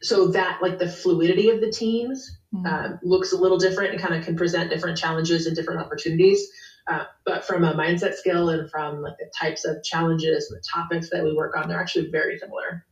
so 0.00 0.28
that 0.28 0.62
like 0.62 0.78
the 0.78 0.88
fluidity 0.88 1.50
of 1.50 1.60
the 1.60 1.72
teams 1.72 2.39
mm-hmm. 2.54 2.66
uh, 2.66 2.96
looks 3.02 3.32
a 3.32 3.36
little 3.36 3.58
different 3.58 3.92
and 3.92 4.00
kind 4.00 4.14
of 4.14 4.24
can 4.24 4.36
present 4.36 4.70
different 4.70 4.96
challenges 4.96 5.46
and 5.46 5.56
different 5.56 5.80
opportunities 5.80 6.48
uh, 6.88 7.04
but 7.24 7.44
from 7.44 7.64
a 7.64 7.74
mindset 7.74 8.14
skill 8.14 8.48
and 8.48 8.70
from 8.70 9.02
like 9.02 9.16
the 9.18 9.30
types 9.38 9.64
of 9.64 9.82
challenges 9.84 10.50
and 10.50 10.58
the 10.58 10.64
topics 10.72 11.10
that 11.10 11.24
we 11.24 11.34
work 11.34 11.56
on 11.56 11.68
they're 11.68 11.80
actually 11.80 12.08
very 12.10 12.38
similar 12.38 12.84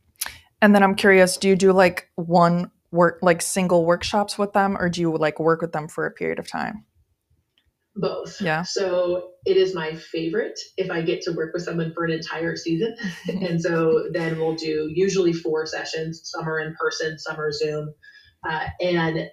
and 0.61 0.73
then 0.73 0.83
i'm 0.83 0.95
curious 0.95 1.37
do 1.37 1.47
you 1.47 1.55
do 1.55 1.71
like 1.71 2.09
one 2.15 2.71
work 2.91 3.19
like 3.21 3.41
single 3.41 3.85
workshops 3.85 4.37
with 4.37 4.53
them 4.53 4.75
or 4.77 4.89
do 4.89 5.01
you 5.01 5.15
like 5.15 5.39
work 5.39 5.61
with 5.61 5.71
them 5.71 5.87
for 5.87 6.05
a 6.05 6.11
period 6.11 6.39
of 6.39 6.47
time 6.47 6.85
both. 7.99 8.39
Yeah. 8.41 8.63
So 8.63 9.31
it 9.45 9.57
is 9.57 9.75
my 9.75 9.95
favorite 9.95 10.59
if 10.77 10.89
I 10.89 11.01
get 11.01 11.21
to 11.23 11.31
work 11.31 11.53
with 11.53 11.63
someone 11.63 11.93
for 11.93 12.05
an 12.05 12.11
entire 12.11 12.55
season. 12.55 12.95
and 13.27 13.61
so 13.61 14.07
then 14.11 14.39
we'll 14.39 14.55
do 14.55 14.89
usually 14.93 15.33
four 15.33 15.65
sessions. 15.65 16.21
Some 16.23 16.47
are 16.47 16.59
in 16.59 16.75
person, 16.79 17.17
some 17.19 17.39
are 17.39 17.51
Zoom. 17.51 17.93
Uh, 18.47 18.67
and 18.81 19.29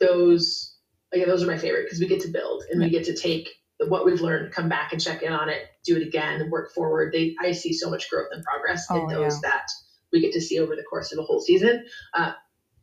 those, 0.00 0.76
again, 1.12 1.28
those 1.28 1.42
are 1.42 1.46
my 1.46 1.58
favorite 1.58 1.84
because 1.84 2.00
we 2.00 2.06
get 2.06 2.20
to 2.22 2.28
build 2.28 2.64
and 2.70 2.80
we 2.80 2.90
get 2.90 3.04
to 3.04 3.16
take 3.16 3.48
what 3.88 4.04
we've 4.04 4.20
learned, 4.20 4.52
come 4.52 4.68
back 4.68 4.92
and 4.92 5.02
check 5.02 5.22
in 5.22 5.32
on 5.32 5.48
it, 5.48 5.62
do 5.84 5.96
it 5.96 6.06
again, 6.06 6.48
work 6.50 6.72
forward. 6.72 7.12
They, 7.12 7.34
I 7.40 7.52
see 7.52 7.72
so 7.72 7.90
much 7.90 8.08
growth 8.08 8.28
and 8.30 8.42
progress 8.44 8.86
oh, 8.90 9.02
in 9.02 9.08
those 9.08 9.34
yeah. 9.42 9.50
that 9.50 9.66
we 10.12 10.20
get 10.20 10.32
to 10.32 10.40
see 10.40 10.58
over 10.60 10.76
the 10.76 10.84
course 10.84 11.12
of 11.12 11.18
a 11.18 11.22
whole 11.22 11.40
season. 11.40 11.84
Uh, 12.14 12.32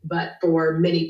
but 0.04 0.34
for 0.42 0.78
many 0.80 1.10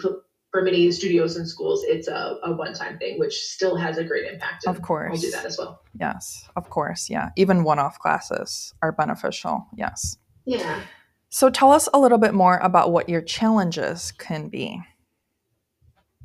for 0.52 0.62
many 0.62 0.92
studios 0.92 1.38
and 1.38 1.48
schools, 1.48 1.84
it's 1.88 2.10
a, 2.10 2.38
a 2.44 2.54
one 2.54 2.74
time 2.74 2.98
thing, 2.98 3.18
which 3.18 3.34
still 3.36 3.78
has 3.78 3.98
a 3.98 4.04
great 4.04 4.32
impact. 4.32 4.68
Of 4.68 4.82
course. 4.82 5.12
We'll 5.12 5.22
do 5.22 5.32
that 5.32 5.46
as 5.46 5.58
well. 5.58 5.82
Yes, 5.98 6.48
of 6.56 6.70
course. 6.70 7.10
Yeah. 7.10 7.30
Even 7.38 7.64
one 7.64 7.80
off 7.80 8.00
classes 8.00 8.74
are 8.82 8.92
beneficial. 8.92 9.66
Yes. 9.76 10.18
Yeah. 10.46 10.82
So 11.30 11.50
tell 11.50 11.72
us 11.72 11.88
a 11.94 12.00
little 12.00 12.18
bit 12.18 12.34
more 12.34 12.58
about 12.58 12.92
what 12.92 13.08
your 13.08 13.22
challenges 13.22 14.12
can 14.12 14.50
be. 14.50 14.82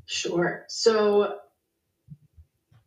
Sure. 0.06 0.64
So 0.68 1.38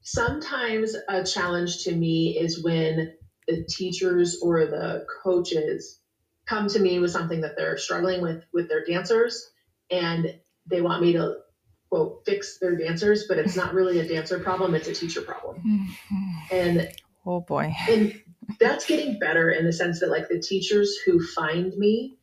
sometimes 0.01 0.95
a 1.07 1.23
challenge 1.23 1.83
to 1.83 1.95
me 1.95 2.37
is 2.37 2.63
when 2.63 3.13
the 3.47 3.63
teachers 3.63 4.39
or 4.41 4.65
the 4.65 5.05
coaches 5.23 5.99
come 6.45 6.67
to 6.67 6.79
me 6.79 6.99
with 6.99 7.11
something 7.11 7.41
that 7.41 7.55
they're 7.55 7.77
struggling 7.77 8.21
with 8.21 8.43
with 8.53 8.69
their 8.69 8.83
dancers 8.83 9.51
and 9.91 10.33
they 10.67 10.81
want 10.81 11.01
me 11.01 11.13
to 11.13 11.37
quote 11.89 12.23
fix 12.25 12.59
their 12.59 12.75
dancers, 12.75 13.25
but 13.27 13.37
it's 13.37 13.55
not 13.55 13.73
really 13.73 13.99
a 13.99 14.07
dancer 14.07 14.39
problem; 14.39 14.75
it's 14.75 14.87
a 14.87 14.93
teacher 14.93 15.21
problem. 15.21 15.57
Mm-hmm. 15.57 16.55
And 16.55 16.91
oh 17.25 17.41
boy, 17.41 17.73
and 17.89 18.19
that's 18.59 18.85
getting 18.85 19.19
better 19.19 19.49
in 19.49 19.65
the 19.65 19.73
sense 19.73 19.99
that 19.99 20.09
like 20.09 20.29
the 20.29 20.39
teachers 20.39 20.95
who 21.05 21.23
find 21.23 21.75
me 21.75 22.17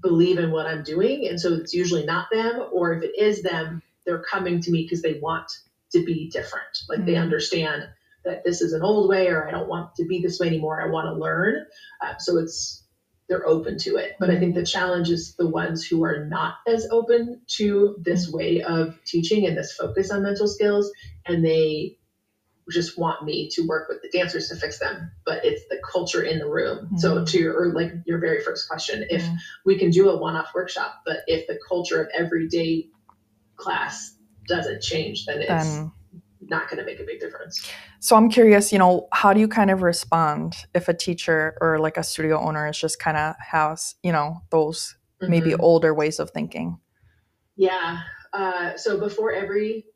believe 0.00 0.38
in 0.38 0.50
what 0.50 0.66
I'm 0.66 0.82
doing, 0.82 1.26
and 1.26 1.40
so 1.40 1.54
it's 1.54 1.74
usually 1.74 2.04
not 2.04 2.28
them, 2.30 2.62
or 2.72 2.92
if 2.92 3.02
it 3.02 3.18
is 3.18 3.42
them, 3.42 3.82
they're 4.08 4.22
coming 4.22 4.58
to 4.62 4.70
me 4.70 4.84
because 4.84 5.02
they 5.02 5.20
want 5.20 5.52
to 5.92 6.02
be 6.02 6.30
different. 6.30 6.78
Like 6.88 7.00
mm-hmm. 7.00 7.06
they 7.06 7.16
understand 7.16 7.84
that 8.24 8.42
this 8.42 8.62
is 8.62 8.72
an 8.72 8.82
old 8.82 9.08
way 9.08 9.28
or 9.28 9.46
I 9.46 9.50
don't 9.50 9.68
want 9.68 9.94
to 9.96 10.06
be 10.06 10.22
this 10.22 10.40
way 10.40 10.46
anymore. 10.46 10.82
I 10.82 10.88
want 10.88 11.06
to 11.06 11.20
learn. 11.20 11.66
Uh, 12.02 12.14
so 12.18 12.38
it's 12.38 12.84
they're 13.28 13.46
open 13.46 13.76
to 13.80 13.96
it. 13.96 14.16
But 14.18 14.30
I 14.30 14.38
think 14.38 14.54
the 14.54 14.64
challenge 14.64 15.10
is 15.10 15.34
the 15.34 15.46
ones 15.46 15.86
who 15.86 16.02
are 16.04 16.24
not 16.24 16.54
as 16.66 16.88
open 16.90 17.42
to 17.48 17.96
this 18.00 18.30
way 18.30 18.62
of 18.62 18.98
teaching 19.04 19.46
and 19.46 19.56
this 19.56 19.74
focus 19.74 20.10
on 20.10 20.22
mental 20.22 20.48
skills, 20.48 20.90
and 21.26 21.44
they 21.44 21.98
just 22.70 22.98
want 22.98 23.24
me 23.24 23.50
to 23.50 23.66
work 23.66 23.88
with 23.88 24.00
the 24.00 24.08
dancers 24.08 24.48
to 24.48 24.56
fix 24.56 24.78
them. 24.78 25.10
But 25.26 25.44
it's 25.44 25.68
the 25.68 25.78
culture 25.92 26.22
in 26.22 26.38
the 26.38 26.48
room. 26.48 26.86
Mm-hmm. 26.86 26.96
So 26.96 27.26
to 27.26 27.38
your 27.38 27.60
or 27.60 27.74
like 27.74 27.92
your 28.06 28.18
very 28.18 28.42
first 28.42 28.66
question, 28.66 29.04
if 29.10 29.22
mm-hmm. 29.22 29.34
we 29.66 29.78
can 29.78 29.90
do 29.90 30.08
a 30.08 30.16
one-off 30.16 30.48
workshop, 30.54 31.02
but 31.04 31.18
if 31.26 31.46
the 31.46 31.58
culture 31.68 32.00
of 32.00 32.08
everyday 32.16 32.88
class 33.58 34.16
doesn't 34.48 34.80
change, 34.80 35.26
then 35.26 35.42
it's 35.42 35.48
then 35.48 35.92
not 36.48 36.68
going 36.68 36.78
to 36.78 36.84
make 36.84 37.00
a 37.00 37.04
big 37.04 37.20
difference. 37.20 37.70
So 38.00 38.16
I'm 38.16 38.30
curious, 38.30 38.72
you 38.72 38.78
know, 38.78 39.08
how 39.12 39.32
do 39.32 39.40
you 39.40 39.48
kind 39.48 39.70
of 39.70 39.82
respond 39.82 40.54
if 40.74 40.88
a 40.88 40.94
teacher 40.94 41.56
or 41.60 41.78
like 41.78 41.96
a 41.96 42.02
studio 42.02 42.40
owner 42.40 42.68
is 42.68 42.78
just 42.78 42.98
kind 42.98 43.16
of 43.16 43.34
has, 43.38 43.96
you 44.02 44.12
know, 44.12 44.38
those 44.50 44.96
mm-hmm. 45.20 45.30
maybe 45.30 45.54
older 45.54 45.92
ways 45.94 46.18
of 46.18 46.30
thinking? 46.30 46.78
Yeah. 47.56 48.00
Uh, 48.32 48.76
so 48.76 48.98
before 48.98 49.32
every 49.32 49.86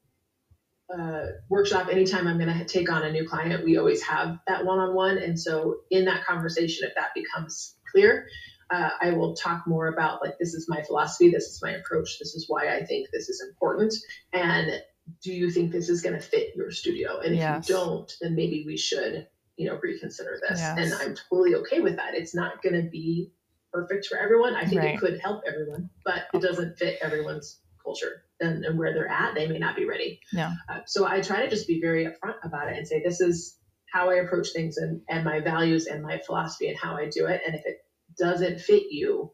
uh, 0.93 1.27
workshop, 1.49 1.89
anytime 1.91 2.27
I'm 2.27 2.39
going 2.39 2.59
to 2.59 2.65
take 2.65 2.91
on 2.91 3.05
a 3.05 3.13
new 3.13 3.27
client, 3.27 3.65
we 3.65 3.79
always 3.79 4.03
have 4.03 4.39
that 4.47 4.65
one 4.65 4.79
on 4.79 4.95
one. 4.95 5.19
And 5.19 5.39
so 5.39 5.77
in 5.91 6.05
that 6.07 6.25
conversation, 6.25 6.89
if 6.89 6.95
that 6.97 7.11
becomes 7.15 7.77
clear, 7.91 8.27
uh, 8.73 8.91
I 9.01 9.11
will 9.11 9.35
talk 9.35 9.67
more 9.67 9.89
about 9.89 10.23
like, 10.23 10.39
this 10.39 10.55
is 10.55 10.67
my 10.69 10.83
philosophy, 10.83 11.31
this 11.31 11.45
is 11.45 11.61
my 11.63 11.73
approach, 11.73 12.19
this 12.19 12.35
is 12.35 12.47
why 12.49 12.75
I 12.75 12.85
think 12.85 13.09
this 13.13 13.29
is 13.29 13.45
important. 13.47 13.95
And 14.33 14.83
do 15.23 15.33
you 15.33 15.51
think 15.51 15.73
this 15.73 15.89
is 15.89 16.01
going 16.01 16.15
to 16.15 16.21
fit 16.21 16.57
your 16.57 16.71
studio? 16.71 17.19
And 17.21 17.35
if 17.35 17.41
yes. 17.41 17.69
you 17.69 17.75
don't, 17.75 18.11
then 18.21 18.35
maybe 18.35 18.65
we 18.67 18.77
should, 18.77 19.27
you 19.57 19.69
know, 19.69 19.79
reconsider 19.83 20.41
this. 20.49 20.61
Yes. 20.61 20.79
And 20.79 20.95
I'm 20.95 21.17
totally 21.29 21.55
okay 21.57 21.81
with 21.81 21.97
that. 21.97 22.15
It's 22.15 22.35
not 22.35 22.63
going 22.63 22.83
to 22.83 22.89
be 22.89 23.33
perfect 23.73 24.07
for 24.07 24.17
everyone. 24.17 24.55
I 24.55 24.65
think 24.65 24.81
right. 24.81 24.95
it 24.95 25.01
could 25.01 25.21
help 25.21 25.43
everyone, 25.47 25.91
but 26.05 26.23
it 26.33 26.41
doesn't 26.41 26.79
fit 26.79 26.99
everyone's 27.03 27.59
culture 27.85 28.25
and, 28.41 28.65
and 28.65 28.79
where 28.79 28.95
they're 28.95 29.09
at. 29.09 29.35
They 29.35 29.49
may 29.49 29.59
not 29.59 29.77
be 29.77 29.85
ready. 29.85 30.21
Yeah. 30.33 30.53
Uh, 30.69 30.81
so 30.87 31.07
I 31.07 31.21
try 31.21 31.43
to 31.43 31.51
just 31.51 31.67
be 31.67 31.81
very 31.81 32.07
upfront 32.07 32.37
about 32.45 32.69
it 32.69 32.79
and 32.79 32.87
say, 32.87 33.03
this 33.05 33.21
is 33.21 33.59
how 33.93 34.11
I 34.11 34.15
approach 34.15 34.49
things 34.55 34.79
and, 34.79 35.03
and 35.11 35.25
my 35.25 35.41
values 35.41 35.87
and 35.87 36.03
my 36.03 36.21
philosophy 36.25 36.69
and 36.69 36.79
how 36.79 36.97
I 36.97 37.11
do 37.11 37.27
it. 37.27 37.43
And 37.47 37.55
if 37.55 37.67
it 37.67 37.85
doesn't 38.19 38.61
fit 38.61 38.85
you, 38.91 39.31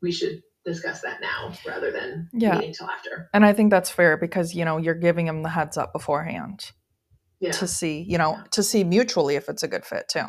we 0.00 0.12
should 0.12 0.42
discuss 0.64 1.00
that 1.00 1.20
now 1.20 1.52
rather 1.66 1.90
than 1.90 2.28
yeah. 2.32 2.54
waiting 2.54 2.68
until 2.68 2.88
after. 2.88 3.28
And 3.32 3.44
I 3.44 3.52
think 3.52 3.70
that's 3.70 3.90
fair 3.90 4.16
because 4.16 4.54
you 4.54 4.64
know 4.64 4.76
you're 4.76 4.94
giving 4.94 5.26
them 5.26 5.42
the 5.42 5.48
heads 5.48 5.76
up 5.76 5.92
beforehand. 5.92 6.72
Yeah. 7.40 7.50
To 7.52 7.66
see, 7.66 8.04
you 8.08 8.18
know, 8.18 8.34
yeah. 8.34 8.44
to 8.52 8.62
see 8.62 8.84
mutually 8.84 9.34
if 9.34 9.48
it's 9.48 9.64
a 9.64 9.68
good 9.68 9.84
fit 9.84 10.08
too. 10.08 10.26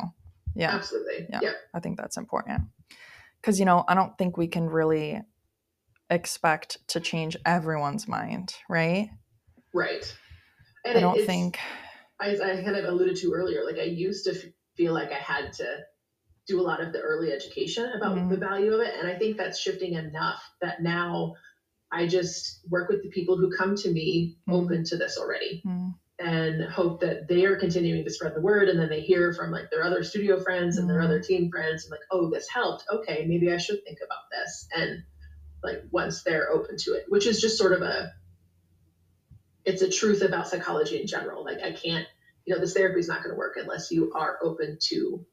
Yeah. 0.56 0.74
Absolutely. 0.74 1.28
Yeah. 1.30 1.52
I 1.72 1.78
think 1.78 1.96
that's 1.96 2.16
important. 2.16 2.62
Cuz 3.42 3.60
you 3.60 3.64
know, 3.64 3.84
I 3.86 3.94
don't 3.94 4.18
think 4.18 4.36
we 4.36 4.48
can 4.48 4.66
really 4.66 5.22
expect 6.10 6.78
to 6.88 7.00
change 7.00 7.36
everyone's 7.46 8.08
mind, 8.08 8.54
right? 8.68 9.10
Right. 9.72 10.16
And 10.84 10.98
I 10.98 11.00
don't 11.00 11.24
think 11.24 11.58
as 12.20 12.40
I 12.40 12.62
kind 12.62 12.76
of 12.76 12.84
alluded 12.84 13.16
to 13.18 13.32
earlier, 13.32 13.64
like 13.64 13.78
I 13.78 13.84
used 13.84 14.24
to 14.24 14.52
feel 14.76 14.92
like 14.92 15.12
I 15.12 15.18
had 15.18 15.52
to 15.54 15.78
do 16.46 16.60
a 16.60 16.62
lot 16.62 16.82
of 16.82 16.92
the 16.92 17.00
early 17.00 17.32
education 17.32 17.92
about 17.96 18.16
mm-hmm. 18.16 18.28
the 18.28 18.36
value 18.36 18.72
of 18.72 18.80
it. 18.80 18.94
And 18.98 19.08
I 19.08 19.16
think 19.16 19.36
that's 19.36 19.58
shifting 19.58 19.94
enough 19.94 20.42
that 20.60 20.82
now 20.82 21.34
I 21.90 22.06
just 22.06 22.60
work 22.68 22.88
with 22.88 23.02
the 23.02 23.08
people 23.08 23.36
who 23.36 23.50
come 23.56 23.76
to 23.76 23.90
me 23.90 24.36
mm-hmm. 24.48 24.60
open 24.60 24.84
to 24.84 24.96
this 24.96 25.18
already. 25.18 25.62
Mm-hmm. 25.66 25.90
And 26.16 26.62
hope 26.70 27.00
that 27.00 27.26
they 27.26 27.44
are 27.44 27.56
continuing 27.56 28.04
to 28.04 28.10
spread 28.10 28.36
the 28.36 28.40
word, 28.40 28.68
and 28.68 28.78
then 28.78 28.88
they 28.88 29.00
hear 29.00 29.32
from 29.32 29.50
like 29.50 29.68
their 29.68 29.82
other 29.82 30.04
studio 30.04 30.40
friends 30.40 30.78
and 30.78 30.88
their 30.88 31.02
other 31.02 31.18
mm-hmm. 31.18 31.26
team 31.26 31.50
friends, 31.50 31.84
and 31.84 31.90
like, 31.90 32.06
oh, 32.08 32.30
this 32.30 32.48
helped. 32.48 32.84
Okay, 32.88 33.26
maybe 33.26 33.52
I 33.52 33.56
should 33.56 33.84
think 33.84 33.98
about 33.98 34.30
this. 34.30 34.68
And 34.76 35.02
like 35.64 35.82
once 35.90 36.22
they're 36.22 36.52
open 36.52 36.76
to 36.78 36.92
it, 36.92 37.06
which 37.08 37.26
is 37.26 37.40
just 37.40 37.58
sort 37.58 37.72
of 37.72 37.82
a, 37.82 38.12
it's 39.64 39.82
a 39.82 39.90
truth 39.90 40.22
about 40.22 40.46
psychology 40.46 41.00
in 41.00 41.08
general. 41.08 41.44
Like 41.44 41.62
I 41.64 41.72
can't, 41.72 42.06
you 42.44 42.54
know, 42.54 42.60
this 42.60 42.74
therapy 42.74 43.00
is 43.00 43.08
not 43.08 43.24
going 43.24 43.34
to 43.34 43.38
work 43.38 43.56
unless 43.56 43.90
you 43.90 44.12
are 44.14 44.38
open 44.40 44.78
to 44.82 45.26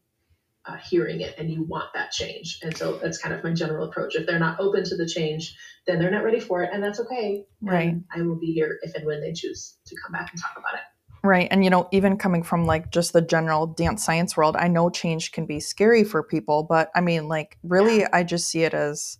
uh, 0.66 0.78
hearing 0.78 1.22
it 1.22 1.36
and 1.38 1.50
you 1.50 1.64
want 1.64 1.94
that 1.94 2.12
change. 2.12 2.60
And 2.62 2.76
so 2.76 2.98
that's 2.98 3.18
kind 3.18 3.34
of 3.34 3.44
my 3.44 3.54
general 3.54 3.88
approach. 3.88 4.16
If 4.16 4.28
they're 4.28 4.40
not 4.40 4.60
open 4.60 4.84
to 4.84 4.96
the 4.96 5.08
change, 5.08 5.56
then 5.88 6.00
they're 6.00 6.12
not 6.12 6.24
ready 6.24 6.40
for 6.40 6.62
it, 6.62 6.70
and 6.72 6.84
that's 6.84 7.00
okay. 7.00 7.44
Right. 7.62 7.90
And 7.90 8.04
I 8.16 8.22
will 8.22 8.40
be 8.40 8.54
here 8.54 8.78
if 8.84 8.94
and 8.94 9.06
when 9.06 9.22
they 9.22 9.34
choose 9.34 9.78
to 9.88 9.96
come 10.04 10.12
back 10.12 10.30
and 10.32 10.40
talk 10.40 10.52
about 10.56 10.76
it. 10.76 10.82
Right. 11.24 11.48
And, 11.52 11.64
you 11.64 11.70
know, 11.70 11.88
even 11.92 12.18
coming 12.18 12.44
from 12.44 12.66
like 12.66 12.92
just 12.92 13.14
the 13.14 13.22
general 13.22 13.68
dance 13.68 14.04
science 14.04 14.36
world, 14.38 14.56
I 14.56 14.68
know 14.68 14.90
change 14.90 15.32
can 15.32 15.46
be 15.46 15.60
scary 15.60 16.04
for 16.04 16.24
people, 16.24 16.64
but 16.64 16.90
I 16.96 17.02
mean, 17.02 17.28
like, 17.28 17.58
really, 17.64 18.00
yeah. 18.00 18.10
I 18.14 18.24
just 18.24 18.48
see 18.48 18.64
it 18.64 18.74
as 18.74 19.18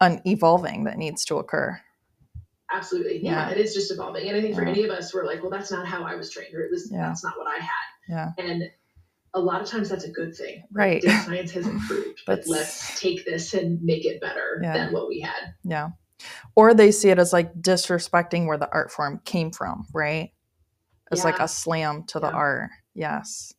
an 0.00 0.20
evolving 0.26 0.84
that 0.84 0.98
needs 0.98 1.24
to 1.26 1.36
occur. 1.36 1.80
Absolutely. 2.72 3.22
Yeah, 3.22 3.48
yeah. 3.48 3.50
It 3.50 3.58
is 3.58 3.74
just 3.74 3.90
evolving. 3.90 4.28
And 4.28 4.36
I 4.36 4.40
think 4.40 4.54
for 4.54 4.64
yeah. 4.64 4.70
any 4.70 4.84
of 4.84 4.90
us, 4.90 5.14
we're 5.14 5.26
like, 5.26 5.40
well, 5.40 5.50
that's 5.50 5.70
not 5.70 5.86
how 5.86 6.02
I 6.02 6.14
was 6.14 6.30
trained, 6.30 6.54
or 6.54 6.62
it 6.62 6.70
was, 6.70 6.90
that's 6.90 7.24
not 7.24 7.34
what 7.38 7.46
I 7.46 7.62
had. 7.62 7.70
Yeah. 8.08 8.32
And 8.38 8.70
a 9.34 9.40
lot 9.40 9.60
of 9.60 9.68
times 9.68 9.88
that's 9.88 10.04
a 10.04 10.10
good 10.10 10.34
thing. 10.34 10.62
Right. 10.72 11.02
Dance 11.02 11.26
science 11.26 11.50
has 11.52 11.66
improved, 11.66 12.20
but 12.26 12.44
let's 12.46 13.00
take 13.00 13.24
this 13.24 13.52
and 13.52 13.82
make 13.82 14.04
it 14.04 14.20
better 14.20 14.60
yeah. 14.62 14.72
than 14.72 14.92
what 14.92 15.08
we 15.08 15.20
had. 15.20 15.54
Yeah. 15.64 15.90
Or 16.54 16.72
they 16.72 16.92
see 16.92 17.10
it 17.10 17.18
as 17.18 17.32
like 17.32 17.52
disrespecting 17.54 18.46
where 18.46 18.56
the 18.56 18.70
art 18.72 18.92
form 18.92 19.20
came 19.24 19.50
from, 19.50 19.86
right? 19.92 20.30
It's 21.10 21.20
yeah. 21.20 21.30
like 21.30 21.40
a 21.40 21.48
slam 21.48 22.04
to 22.08 22.20
the 22.20 22.28
yeah. 22.28 22.34
art. 22.34 22.70
Yes. 22.94 23.52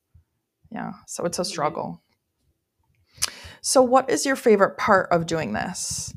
Yeah. 0.72 0.94
So 1.08 1.26
it's 1.26 1.40
a 1.40 1.46
struggle. 1.46 2.02
So, 3.62 3.82
what 3.82 4.10
is 4.10 4.26
your 4.26 4.36
favorite 4.36 4.78
part 4.78 5.12
of 5.12 5.26
doing 5.26 5.54
this? 5.54 6.14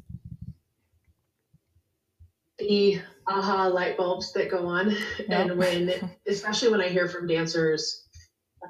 The 2.59 3.00
aha 3.26 3.66
light 3.68 3.96
bulbs 3.96 4.32
that 4.32 4.50
go 4.50 4.66
on. 4.66 4.90
Yep. 4.90 5.28
And 5.30 5.59
when, 5.59 6.11
especially 6.26 6.70
when 6.70 6.80
I 6.80 6.88
hear 6.88 7.09
from 7.09 7.26
dancers, 7.26 8.06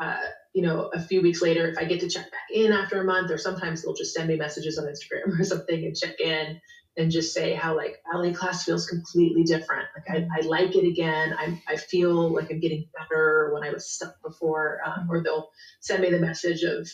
uh, 0.00 0.16
you 0.58 0.66
know, 0.66 0.90
a 0.92 1.00
few 1.00 1.22
weeks 1.22 1.40
later, 1.40 1.68
if 1.68 1.78
I 1.78 1.84
get 1.84 2.00
to 2.00 2.08
check 2.08 2.32
back 2.32 2.50
in 2.52 2.72
after 2.72 3.00
a 3.00 3.04
month, 3.04 3.30
or 3.30 3.38
sometimes 3.38 3.80
they'll 3.80 3.94
just 3.94 4.12
send 4.12 4.26
me 4.26 4.34
messages 4.34 4.76
on 4.76 4.86
Instagram 4.86 5.38
or 5.38 5.44
something 5.44 5.84
and 5.84 5.96
check 5.96 6.18
in 6.18 6.60
and 6.96 7.12
just 7.12 7.32
say 7.32 7.54
how 7.54 7.76
like 7.76 8.02
ballet 8.10 8.32
class 8.32 8.64
feels 8.64 8.88
completely 8.88 9.44
different. 9.44 9.86
Like 9.94 10.18
I, 10.18 10.26
I 10.36 10.44
like 10.44 10.74
it 10.74 10.84
again. 10.84 11.32
I, 11.38 11.62
I 11.68 11.76
feel 11.76 12.34
like 12.34 12.50
I'm 12.50 12.58
getting 12.58 12.88
better 12.98 13.52
when 13.54 13.62
I 13.62 13.70
was 13.70 13.88
stuck 13.88 14.20
before. 14.20 14.80
Um, 14.84 15.06
or 15.08 15.22
they'll 15.22 15.48
send 15.78 16.02
me 16.02 16.10
the 16.10 16.18
message 16.18 16.64
of, 16.64 16.88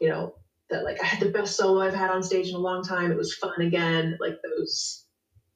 you 0.00 0.08
know, 0.08 0.36
that 0.70 0.84
like 0.84 1.02
I 1.02 1.04
had 1.04 1.20
the 1.20 1.30
best 1.30 1.56
solo 1.56 1.82
I've 1.82 1.92
had 1.92 2.08
on 2.08 2.22
stage 2.22 2.48
in 2.48 2.54
a 2.54 2.58
long 2.58 2.82
time. 2.82 3.12
It 3.12 3.18
was 3.18 3.34
fun 3.34 3.60
again. 3.60 4.16
Like 4.18 4.38
those, 4.42 5.04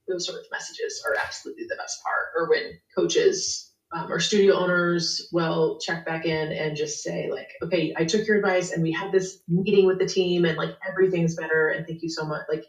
those 0.07 0.27
sort 0.27 0.41
of 0.41 0.51
messages 0.53 1.03
are 1.09 1.17
absolutely 1.25 1.65
the 1.67 1.77
best 1.77 2.03
part. 2.03 2.27
Or 2.37 2.51
when 2.51 2.79
coaches 2.95 3.71
um, 3.95 4.11
or 4.11 4.19
studio 4.19 4.55
owners 4.55 5.29
will 5.33 5.79
check 5.79 6.05
back 6.05 6.27
in 6.27 6.53
and 6.53 6.77
just 6.77 7.03
say 7.03 7.31
like 7.31 7.49
okay 7.63 7.95
i 7.97 8.05
took 8.05 8.27
your 8.27 8.37
advice 8.37 8.73
and 8.73 8.83
we 8.83 8.93
had 8.93 9.13
this 9.13 9.39
meeting 9.49 9.87
with 9.87 9.99
the 9.99 10.07
team 10.07 10.45
and 10.45 10.59
like 10.59 10.77
everything's 10.87 11.37
better 11.37 11.69
and 11.69 11.87
thank 11.87 12.03
you 12.03 12.09
so 12.09 12.25
much 12.25 12.43
like 12.51 12.65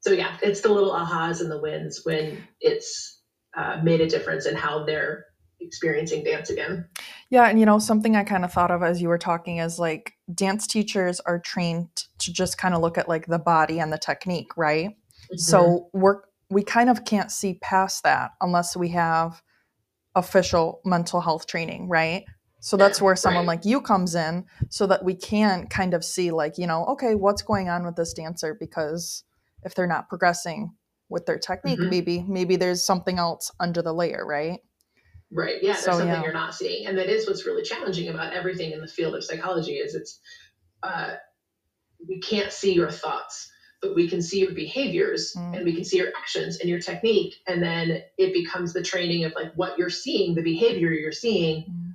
so 0.00 0.10
yeah 0.10 0.36
it's 0.42 0.62
the 0.62 0.72
little 0.72 0.92
ahas 0.92 1.40
and 1.40 1.50
the 1.50 1.60
wins 1.60 2.00
when 2.04 2.42
it's 2.60 3.20
uh, 3.56 3.80
made 3.84 4.00
a 4.00 4.08
difference 4.08 4.46
in 4.46 4.56
how 4.56 4.84
they're 4.84 5.26
experiencing 5.60 6.24
dance 6.24 6.50
again 6.50 6.86
yeah 7.30 7.48
and 7.48 7.60
you 7.60 7.66
know 7.66 7.78
something 7.78 8.16
i 8.16 8.24
kind 8.24 8.44
of 8.44 8.52
thought 8.52 8.70
of 8.70 8.82
as 8.82 9.00
you 9.00 9.08
were 9.08 9.18
talking 9.18 9.58
is 9.58 9.78
like 9.78 10.14
dance 10.34 10.66
teachers 10.66 11.20
are 11.20 11.38
trained 11.38 11.88
to 12.18 12.32
just 12.32 12.58
kind 12.58 12.74
of 12.74 12.80
look 12.80 12.98
at 12.98 13.08
like 13.08 13.26
the 13.26 13.38
body 13.38 13.78
and 13.78 13.92
the 13.92 13.98
technique 13.98 14.56
right 14.56 14.90
mm-hmm. 14.90 15.36
so 15.36 15.88
we're 15.92 16.22
we 16.50 16.62
kind 16.62 16.90
of 16.90 17.04
can't 17.04 17.30
see 17.30 17.54
past 17.62 18.02
that 18.02 18.32
unless 18.40 18.76
we 18.76 18.88
have 18.88 19.42
official 20.14 20.80
mental 20.84 21.20
health 21.20 21.46
training, 21.46 21.88
right? 21.88 22.24
So 22.60 22.78
that's 22.78 23.02
where 23.02 23.14
someone 23.14 23.46
right. 23.46 23.58
like 23.58 23.66
you 23.66 23.82
comes 23.82 24.14
in 24.14 24.46
so 24.70 24.86
that 24.86 25.04
we 25.04 25.14
can 25.14 25.66
kind 25.66 25.92
of 25.92 26.02
see 26.02 26.30
like, 26.30 26.56
you 26.56 26.66
know, 26.66 26.86
okay, 26.86 27.14
what's 27.14 27.42
going 27.42 27.68
on 27.68 27.84
with 27.84 27.94
this 27.96 28.14
dancer 28.14 28.56
because 28.58 29.22
if 29.64 29.74
they're 29.74 29.86
not 29.86 30.08
progressing 30.08 30.72
with 31.10 31.26
their 31.26 31.38
technique, 31.38 31.78
mm-hmm. 31.78 31.90
maybe 31.90 32.24
maybe 32.26 32.56
there's 32.56 32.82
something 32.82 33.18
else 33.18 33.50
under 33.60 33.82
the 33.82 33.92
layer, 33.92 34.24
right? 34.26 34.60
Right. 35.30 35.56
Yeah, 35.60 35.72
there's 35.72 35.84
so, 35.84 35.90
something 35.90 36.08
yeah. 36.08 36.22
you're 36.22 36.32
not 36.32 36.54
seeing. 36.54 36.86
And 36.86 36.96
that 36.96 37.10
is 37.10 37.26
what's 37.26 37.44
really 37.44 37.62
challenging 37.62 38.08
about 38.08 38.32
everything 38.32 38.70
in 38.72 38.80
the 38.80 38.88
field 38.88 39.14
of 39.14 39.24
psychology 39.24 39.74
is 39.74 39.94
it's 39.94 40.18
uh, 40.82 41.14
we 42.08 42.20
can't 42.20 42.50
see 42.50 42.72
your 42.72 42.90
thoughts 42.90 43.50
but 43.84 43.94
we 43.94 44.08
can 44.08 44.22
see 44.22 44.40
your 44.40 44.52
behaviors 44.52 45.34
mm. 45.36 45.54
and 45.54 45.64
we 45.64 45.74
can 45.74 45.84
see 45.84 45.98
your 45.98 46.08
actions 46.16 46.58
and 46.58 46.70
your 46.70 46.80
technique 46.80 47.34
and 47.46 47.62
then 47.62 48.02
it 48.16 48.32
becomes 48.32 48.72
the 48.72 48.82
training 48.82 49.24
of 49.24 49.32
like 49.34 49.52
what 49.54 49.78
you're 49.78 49.90
seeing 49.90 50.34
the 50.34 50.42
behavior 50.42 50.90
you're 50.90 51.12
seeing 51.12 51.64
mm. 51.64 51.94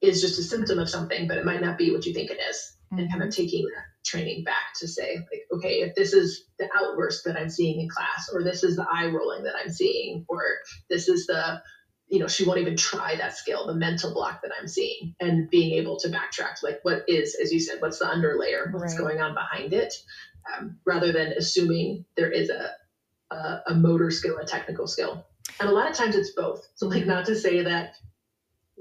is 0.00 0.20
just 0.20 0.38
a 0.40 0.42
symptom 0.42 0.78
of 0.80 0.90
something 0.90 1.28
but 1.28 1.38
it 1.38 1.44
might 1.44 1.60
not 1.60 1.78
be 1.78 1.92
what 1.92 2.04
you 2.04 2.12
think 2.12 2.30
it 2.30 2.40
is 2.50 2.72
mm. 2.92 2.98
and 2.98 3.08
kind 3.08 3.22
of 3.22 3.28
mm-hmm. 3.28 3.42
taking 3.42 3.64
that 3.64 3.84
training 4.04 4.42
back 4.42 4.74
to 4.76 4.88
say 4.88 5.16
like 5.16 5.42
okay 5.52 5.82
if 5.82 5.94
this 5.94 6.12
is 6.12 6.46
the 6.58 6.68
outburst 6.76 7.22
that 7.24 7.36
i'm 7.36 7.50
seeing 7.50 7.80
in 7.80 7.88
class 7.88 8.28
or 8.32 8.42
this 8.42 8.64
is 8.64 8.74
the 8.74 8.86
eye 8.92 9.06
rolling 9.06 9.44
that 9.44 9.54
i'm 9.62 9.70
seeing 9.70 10.24
or 10.28 10.42
this 10.88 11.06
is 11.08 11.26
the 11.26 11.62
you 12.10 12.18
know, 12.18 12.26
she 12.26 12.44
won't 12.44 12.58
even 12.58 12.76
try 12.76 13.14
that 13.16 13.36
skill, 13.36 13.66
the 13.66 13.74
mental 13.74 14.12
block 14.12 14.42
that 14.42 14.50
I'm 14.60 14.66
seeing, 14.66 15.14
and 15.20 15.48
being 15.48 15.74
able 15.74 15.96
to 16.00 16.08
backtrack, 16.08 16.60
like 16.62 16.80
what 16.82 17.04
is, 17.06 17.36
as 17.40 17.52
you 17.52 17.60
said, 17.60 17.80
what's 17.80 18.00
the 18.00 18.04
underlayer, 18.04 18.72
what's 18.72 18.94
Right. 18.94 18.98
going 18.98 19.20
on 19.20 19.32
behind 19.32 19.72
it, 19.72 19.94
um, 20.58 20.78
rather 20.84 21.12
than 21.12 21.32
assuming 21.36 22.04
there 22.16 22.30
is 22.30 22.50
a, 22.50 22.70
a 23.34 23.60
a 23.68 23.74
motor 23.74 24.10
skill, 24.10 24.38
a 24.38 24.44
technical 24.44 24.86
skill, 24.86 25.26
and 25.60 25.68
a 25.68 25.72
lot 25.72 25.90
of 25.90 25.96
times 25.96 26.16
it's 26.16 26.32
both. 26.32 26.66
So, 26.74 26.88
like, 26.88 27.06
not 27.06 27.26
to 27.26 27.36
say 27.36 27.62
that 27.62 27.94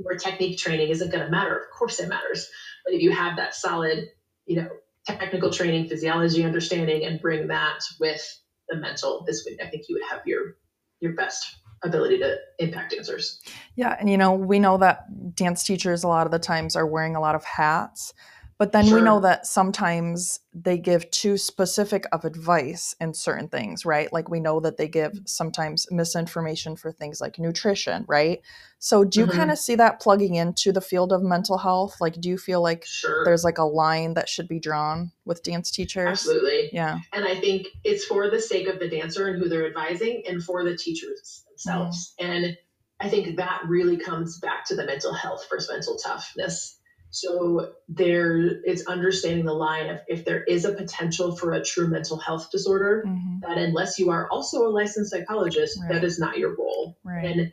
more 0.01 0.15
technique 0.15 0.57
training 0.57 0.89
isn't 0.89 1.11
going 1.11 1.23
to 1.23 1.29
matter. 1.29 1.57
Of 1.57 1.69
course, 1.77 1.99
it 1.99 2.09
matters, 2.09 2.49
but 2.85 2.93
if 2.93 3.01
you 3.01 3.11
have 3.11 3.37
that 3.37 3.53
solid, 3.53 4.09
you 4.45 4.57
know, 4.57 4.69
technical 5.05 5.51
training, 5.51 5.89
physiology 5.89 6.43
understanding, 6.43 7.05
and 7.05 7.21
bring 7.21 7.47
that 7.47 7.79
with 7.99 8.21
the 8.69 8.77
mental, 8.77 9.23
this 9.25 9.45
would, 9.45 9.59
I 9.61 9.69
think, 9.69 9.85
you 9.89 9.95
would 9.95 10.09
have 10.09 10.25
your 10.25 10.55
your 10.99 11.13
best 11.13 11.55
ability 11.81 12.19
to 12.19 12.35
impact 12.59 12.91
dancers. 12.91 13.41
Yeah, 13.75 13.95
and 13.99 14.09
you 14.09 14.17
know, 14.17 14.33
we 14.33 14.59
know 14.59 14.77
that 14.77 15.35
dance 15.35 15.63
teachers 15.63 16.03
a 16.03 16.07
lot 16.07 16.27
of 16.27 16.31
the 16.31 16.39
times 16.39 16.75
are 16.75 16.85
wearing 16.85 17.15
a 17.15 17.21
lot 17.21 17.35
of 17.35 17.43
hats, 17.45 18.13
but 18.59 18.73
then 18.73 18.93
we 18.93 19.01
know 19.01 19.21
that 19.21 19.47
sometimes 19.47 20.41
they 20.53 20.77
give 20.77 21.09
too 21.11 21.37
specific 21.37 22.05
of 22.11 22.25
advice 22.25 22.93
in 22.99 23.13
certain 23.13 23.47
things, 23.47 23.85
right? 23.85 24.11
Like 24.11 24.29
we 24.29 24.41
know 24.41 24.59
that 24.59 24.75
they 24.75 24.89
give 24.89 25.13
sometimes 25.25 25.87
misinformation 25.89 26.75
for 26.75 26.91
things 26.91 27.21
like 27.21 27.39
nutrition, 27.39 28.03
right? 28.09 28.41
So 28.77 29.05
do 29.05 29.21
you 29.21 29.27
Mhm. 29.27 29.31
kind 29.35 29.51
of 29.51 29.57
see 29.57 29.75
that 29.75 30.01
plugging 30.01 30.35
into 30.35 30.73
the 30.73 30.81
field 30.81 31.13
of 31.13 31.23
mental 31.23 31.57
health? 31.57 31.95
Like 32.01 32.19
do 32.19 32.27
you 32.27 32.37
feel 32.37 32.61
like 32.61 32.83
Sure. 32.85 33.23
there's 33.23 33.45
like 33.45 33.57
a 33.57 33.63
line 33.63 34.13
that 34.15 34.27
should 34.27 34.49
be 34.49 34.59
drawn 34.59 35.13
with 35.23 35.41
dance 35.41 35.71
teachers? 35.71 36.09
Absolutely. 36.09 36.69
Yeah. 36.73 36.99
And 37.13 37.25
I 37.25 37.39
think 37.39 37.67
it's 37.85 38.03
for 38.03 38.29
the 38.29 38.41
sake 38.41 38.67
of 38.67 38.79
the 38.79 38.89
dancer 38.89 39.27
and 39.29 39.41
who 39.41 39.47
they're 39.47 39.67
advising 39.67 40.23
and 40.27 40.43
for 40.43 40.65
the 40.65 40.75
teachers 40.75 41.45
themselves. 41.47 42.13
Mm-hmm. 42.19 42.31
And 42.33 42.57
I 42.99 43.07
think 43.07 43.37
that 43.37 43.61
really 43.69 43.95
comes 43.95 44.37
back 44.39 44.65
to 44.65 44.75
the 44.75 44.85
mental 44.85 45.13
health 45.13 45.47
versus 45.49 45.69
mental 45.71 45.95
toughness. 45.95 46.75
So 47.11 47.73
there 47.87 48.37
it's 48.63 48.85
understanding 48.85 49.45
the 49.45 49.53
line 49.53 49.89
of 49.89 49.99
if 50.07 50.25
there 50.25 50.43
is 50.43 50.65
a 50.65 50.73
potential 50.73 51.35
for 51.35 51.53
a 51.53 51.63
true 51.63 51.87
mental 51.87 52.17
health 52.17 52.51
disorder, 52.51 53.03
Mhm. 53.07 53.41
that 53.41 53.57
unless 53.57 53.97
you 53.97 54.11
are 54.11 54.29
also 54.29 54.67
a 54.67 54.69
licensed 54.69 55.11
psychologist, 55.11 55.79
Right. 55.81 55.93
that 55.93 56.03
is 56.03 56.19
not 56.19 56.37
your 56.37 56.55
role. 56.55 56.97
Right. 57.03 57.25
And 57.25 57.51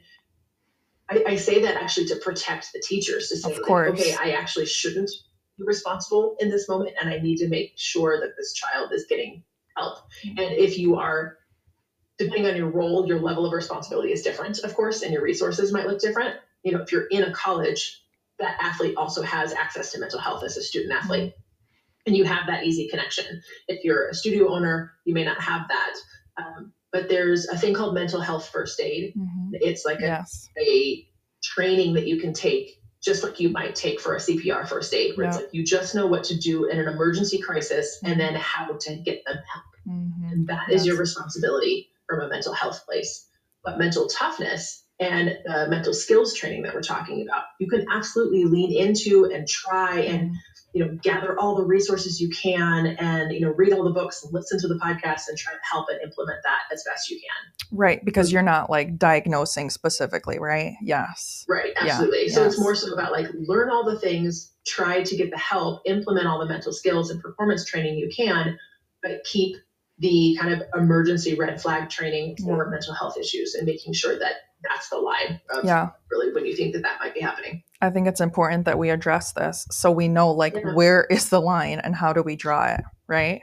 I, 1.08 1.24
I 1.26 1.36
say 1.36 1.62
that 1.62 1.76
actually 1.76 2.06
to 2.08 2.16
protect 2.16 2.72
the 2.72 2.80
teachers 2.80 3.28
to 3.28 3.36
say, 3.36 3.52
Of 3.52 3.58
like, 3.58 3.66
course. 3.66 4.00
okay, 4.00 4.14
I 4.14 4.32
actually 4.32 4.66
shouldn't 4.66 5.10
be 5.56 5.64
responsible 5.64 6.36
in 6.40 6.50
this 6.50 6.68
moment, 6.68 6.96
and 7.00 7.08
I 7.08 7.18
need 7.18 7.38
to 7.38 7.48
make 7.48 7.72
sure 7.76 8.20
that 8.20 8.36
this 8.36 8.52
child 8.52 8.92
is 8.92 9.06
getting 9.08 9.42
help. 9.76 9.98
Mm-hmm. 10.24 10.38
And 10.38 10.56
if 10.56 10.78
you 10.78 10.96
are, 10.96 11.38
depending 12.18 12.46
on 12.46 12.56
your 12.56 12.68
role, 12.70 13.06
your 13.06 13.20
level 13.20 13.46
of 13.46 13.52
responsibility 13.52 14.12
is 14.12 14.22
different, 14.22 14.58
of 14.64 14.74
course, 14.74 15.02
and 15.02 15.12
your 15.12 15.22
resources 15.22 15.72
might 15.72 15.86
look 15.86 16.00
different. 16.00 16.34
You 16.62 16.72
know, 16.72 16.82
if 16.82 16.90
you're 16.92 17.06
in 17.06 17.22
a 17.22 17.32
college, 17.32 18.02
that 18.38 18.56
athlete 18.60 18.94
also 18.96 19.22
has 19.22 19.52
access 19.52 19.92
to 19.92 20.00
mental 20.00 20.18
health 20.20 20.42
as 20.44 20.56
a 20.56 20.62
student 20.62 20.92
athlete. 20.92 21.32
And 22.06 22.16
you 22.16 22.24
have 22.24 22.46
that 22.46 22.64
easy 22.64 22.88
connection. 22.88 23.24
If 23.66 23.82
you're 23.84 24.08
a 24.08 24.14
studio 24.14 24.48
owner, 24.54 24.92
you 25.04 25.14
may 25.14 25.24
not 25.24 25.40
have 25.40 25.62
that. 25.68 25.94
Um, 26.38 26.72
but 26.92 27.08
there's 27.08 27.48
a 27.48 27.58
thing 27.58 27.74
called 27.74 27.94
mental 27.94 28.20
health 28.20 28.48
first 28.48 28.80
aid. 28.80 29.14
Mhm. 29.16 29.50
It's 29.54 29.84
like 29.84 29.98
a 30.00 30.02
Yes. 30.06 30.48
a 30.58 31.08
training 31.42 31.94
that 31.94 32.06
you 32.06 32.20
can 32.20 32.32
take 32.32 32.80
just 33.02 33.22
like 33.22 33.38
you 33.38 33.48
might 33.50 33.74
take 33.74 34.00
for 34.00 34.16
a 34.16 34.20
CPR 34.20 34.66
first 34.66 34.92
aid, 34.92 35.16
where 35.16 35.26
it's 35.28 35.36
like 35.36 35.48
you 35.52 35.62
just 35.64 35.94
know 35.94 36.06
what 36.06 36.24
to 36.24 36.36
do 36.36 36.64
in 36.64 36.78
an 36.80 36.88
emergency 36.88 37.38
crisis 37.38 37.98
Mhm. 38.02 38.10
and 38.12 38.20
then 38.20 38.34
how 38.34 38.66
to 38.72 38.96
get 38.96 39.24
them 39.26 39.36
help. 39.52 39.64
Mhm. 39.86 40.32
And 40.32 40.46
that 40.48 40.70
is 40.70 40.84
your 40.86 40.96
responsibility 40.96 41.90
from 42.08 42.20
a 42.20 42.28
mental 42.28 42.52
health 42.52 42.84
place. 42.84 43.28
But 43.64 43.78
mental 43.78 44.06
toughness 44.08 44.84
and 44.98 45.36
uh, 45.48 45.66
mental 45.68 45.92
skills 45.92 46.34
training 46.34 46.62
that 46.62 46.74
we're 46.74 46.80
talking 46.80 47.22
about, 47.22 47.44
you 47.60 47.68
can 47.68 47.84
absolutely 47.92 48.44
lean 48.44 48.72
into 48.72 49.24
and 49.26 49.46
try 49.46 50.00
and 50.00 50.34
you 50.72 50.84
know 50.84 50.98
gather 51.02 51.38
all 51.38 51.56
the 51.56 51.64
resources 51.64 52.20
you 52.20 52.28
can 52.30 52.86
and 52.86 53.32
you 53.32 53.40
know 53.40 53.50
read 53.50 53.72
all 53.72 53.84
the 53.84 53.90
books 53.90 54.22
and 54.22 54.32
listen 54.32 54.58
to 54.60 54.68
the 54.68 54.74
podcast 54.74 55.28
and 55.28 55.38
try 55.38 55.52
to 55.52 55.58
help 55.70 55.86
and 55.90 56.00
implement 56.02 56.38
that 56.44 56.60
as 56.72 56.84
best 56.84 57.10
you 57.10 57.16
can. 57.16 57.78
Right, 57.78 58.04
because 58.04 58.30
you're 58.32 58.42
not 58.42 58.70
like 58.70 58.98
diagnosing 58.98 59.70
specifically, 59.70 60.38
right? 60.38 60.74
Yes. 60.82 61.44
Right, 61.48 61.72
Yeah, 61.76 61.92
absolutely. 61.92 62.28
So 62.28 62.44
it's 62.44 62.58
more 62.58 62.74
so 62.74 62.92
about 62.92 63.12
like 63.12 63.28
learn 63.34 63.70
all 63.70 63.84
the 63.84 63.98
things, 63.98 64.52
try 64.66 65.02
to 65.02 65.16
get 65.16 65.30
the 65.30 65.38
help, 65.38 65.82
implement 65.86 66.26
all 66.26 66.38
the 66.38 66.46
mental 66.46 66.72
skills 66.72 67.10
and 67.10 67.20
performance 67.20 67.64
training 67.64 67.98
you 67.98 68.10
can, 68.14 68.58
but 69.02 69.24
keep 69.24 69.56
the 69.98 70.36
kind 70.38 70.52
of 70.52 70.62
emergency 70.74 71.34
red 71.34 71.60
flag 71.60 71.88
training 71.88 72.36
for 72.36 72.68
mental 72.68 72.92
health 72.94 73.16
issues 73.18 73.54
and 73.54 73.66
making 73.66 73.94
sure 73.94 74.18
that 74.18 74.34
that's 74.62 74.88
the 74.88 74.96
line 74.96 75.40
of 75.50 75.64
Yeah. 75.64 75.90
really 76.10 76.32
when 76.32 76.46
you 76.46 76.56
think 76.56 76.74
that 76.74 76.82
that 76.82 76.98
might 77.00 77.14
be 77.14 77.20
happening. 77.20 77.62
I 77.80 77.90
think 77.90 78.08
it's 78.08 78.20
important 78.20 78.64
that 78.64 78.78
we 78.78 78.90
address 78.90 79.32
this 79.32 79.66
so 79.70 79.90
we 79.90 80.08
know 80.08 80.32
like 80.32 80.54
Yeah. 80.54 80.72
where 80.74 81.04
is 81.10 81.28
the 81.28 81.40
line 81.40 81.78
and 81.80 81.94
how 81.94 82.12
do 82.12 82.22
we 82.22 82.36
draw 82.36 82.66
it, 82.74 82.80
right? 83.06 83.42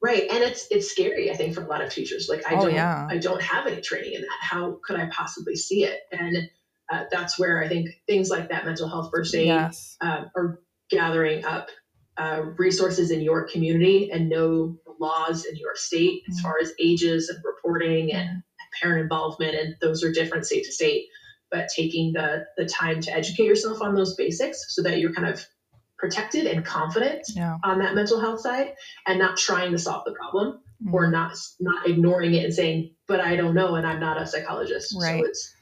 Right, 0.00 0.24
and 0.30 0.44
it's 0.44 0.66
it's 0.70 0.90
scary. 0.90 1.30
I 1.30 1.34
think 1.36 1.54
for 1.54 1.62
a 1.62 1.66
lot 1.66 1.82
of 1.82 1.90
teachers, 1.92 2.28
like 2.28 2.46
I 2.50 2.54
Oh, 2.56 2.62
don't, 2.66 2.74
yeah. 2.74 3.06
I 3.10 3.18
don't 3.18 3.42
have 3.42 3.66
any 3.66 3.80
training 3.80 4.12
in 4.14 4.20
that. 4.22 4.38
How 4.40 4.78
could 4.84 4.98
I 4.98 5.06
possibly 5.06 5.56
see 5.56 5.84
it? 5.84 6.00
And 6.12 6.48
uh, 6.92 7.04
that's 7.10 7.38
where 7.38 7.62
I 7.62 7.68
think 7.68 7.88
things 8.06 8.30
like 8.30 8.48
that 8.50 8.64
mental 8.64 8.88
health 8.88 9.10
first 9.12 9.34
aid 9.34 9.46
Yes. 9.46 9.96
um, 10.00 10.30
or 10.36 10.62
gathering 10.90 11.44
up 11.44 11.68
uh, 12.16 12.42
resources 12.56 13.10
in 13.10 13.20
your 13.20 13.46
community 13.48 14.10
and 14.10 14.28
know 14.28 14.76
the 14.86 14.92
laws 15.00 15.44
in 15.44 15.56
your 15.56 15.74
state 15.76 16.22
as 16.28 16.38
Mhm. 16.38 16.42
far 16.42 16.58
as 16.60 16.72
ages 16.80 17.28
and 17.28 17.38
reporting 17.44 18.12
and 18.12 18.42
parent 18.80 19.02
involvement, 19.02 19.54
and 19.54 19.74
those 19.80 20.02
are 20.02 20.12
different 20.12 20.46
state 20.46 20.64
to 20.64 20.72
state. 20.72 21.06
But 21.50 21.68
taking 21.74 22.12
the 22.12 22.44
the 22.56 22.66
time 22.66 23.00
to 23.00 23.12
educate 23.12 23.44
yourself 23.46 23.80
on 23.80 23.94
those 23.94 24.14
basics 24.16 24.58
so 24.74 24.82
that 24.82 24.98
you're 24.98 25.12
kind 25.12 25.28
of 25.28 25.44
protected 25.98 26.46
and 26.46 26.64
confident 26.64 27.22
Yeah. 27.34 27.56
on 27.64 27.80
that 27.80 27.94
mental 27.94 28.20
health 28.20 28.40
side, 28.40 28.74
and 29.06 29.18
not 29.18 29.36
trying 29.36 29.72
to 29.72 29.78
solve 29.78 30.04
the 30.04 30.12
problem 30.12 30.60
Mhm. 30.84 30.92
or 30.94 31.10
not 31.10 31.36
not 31.58 31.88
ignoring 31.88 32.34
it 32.34 32.44
and 32.44 32.54
saying, 32.54 32.94
"But 33.06 33.20
I 33.20 33.34
don't 33.36 33.54
know, 33.54 33.74
and 33.76 33.86
I'm 33.86 33.98
not 34.00 34.20
a 34.20 34.26
psychologist." 34.26 34.94
Right. 35.00 35.20
So 35.20 35.26
it's 35.28 35.54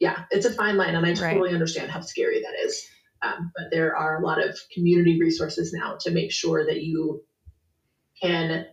yeah, 0.00 0.24
it's 0.30 0.46
a 0.46 0.52
fine 0.52 0.76
line, 0.76 0.94
and 0.94 1.04
I 1.04 1.10
Right. 1.10 1.32
totally 1.32 1.50
understand 1.50 1.90
how 1.90 2.00
scary 2.00 2.40
that 2.40 2.54
is. 2.64 2.86
Um, 3.22 3.50
but 3.56 3.70
there 3.72 3.96
are 3.96 4.20
a 4.22 4.24
lot 4.24 4.40
of 4.40 4.56
community 4.72 5.18
resources 5.18 5.72
now 5.72 5.96
to 6.02 6.10
make 6.12 6.30
sure 6.30 6.64
that 6.66 6.82
you 6.82 7.24
can 8.22 8.66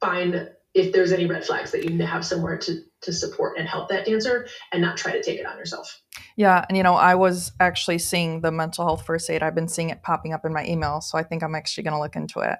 find 0.00 0.50
if 0.74 0.92
there's 0.92 1.12
any 1.12 1.26
red 1.26 1.44
flags 1.44 1.72
that 1.72 1.82
you 1.82 1.90
need 1.90 1.98
to 1.98 2.06
have 2.06 2.24
somewhere 2.24 2.56
to 2.58 2.80
to 3.02 3.12
support 3.12 3.58
and 3.58 3.66
help 3.66 3.88
that 3.88 4.04
dancer, 4.04 4.46
and 4.72 4.82
not 4.82 4.96
try 4.96 5.12
to 5.12 5.22
take 5.22 5.38
it 5.38 5.46
on 5.46 5.56
yourself. 5.56 6.00
Yeah, 6.36 6.64
and 6.68 6.76
you 6.76 6.82
know, 6.82 6.94
I 6.94 7.14
was 7.14 7.52
actually 7.58 7.98
seeing 7.98 8.42
the 8.42 8.52
mental 8.52 8.84
health 8.84 9.06
first 9.06 9.28
aid. 9.30 9.42
I've 9.42 9.54
been 9.54 9.68
seeing 9.68 9.90
it 9.90 10.02
popping 10.02 10.32
up 10.32 10.44
in 10.44 10.52
my 10.52 10.64
email, 10.66 11.00
so 11.00 11.16
I 11.18 11.22
think 11.22 11.42
I'm 11.42 11.54
actually 11.54 11.84
going 11.84 11.94
to 11.94 12.00
look 12.00 12.14
into 12.16 12.40
it. 12.40 12.58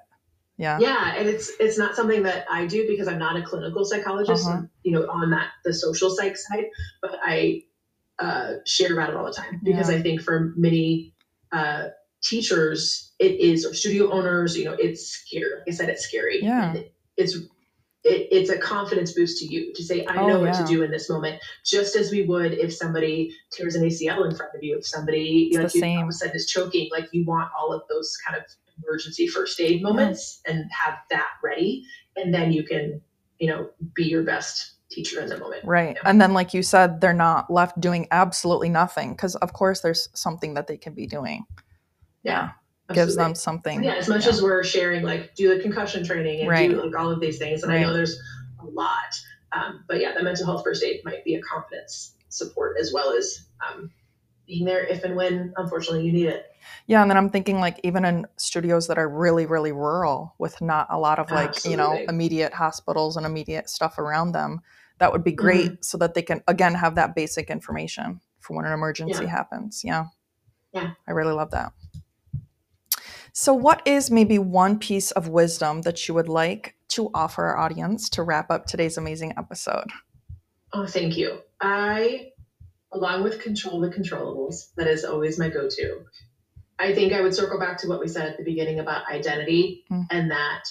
Yeah. 0.57 0.77
Yeah, 0.79 1.15
and 1.15 1.27
it's 1.29 1.51
it's 1.59 1.77
not 1.77 1.95
something 1.95 2.23
that 2.23 2.45
I 2.49 2.65
do 2.67 2.85
because 2.87 3.07
I'm 3.07 3.17
not 3.19 3.37
a 3.37 3.41
clinical 3.41 3.85
psychologist, 3.85 4.45
Uh-huh. 4.47 4.63
you 4.83 4.91
know, 4.91 5.07
on 5.09 5.31
that 5.31 5.49
the 5.63 5.73
social 5.73 6.09
psych 6.09 6.37
side, 6.37 6.65
but 7.01 7.17
I 7.23 7.63
uh, 8.19 8.55
share 8.65 8.93
about 8.93 9.09
it 9.09 9.15
all 9.15 9.25
the 9.25 9.33
time 9.33 9.59
because 9.63 9.89
Yeah. 9.89 9.97
I 9.97 10.01
think 10.01 10.21
for 10.21 10.53
many 10.55 11.13
uh, 11.51 11.87
teachers, 12.21 13.11
it 13.19 13.39
is 13.39 13.65
or 13.65 13.73
studio 13.73 14.11
owners, 14.11 14.55
you 14.57 14.65
know, 14.65 14.75
it's 14.77 15.07
scary. 15.07 15.51
Like 15.55 15.67
I 15.67 15.71
said, 15.71 15.89
it's 15.89 16.03
scary. 16.03 16.39
Yeah. 16.43 16.75
It's 17.17 17.35
it, 18.03 18.27
it's 18.31 18.49
a 18.49 18.57
confidence 18.57 19.13
boost 19.13 19.37
to 19.39 19.45
you 19.45 19.73
to 19.73 19.83
say, 19.83 20.05
I 20.05 20.17
Oh, 20.17 20.27
know 20.27 20.39
what 20.39 20.53
yeah. 20.53 20.61
to 20.61 20.65
do 20.65 20.83
in 20.83 20.91
this 20.91 21.09
moment, 21.09 21.41
just 21.63 21.95
as 21.95 22.11
we 22.11 22.23
would 22.23 22.53
if 22.53 22.73
somebody 22.73 23.35
tears 23.51 23.75
an 23.75 23.83
ACL 23.83 24.29
in 24.29 24.35
front 24.35 24.55
of 24.55 24.63
you, 24.63 24.77
if 24.77 24.85
somebody 24.85 25.49
It's 25.51 25.57
like 25.57 25.71
the 25.71 25.87
you 25.87 25.97
all 25.97 26.03
of 26.03 26.09
a 26.09 26.11
sudden 26.11 26.35
is 26.35 26.47
choking, 26.47 26.89
like 26.91 27.09
you 27.11 27.25
want 27.25 27.51
all 27.57 27.71
of 27.71 27.83
those 27.89 28.17
kind 28.25 28.37
of 28.37 28.43
emergency 28.83 29.27
first 29.27 29.59
aid 29.59 29.83
moments 29.83 30.41
and 30.47 30.65
have 30.71 30.95
that 31.11 31.27
ready, 31.43 31.83
and 32.15 32.33
then 32.33 32.51
you 32.51 32.63
can, 32.63 33.01
you 33.39 33.47
know, 33.47 33.69
be 33.93 34.03
your 34.05 34.23
best 34.23 34.73
teacher 34.89 35.21
in 35.21 35.29
the 35.29 35.37
moment. 35.37 35.63
Right. 35.63 35.95
Yeah. 35.95 36.09
And 36.09 36.19
then, 36.19 36.33
like 36.33 36.53
you 36.53 36.63
said, 36.63 37.01
they're 37.01 37.13
not 37.13 37.51
left 37.51 37.79
doing 37.79 38.07
absolutely 38.11 38.69
nothing 38.69 39.11
because, 39.11 39.35
of 39.35 39.53
course, 39.53 39.81
there's 39.81 40.09
something 40.13 40.55
that 40.55 40.67
they 40.67 40.77
can 40.77 40.93
be 40.93 41.05
doing. 41.05 41.45
Yeah, 42.23 42.51
Gives 42.93 43.15
them 43.15 43.35
something. 43.35 43.83
Yeah, 43.83 43.95
as 43.95 44.07
much 44.07 44.23
Yeah. 44.25 44.31
as 44.31 44.41
we're 44.41 44.63
sharing, 44.63 45.03
like, 45.03 45.35
do 45.35 45.55
the 45.55 45.61
concussion 45.61 46.03
training 46.03 46.41
and 46.41 46.49
Right. 46.49 46.69
do 46.69 46.81
like 46.81 46.95
all 46.95 47.09
of 47.11 47.19
these 47.19 47.37
things, 47.37 47.63
and 47.63 47.71
I 47.71 47.81
know 47.81 47.93
there's 47.93 48.19
a 48.59 48.65
lot, 48.65 49.13
um, 49.53 49.83
but 49.87 49.99
yeah, 49.99 50.13
the 50.15 50.23
mental 50.23 50.45
health 50.45 50.63
first 50.63 50.83
aid 50.83 51.01
might 51.03 51.23
be 51.25 51.35
a 51.35 51.41
confidence 51.41 52.15
support 52.29 52.77
as 52.79 52.91
well 52.93 53.11
as 53.13 53.47
um, 53.67 53.91
being 54.47 54.65
there 54.65 54.85
if 54.85 55.03
and 55.03 55.15
when, 55.15 55.53
unfortunately, 55.57 56.05
you 56.05 56.13
need 56.13 56.27
it. 56.27 56.45
Yeah, 56.87 57.01
and 57.01 57.09
then 57.09 57.17
I'm 57.17 57.29
thinking 57.29 57.59
like 57.59 57.79
even 57.83 58.05
in 58.05 58.27
studios 58.37 58.87
that 58.87 58.97
are 58.97 59.09
really, 59.09 59.45
really 59.45 59.71
rural 59.71 60.35
with 60.37 60.61
not 60.61 60.87
a 60.89 60.97
lot 60.99 61.19
of 61.19 61.31
like, 61.31 61.65
you 61.65 61.75
know, 61.75 61.99
immediate 62.07 62.53
hospitals 62.53 63.17
and 63.17 63.25
immediate 63.25 63.69
stuff 63.69 63.97
around 63.97 64.31
them, 64.33 64.61
that 64.99 65.11
would 65.11 65.23
be 65.23 65.31
great 65.31 65.83
so 65.83 65.97
that 65.97 66.13
they 66.13 66.21
can 66.21 66.41
again 66.47 66.75
have 66.75 66.95
that 66.95 67.15
basic 67.15 67.49
information 67.49 68.21
for 68.39 68.55
when 68.55 68.65
an 68.65 68.73
emergency 68.73 69.23
Yeah. 69.23 69.29
happens. 69.29 69.81
Yeah. 69.83 70.05
Yeah. 70.73 70.91
I 71.07 71.11
really 71.11 71.33
love 71.33 71.51
that. 71.51 71.71
So 73.33 73.53
what 73.53 73.81
is 73.85 74.11
maybe 74.11 74.37
one 74.39 74.77
piece 74.77 75.11
of 75.11 75.27
wisdom 75.27 75.81
that 75.83 76.07
you 76.07 76.13
would 76.13 76.27
like 76.27 76.75
to 76.89 77.09
offer 77.13 77.45
our 77.45 77.57
audience 77.57 78.09
to 78.09 78.23
wrap 78.23 78.51
up 78.51 78.65
today's 78.65 78.97
amazing 78.97 79.33
episode? 79.37 79.87
Oh, 80.73 80.85
thank 80.85 81.17
you. 81.17 81.39
I 81.59 82.31
along 82.91 83.23
with 83.23 83.41
control 83.41 83.79
the 83.79 83.89
controllables, 83.89 84.73
that 84.75 84.87
is 84.87 85.05
always 85.05 85.39
my 85.39 85.49
go 85.49 85.69
to. 85.69 86.01
I 86.77 86.93
think 86.93 87.13
I 87.13 87.21
would 87.21 87.35
circle 87.35 87.59
back 87.59 87.77
to 87.79 87.87
what 87.87 87.99
we 87.99 88.07
said 88.07 88.27
at 88.27 88.37
the 88.37 88.43
beginning 88.43 88.79
about 88.79 89.09
identity 89.09 89.83
mm. 89.89 90.05
and 90.09 90.31
that 90.31 90.63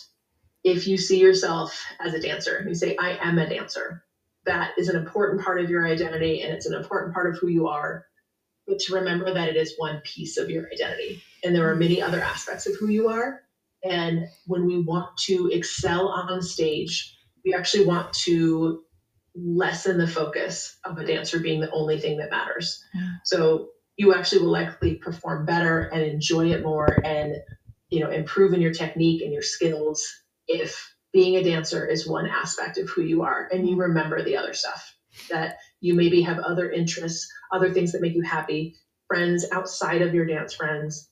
if 0.64 0.86
you 0.86 0.98
see 0.98 1.20
yourself 1.20 1.86
as 2.00 2.14
a 2.14 2.20
dancer 2.20 2.56
and 2.56 2.68
you 2.68 2.74
say, 2.74 2.96
I 2.96 3.18
am 3.22 3.38
a 3.38 3.48
dancer, 3.48 4.04
that 4.44 4.72
is 4.76 4.88
an 4.88 4.96
important 4.96 5.42
part 5.42 5.61
of 5.61 5.70
your 5.70 5.86
identity 5.86 6.42
and 6.42 6.52
it's 6.52 6.66
an 6.66 6.74
important 6.74 7.14
part 7.14 7.32
of 7.32 7.38
who 7.38 7.48
you 7.48 7.68
are. 7.68 8.06
But 8.71 8.79
to 8.79 8.95
remember 8.95 9.35
that 9.35 9.49
it 9.49 9.57
is 9.57 9.75
one 9.77 10.01
piece 10.05 10.39
of 10.39 10.49
your 10.49 10.68
identity 10.73 11.21
and 11.43 11.55
there 11.55 11.68
are 11.68 11.75
many 11.75 12.01
other 12.01 12.21
aspects 12.21 12.68
of 12.68 12.77
who 12.79 12.89
you 12.89 13.09
are. 13.09 13.43
And 13.83 14.29
when 14.47 14.64
we 14.64 14.79
want 14.79 15.16
to 15.25 15.51
excel 15.53 16.09
on 16.09 16.41
stage, 16.41 17.16
we 17.45 17.53
actually 17.53 17.85
want 17.85 18.12
to 18.25 18.85
lessen 19.35 19.99
the 19.99 20.07
focus 20.07 20.79
of 20.85 20.99
a 20.99 21.05
dancer 21.05 21.41
being 21.41 21.61
the 21.61 21.71
only 21.73 21.99
thing 21.99 22.18
that 22.18 22.31
matters. 22.31 22.81
Yeah. 22.95 23.11
So 23.25 23.71
you 23.97 24.14
actually 24.14 24.43
will 24.43 24.53
likely 24.53 24.95
perform 24.95 25.45
better 25.45 25.81
and 25.81 26.03
enjoy 26.03 26.53
it 26.53 26.62
more 26.62 26.97
and 27.05 27.35
you 27.89 28.01
know 28.01 28.11
improve 28.11 28.55
in 28.55 28.61
your 28.61 28.73
technique 28.73 29.21
and 29.21 29.33
your 29.33 29.43
skills 29.43 30.07
if 30.47 30.95
being 31.12 31.37
a 31.37 31.43
dancer 31.43 31.85
is 31.85 32.09
one 32.09 32.27
aspect 32.27 32.79
of 32.79 32.89
who 32.89 33.03
you 33.03 33.23
are 33.23 33.49
and 33.53 33.68
you 33.68 33.77
remember 33.77 34.23
the 34.23 34.37
other 34.37 34.55
stuff 34.55 34.97
that 35.29 35.59
you 35.81 35.95
maybe 35.95 36.22
have 36.22 36.39
other 36.39 36.70
interests 36.70 37.31
other 37.53 37.72
things 37.72 37.93
that 37.93 38.01
make 38.01 38.14
you 38.14 38.22
happy 38.22 38.76
friends 39.09 39.45
outside 39.51 40.03
of 40.03 40.14
your 40.14 40.24
dance 40.24 40.55
friends. 40.55 41.09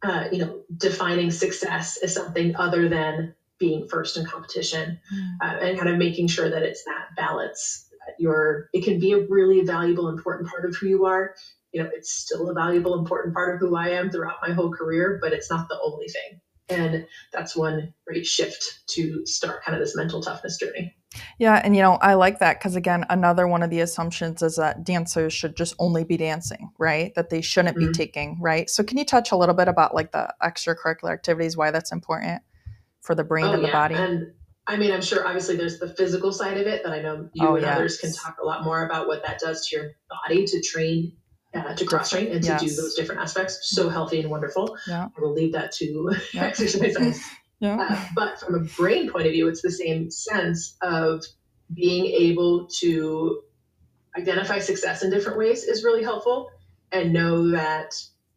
Uh, 0.00 0.28
you 0.30 0.38
know 0.38 0.62
defining 0.76 1.28
success 1.28 1.98
as 2.04 2.14
something 2.14 2.54
other 2.54 2.88
than 2.88 3.34
being 3.58 3.88
first 3.88 4.16
in 4.16 4.24
competition 4.24 5.00
mm. 5.12 5.36
uh, 5.42 5.58
and 5.58 5.76
kind 5.76 5.90
of 5.90 5.98
making 5.98 6.28
sure 6.28 6.48
that 6.48 6.62
it's 6.62 6.84
that 6.84 7.08
balance. 7.16 7.88
Your 8.16 8.68
it 8.72 8.84
can 8.84 9.00
be 9.00 9.12
a 9.12 9.26
really 9.26 9.64
valuable 9.64 10.08
important 10.08 10.48
part 10.48 10.64
of 10.64 10.76
who 10.76 10.86
you 10.86 11.04
are. 11.06 11.34
You 11.72 11.82
know 11.82 11.90
it's 11.92 12.12
still 12.12 12.48
a 12.48 12.54
valuable 12.54 12.96
important 12.96 13.34
part 13.34 13.54
of 13.54 13.60
who 13.60 13.76
i 13.76 13.88
am 13.88 14.10
throughout 14.10 14.36
my 14.40 14.54
whole 14.54 14.72
career 14.72 15.18
but 15.20 15.34
it's 15.34 15.50
not 15.50 15.68
the 15.68 15.78
only 15.82 16.08
thing 16.08 16.40
and 16.70 17.06
that's 17.32 17.56
one 17.56 17.92
great 18.06 18.26
shift 18.26 18.80
to 18.88 19.24
start 19.24 19.64
kind 19.64 19.76
of 19.76 19.82
this 19.82 19.96
mental 19.96 20.20
toughness 20.20 20.58
journey 20.58 20.94
yeah 21.38 21.60
and 21.64 21.74
you 21.74 21.82
know 21.82 21.94
i 22.02 22.14
like 22.14 22.38
that 22.38 22.58
because 22.58 22.76
again 22.76 23.04
another 23.08 23.48
one 23.48 23.62
of 23.62 23.70
the 23.70 23.80
assumptions 23.80 24.42
is 24.42 24.56
that 24.56 24.84
dancers 24.84 25.32
should 25.32 25.56
just 25.56 25.74
only 25.78 26.04
be 26.04 26.16
dancing 26.16 26.70
right 26.78 27.14
that 27.14 27.30
they 27.30 27.40
shouldn't 27.40 27.76
mm-hmm. 27.76 27.88
be 27.88 27.92
taking 27.92 28.36
right 28.40 28.68
so 28.68 28.82
can 28.82 28.98
you 28.98 29.04
touch 29.04 29.32
a 29.32 29.36
little 29.36 29.54
bit 29.54 29.68
about 29.68 29.94
like 29.94 30.12
the 30.12 30.32
extracurricular 30.42 31.12
activities 31.12 31.56
why 31.56 31.70
that's 31.70 31.92
important 31.92 32.42
for 33.08 33.14
the 33.14 33.24
brain 33.24 33.46
oh, 33.46 33.54
and 33.54 33.64
the 33.64 33.68
yeah. 33.68 33.72
body. 33.72 33.94
And 33.94 34.32
I 34.66 34.76
mean, 34.76 34.92
I'm 34.92 35.00
sure 35.00 35.26
obviously 35.26 35.56
there's 35.56 35.78
the 35.78 35.88
physical 35.88 36.30
side 36.30 36.58
of 36.58 36.66
it 36.66 36.84
that 36.84 36.92
I 36.92 37.00
know 37.00 37.30
you 37.32 37.48
oh, 37.48 37.54
and 37.54 37.64
yes. 37.64 37.74
others 37.74 37.98
can 37.98 38.12
talk 38.12 38.36
a 38.42 38.46
lot 38.46 38.64
more 38.64 38.84
about 38.84 39.08
what 39.08 39.24
that 39.26 39.38
does 39.38 39.66
to 39.66 39.76
your 39.76 39.90
body 40.10 40.44
to 40.44 40.60
train, 40.60 41.16
uh, 41.54 41.74
to 41.74 41.84
cross 41.84 42.10
train 42.10 42.28
and 42.32 42.42
to 42.42 42.50
yes. 42.50 42.60
do 42.60 42.66
those 42.68 42.94
different 42.94 43.20
aspects. 43.20 43.58
So 43.62 43.88
healthy 43.88 44.20
and 44.20 44.30
wonderful. 44.30 44.76
Yeah. 44.86 45.08
I 45.16 45.20
will 45.20 45.32
leave 45.32 45.52
that 45.52 45.72
to 45.72 46.14
yeah. 46.32 46.44
exercise. 46.44 47.20
yeah. 47.60 47.80
Uh, 47.80 48.06
but 48.14 48.40
from 48.40 48.54
a 48.54 48.60
brain 48.60 49.10
point 49.10 49.26
of 49.26 49.32
view, 49.32 49.48
it's 49.48 49.62
the 49.62 49.72
same 49.72 50.10
sense 50.10 50.76
of 50.82 51.24
being 51.74 52.06
able 52.06 52.68
to 52.80 53.42
identify 54.16 54.58
success 54.58 55.02
in 55.02 55.10
different 55.10 55.38
ways 55.38 55.64
is 55.64 55.84
really 55.84 56.02
helpful 56.02 56.50
and 56.90 57.12
know 57.12 57.50
that 57.50 57.92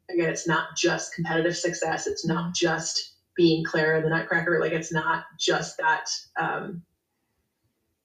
again 0.09 0.29
it's 0.29 0.45
not 0.45 0.75
just 0.75 1.15
competitive 1.15 1.55
success 1.55 2.05
it's 2.05 2.25
not 2.25 2.53
just 2.53 3.11
being 3.35 3.63
Clara 3.63 4.01
the 4.01 4.09
Nutcracker. 4.09 4.59
Like 4.59 4.71
it's 4.71 4.91
not 4.91 5.25
just 5.39 5.77
that 5.77 6.09
um, 6.39 6.83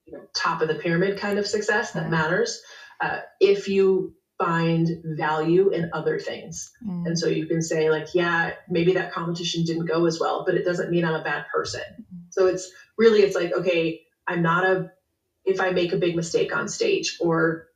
you 0.05 0.13
know, 0.13 0.23
top 0.35 0.61
of 0.61 0.67
the 0.67 0.75
pyramid 0.75 1.19
kind 1.19 1.37
of 1.37 1.47
success 1.47 1.91
that 1.91 2.07
mm. 2.07 2.11
matters. 2.11 2.61
Uh, 2.99 3.19
if 3.39 3.67
you 3.67 4.15
find 4.37 4.89
value 5.03 5.69
in 5.69 5.89
other 5.93 6.19
things. 6.19 6.71
Mm. 6.85 7.07
And 7.07 7.19
so 7.19 7.27
you 7.27 7.47
can 7.47 7.61
say, 7.61 7.89
like, 7.89 8.13
yeah, 8.13 8.51
maybe 8.69 8.93
that 8.93 9.11
competition 9.11 9.63
didn't 9.63 9.85
go 9.85 10.05
as 10.05 10.19
well, 10.19 10.43
but 10.45 10.55
it 10.55 10.63
doesn't 10.63 10.91
mean 10.91 11.05
I'm 11.05 11.15
a 11.15 11.23
bad 11.23 11.45
person. 11.53 11.81
Mm. 11.99 12.19
So 12.29 12.45
it's 12.45 12.71
really, 12.97 13.21
it's 13.21 13.35
like, 13.35 13.51
okay, 13.53 14.01
I'm 14.27 14.41
not 14.41 14.63
a, 14.63 14.91
if 15.45 15.59
I 15.59 15.71
make 15.71 15.93
a 15.93 15.97
big 15.97 16.15
mistake 16.15 16.55
on 16.55 16.67
stage 16.67 17.17
or, 17.19 17.67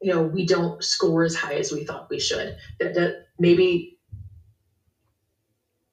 you 0.00 0.12
know, 0.12 0.22
we 0.22 0.46
don't 0.46 0.82
score 0.84 1.24
as 1.24 1.34
high 1.34 1.54
as 1.54 1.72
we 1.72 1.84
thought 1.84 2.10
we 2.10 2.20
should, 2.20 2.56
that, 2.78 2.94
that 2.94 3.26
maybe 3.38 3.98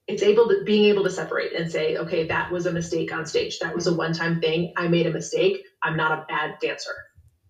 it's 0.05 0.21
able 0.21 0.49
to 0.49 0.63
being 0.65 0.85
able 0.85 1.03
to 1.05 1.09
separate 1.09 1.53
and 1.53 1.71
say, 1.71 1.95
okay, 1.95 2.27
that 2.27 2.51
was 2.51 2.65
a 2.65 2.71
mistake 2.71 3.13
on 3.13 3.25
stage. 3.25 3.59
That 3.59 3.73
was 3.73 3.87
a 3.87 3.93
one-time 3.93 4.41
thing. 4.41 4.73
I 4.75 4.89
made 4.89 5.07
a 5.07 5.11
mistake. 5.11 5.63
I'm 5.81 5.95
not 5.95 6.11
a 6.11 6.25
bad 6.27 6.55
dancer. 6.61 6.93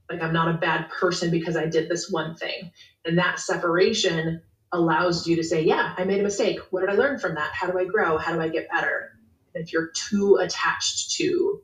Like 0.09 0.21
I'm 0.21 0.33
not 0.33 0.53
a 0.53 0.57
bad 0.57 0.89
person 0.89 1.31
because 1.31 1.55
I 1.55 1.65
did 1.65 1.89
this 1.89 2.09
one 2.09 2.35
thing. 2.35 2.71
And 3.05 3.17
that 3.17 3.39
separation 3.39 4.41
allows 4.71 5.27
you 5.27 5.35
to 5.37 5.43
say, 5.43 5.63
yeah, 5.63 5.93
I 5.97 6.03
made 6.03 6.19
a 6.19 6.23
mistake. 6.23 6.59
What 6.71 6.81
did 6.81 6.89
I 6.89 6.93
learn 6.93 7.19
from 7.19 7.35
that? 7.35 7.51
How 7.53 7.69
do 7.69 7.77
I 7.77 7.85
grow? 7.85 8.17
How 8.17 8.33
do 8.33 8.41
I 8.41 8.49
get 8.49 8.69
better? 8.69 9.13
if 9.55 9.71
you're 9.71 9.91
too 10.09 10.37
attached 10.41 11.11
to, 11.17 11.61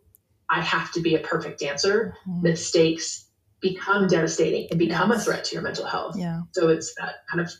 I 0.49 0.61
have 0.61 0.91
to 0.93 1.01
be 1.01 1.15
a 1.15 1.19
perfect 1.19 1.59
dancer, 1.59 2.15
mm-hmm. 2.27 2.43
mistakes 2.43 3.25
become 3.61 4.07
devastating 4.07 4.67
and 4.71 4.79
become 4.79 5.11
yes. 5.11 5.21
a 5.21 5.25
threat 5.25 5.43
to 5.45 5.55
your 5.55 5.61
mental 5.61 5.85
health. 5.85 6.15
Yeah. 6.17 6.41
So 6.51 6.69
it's 6.69 6.95
that 6.95 7.27
kind 7.29 7.41
of 7.41 7.51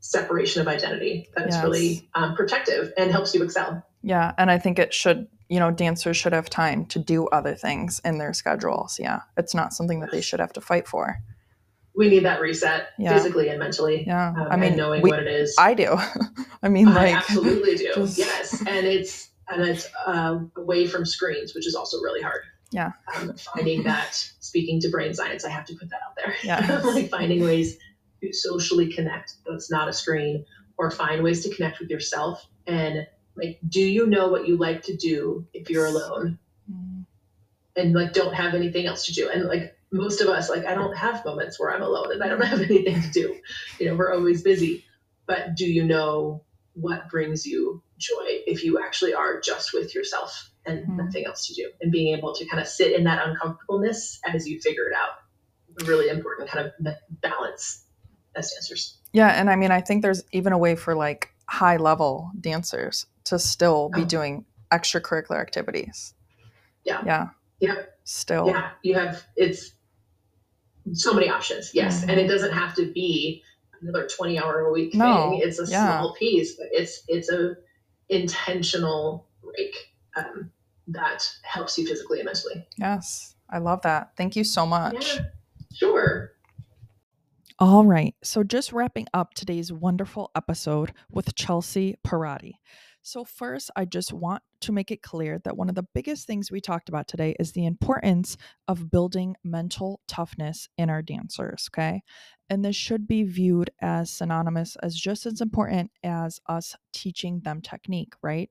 separation 0.00 0.62
of 0.62 0.68
identity 0.68 1.28
that's 1.36 1.56
yes. 1.56 1.64
really 1.64 2.08
um, 2.14 2.34
protective 2.34 2.92
and 2.96 3.10
helps 3.10 3.34
you 3.34 3.42
excel. 3.42 3.84
Yeah, 4.04 4.32
and 4.36 4.50
I 4.50 4.58
think 4.58 4.78
it 4.78 4.92
should, 4.92 5.28
you 5.48 5.58
know, 5.58 5.70
dancers 5.70 6.18
should 6.18 6.34
have 6.34 6.50
time 6.50 6.84
to 6.86 6.98
do 6.98 7.26
other 7.28 7.54
things 7.54 8.02
in 8.04 8.18
their 8.18 8.34
schedules. 8.34 8.98
Yeah, 9.00 9.20
it's 9.38 9.54
not 9.54 9.72
something 9.72 10.00
that 10.00 10.10
they 10.12 10.20
should 10.20 10.40
have 10.40 10.52
to 10.52 10.60
fight 10.60 10.86
for. 10.86 11.16
We 11.96 12.10
need 12.10 12.24
that 12.24 12.40
reset 12.40 12.88
yeah. 12.98 13.14
physically 13.14 13.48
and 13.48 13.58
mentally. 13.58 14.04
Yeah, 14.06 14.28
um, 14.28 14.48
I 14.50 14.56
mean, 14.56 14.76
knowing 14.76 15.00
we, 15.00 15.08
what 15.08 15.20
it 15.20 15.28
is. 15.28 15.56
I 15.58 15.72
do. 15.72 15.96
I 16.62 16.68
mean, 16.68 16.92
like, 16.92 17.14
I 17.14 17.18
absolutely 17.18 17.76
do. 17.76 17.92
Just... 17.94 18.18
Yes, 18.18 18.60
and 18.66 18.86
it's 18.86 19.30
and 19.48 19.62
it's 19.62 19.88
uh, 20.06 20.38
away 20.56 20.86
from 20.86 21.06
screens, 21.06 21.54
which 21.54 21.66
is 21.66 21.74
also 21.74 21.98
really 22.02 22.20
hard. 22.20 22.42
Yeah, 22.72 22.92
um, 23.16 23.32
finding 23.36 23.84
that. 23.84 24.14
Speaking 24.40 24.80
to 24.82 24.90
brain 24.90 25.14
science, 25.14 25.46
I 25.46 25.50
have 25.50 25.64
to 25.66 25.74
put 25.76 25.88
that 25.88 26.00
out 26.06 26.16
there. 26.16 26.34
Yeah, 26.42 26.80
like 26.84 27.08
finding 27.08 27.42
ways 27.42 27.78
to 28.20 28.34
socially 28.34 28.92
connect 28.92 29.36
that's 29.46 29.70
not 29.70 29.88
a 29.88 29.94
screen 29.94 30.44
or 30.76 30.90
find 30.90 31.22
ways 31.22 31.42
to 31.44 31.54
connect 31.54 31.78
with 31.78 31.88
yourself 31.88 32.46
and 32.66 33.06
like 33.36 33.58
do 33.68 33.80
you 33.80 34.06
know 34.06 34.28
what 34.28 34.46
you 34.46 34.56
like 34.56 34.82
to 34.84 34.96
do 34.96 35.46
if 35.52 35.70
you're 35.70 35.86
alone? 35.86 36.38
Mm-hmm. 36.70 37.02
and 37.76 37.92
like 37.92 38.14
don't 38.14 38.32
have 38.32 38.54
anything 38.54 38.86
else 38.86 39.06
to 39.06 39.12
do. 39.12 39.28
And 39.28 39.44
like 39.44 39.76
most 39.90 40.20
of 40.20 40.28
us 40.28 40.48
like 40.48 40.64
i 40.64 40.74
don't 40.74 40.96
have 40.96 41.24
moments 41.24 41.60
where 41.60 41.70
i'm 41.70 41.82
alone 41.82 42.10
and 42.10 42.22
i 42.22 42.26
don't 42.26 42.40
have 42.46 42.60
anything 42.60 43.02
to 43.02 43.10
do. 43.10 43.36
You 43.78 43.86
know 43.86 43.96
we're 43.96 44.14
always 44.14 44.42
busy. 44.42 44.84
But 45.26 45.54
do 45.54 45.64
you 45.64 45.84
know 45.84 46.42
what 46.74 47.08
brings 47.08 47.46
you 47.46 47.82
joy 47.98 48.42
if 48.46 48.64
you 48.64 48.82
actually 48.82 49.14
are 49.14 49.40
just 49.40 49.72
with 49.72 49.94
yourself 49.94 50.50
and 50.66 50.80
mm-hmm. 50.80 50.96
nothing 50.96 51.26
else 51.26 51.46
to 51.46 51.54
do? 51.54 51.70
And 51.80 51.90
being 51.90 52.14
able 52.16 52.34
to 52.34 52.44
kind 52.46 52.60
of 52.60 52.68
sit 52.68 52.92
in 52.92 53.04
that 53.04 53.26
uncomfortableness 53.26 54.20
as 54.26 54.46
you 54.46 54.60
figure 54.60 54.88
it 54.88 54.94
out. 54.94 55.18
A 55.82 55.84
really 55.86 56.08
important 56.08 56.48
kind 56.48 56.66
of 56.66 56.94
balance 57.20 57.84
as 58.36 58.52
dancers. 58.52 58.98
Yeah, 59.12 59.28
and 59.28 59.50
I 59.50 59.56
mean, 59.56 59.70
I 59.70 59.80
think 59.80 60.02
there's 60.02 60.22
even 60.32 60.52
a 60.52 60.58
way 60.58 60.76
for 60.76 60.94
like 60.94 61.34
high 61.48 61.78
level 61.78 62.30
dancers 62.40 63.06
to 63.24 63.38
still 63.38 63.90
be 63.90 64.02
oh. 64.02 64.06
doing 64.06 64.44
extracurricular 64.72 65.40
activities. 65.40 66.14
Yeah. 66.84 67.02
Yeah. 67.04 67.28
Yeah. 67.60 67.74
Still. 68.04 68.48
Yeah. 68.48 68.70
You 68.82 68.94
have 68.94 69.24
it's 69.36 69.72
so 70.92 71.14
many 71.14 71.28
options. 71.28 71.70
Yes. 71.74 72.00
Mm-hmm. 72.00 72.10
And 72.10 72.20
it 72.20 72.26
doesn't 72.26 72.52
have 72.52 72.74
to 72.76 72.92
be 72.92 73.42
another 73.80 74.06
20 74.06 74.38
hour 74.38 74.60
a 74.60 74.72
week 74.72 74.94
no. 74.94 75.30
thing. 75.30 75.40
It's 75.42 75.58
a 75.58 75.66
yeah. 75.66 75.98
small 75.98 76.14
piece, 76.14 76.56
but 76.56 76.66
it's 76.70 77.02
it's 77.08 77.30
a 77.30 77.56
intentional 78.08 79.26
break 79.42 79.74
um, 80.16 80.50
that 80.88 81.28
helps 81.42 81.78
you 81.78 81.86
physically 81.86 82.20
and 82.20 82.26
mentally. 82.26 82.66
Yes. 82.76 83.34
I 83.48 83.58
love 83.58 83.82
that. 83.82 84.10
Thank 84.16 84.36
you 84.36 84.44
so 84.44 84.66
much. 84.66 85.16
Yeah. 85.16 85.24
Sure. 85.74 86.32
All 87.58 87.84
right. 87.84 88.14
So, 88.22 88.42
just 88.42 88.72
wrapping 88.72 89.06
up 89.14 89.34
today's 89.34 89.72
wonderful 89.72 90.30
episode 90.34 90.92
with 91.10 91.34
Chelsea 91.34 91.96
Pierotti. 92.04 92.54
So, 93.06 93.22
first, 93.22 93.70
I 93.76 93.84
just 93.84 94.14
want 94.14 94.42
to 94.62 94.72
make 94.72 94.90
it 94.90 95.02
clear 95.02 95.38
that 95.44 95.58
one 95.58 95.68
of 95.68 95.74
the 95.74 95.86
biggest 95.92 96.26
things 96.26 96.50
we 96.50 96.62
talked 96.62 96.88
about 96.88 97.06
today 97.06 97.36
is 97.38 97.52
the 97.52 97.66
importance 97.66 98.38
of 98.66 98.90
building 98.90 99.36
mental 99.44 100.00
toughness 100.08 100.70
in 100.78 100.88
our 100.88 101.02
dancers. 101.02 101.68
Okay. 101.70 102.02
And 102.48 102.64
this 102.64 102.76
should 102.76 103.06
be 103.06 103.24
viewed 103.24 103.68
as 103.82 104.10
synonymous 104.10 104.76
as 104.82 104.96
just 104.96 105.26
as 105.26 105.42
important 105.42 105.90
as 106.02 106.40
us 106.46 106.76
teaching 106.94 107.40
them 107.40 107.60
technique, 107.60 108.14
right? 108.22 108.48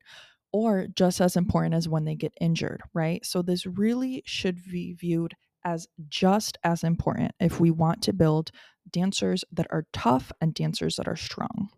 Or 0.51 0.85
just 0.95 1.19
as 1.19 1.35
important 1.35 1.73
as 1.73 1.89
when 1.89 2.05
they 2.05 2.13
get 2.13 2.33
injured, 2.39 2.81
right? 2.93 3.25
So, 3.25 3.41
this 3.41 3.65
really 3.65 4.21
should 4.23 4.59
be 4.71 4.93
viewed 4.93 5.33
as 5.65 5.87
just 6.09 6.59
as 6.63 6.83
important 6.83 7.31
if 7.39 7.59
we 7.59 7.71
want 7.71 8.03
to 8.03 8.13
build 8.13 8.51
dancers 8.87 9.43
that 9.51 9.65
are 9.71 9.87
tough 9.93 10.31
and 10.39 10.53
dancers 10.53 10.97
that 10.97 11.07
are 11.07 11.15
strong. 11.15 11.69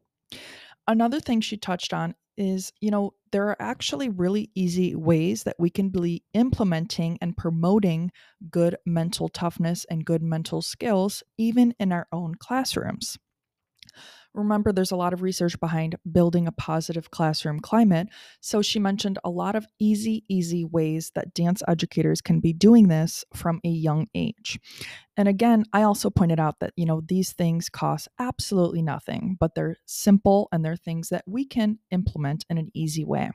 Another 0.87 1.21
thing 1.21 1.39
she 1.39 1.55
touched 1.55 1.93
on 1.93 2.15
is, 2.37 2.71
you 2.81 2.91
know, 2.91 3.13
there 3.31 3.47
are 3.47 3.57
actually 3.59 4.09
really 4.09 4.49
easy 4.55 4.95
ways 4.95 5.43
that 5.43 5.55
we 5.59 5.69
can 5.69 5.89
be 5.89 6.23
implementing 6.33 7.17
and 7.21 7.35
promoting 7.35 8.11
good 8.49 8.77
mental 8.85 9.29
toughness 9.29 9.85
and 9.89 10.05
good 10.05 10.21
mental 10.21 10.61
skills, 10.61 11.23
even 11.37 11.73
in 11.79 11.91
our 11.91 12.07
own 12.11 12.35
classrooms. 12.35 13.17
Remember, 14.35 14.71
there's 14.71 14.91
a 14.91 14.95
lot 14.97 15.13
of 15.13 15.21
research 15.21 15.59
behind 15.59 15.95
building 16.11 16.47
a 16.47 16.51
positive 16.51 17.09
classroom 17.11 17.59
climate. 17.59 18.09
So 18.41 18.61
she 18.61 18.79
mentioned 18.79 19.17
a 19.23 19.29
lot 19.29 19.55
of 19.55 19.65
easy, 19.79 20.23
easy 20.29 20.65
ways 20.65 21.11
that 21.15 21.33
dance 21.33 21.63
educators 21.67 22.21
can 22.21 22.39
be 22.39 22.53
doing 22.53 22.87
this 22.87 23.23
from 23.33 23.61
a 23.63 23.69
young 23.69 24.07
age. 24.13 24.59
And 25.17 25.27
again, 25.27 25.63
I 25.71 25.83
also 25.83 26.09
pointed 26.09 26.39
out 26.39 26.59
that, 26.59 26.73
you 26.75 26.85
know, 26.85 27.01
these 27.05 27.31
things 27.31 27.69
cost 27.69 28.07
absolutely 28.19 28.81
nothing, 28.81 29.37
but 29.39 29.55
they're 29.55 29.77
simple 29.85 30.49
and 30.51 30.63
they're 30.63 30.75
things 30.75 31.09
that 31.09 31.23
we 31.25 31.45
can 31.45 31.79
implement 31.91 32.45
in 32.49 32.57
an 32.57 32.69
easy 32.73 33.05
way. 33.05 33.31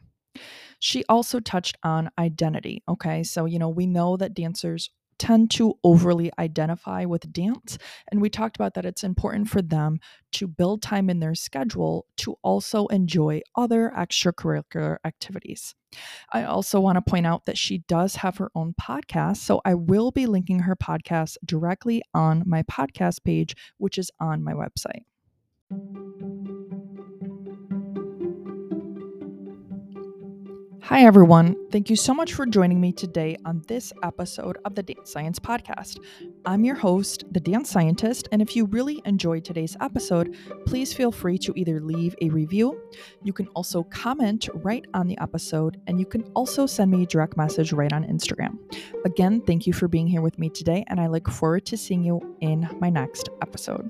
She 0.79 1.05
also 1.09 1.41
touched 1.41 1.77
on 1.83 2.11
identity. 2.19 2.83
Okay. 2.89 3.23
So, 3.23 3.47
you 3.47 3.59
know, 3.59 3.69
we 3.69 3.87
know 3.87 4.17
that 4.17 4.35
dancers 4.35 4.91
tend 5.21 5.51
to 5.51 5.75
overly 5.85 6.33
identify 6.39 7.05
with 7.05 7.31
dance. 7.31 7.77
And 8.11 8.23
we 8.23 8.31
talked 8.31 8.57
about 8.57 8.73
that 8.75 8.87
it's 8.87 9.05
important 9.05 9.51
for 9.51 9.61
them 9.61 10.01
to 10.33 10.49
build 10.49 10.81
time 10.81 11.11
in 11.11 11.21
their 11.21 11.35
schedule 11.35 12.07
to 12.17 12.37
also 12.43 12.87
enjoy 12.87 13.43
other 13.55 13.93
extracurricular 13.95 14.97
activities. 15.05 15.75
I 16.33 16.45
also 16.45 16.81
want 16.81 16.97
to 16.97 17.03
point 17.03 17.27
out 17.27 17.45
that 17.45 17.59
she 17.59 17.79
does 17.87 18.17
have 18.17 18.39
her 18.39 18.51
own 18.55 18.75
podcast. 18.81 19.39
So 19.39 19.61
I 19.65 19.75
will 19.75 20.11
be 20.11 20.25
linking 20.25 20.61
her 20.61 20.75
podcast 20.75 21.37
directly 21.45 22.03
on 22.15 22.43
my 22.47 22.63
podcast 22.63 23.23
page, 23.23 23.55
which 23.77 23.99
is 23.99 24.11
on 24.21 24.43
my 24.43 24.55
website. 24.55 25.05
Hi, 30.91 31.05
everyone. 31.05 31.55
Thank 31.71 31.89
you 31.89 31.95
so 31.95 32.13
much 32.13 32.35
for 32.35 32.45
joining 32.45 32.81
me 32.81 32.91
today 32.93 33.37
on 33.45 33.63
this 33.69 33.93
episode 34.03 34.59
of 34.65 34.75
the 34.75 34.83
Dance 34.83 35.13
Science 35.13 35.39
Podcast. 35.39 35.99
I'm 36.45 36.65
your 36.65 36.75
host, 36.75 37.23
the 37.31 37.39
Dance 37.39 37.71
Scientist, 37.71 38.27
and 38.33 38.43
if 38.43 38.57
you 38.57 38.65
really 38.65 39.01
enjoyed 39.05 39.45
today's 39.45 39.77
episode, 39.81 40.35
please 40.67 40.93
feel 40.93 41.13
free 41.13 41.39
to 41.39 41.53
either 41.55 41.79
leave 41.79 42.17
a 42.23 42.29
review, 42.31 42.77
you 43.23 43.33
can 43.33 43.47
also 43.55 43.85
comment 43.85 44.49
right 44.53 44.85
on 44.93 45.07
the 45.07 45.17
episode, 45.21 45.81
and 45.87 46.01
you 46.01 46.07
can 46.07 46.25
also 46.35 46.67
send 46.67 46.91
me 46.91 47.05
a 47.05 47.07
direct 47.07 47.37
message 47.37 47.73
right 47.73 47.93
on 47.93 48.03
Instagram. 48.03 48.59
Again, 49.05 49.43
thank 49.43 49.69
you 49.69 49.73
for 49.73 49.87
being 49.87 50.09
here 50.09 50.23
with 50.23 50.41
me 50.41 50.51
today, 50.51 50.83
and 50.89 50.99
I 50.99 51.07
look 51.07 51.31
forward 51.31 51.67
to 51.67 51.77
seeing 51.77 52.03
you 52.03 52.37
in 52.41 52.69
my 52.81 52.91
next 52.91 53.29
episode. 53.43 53.89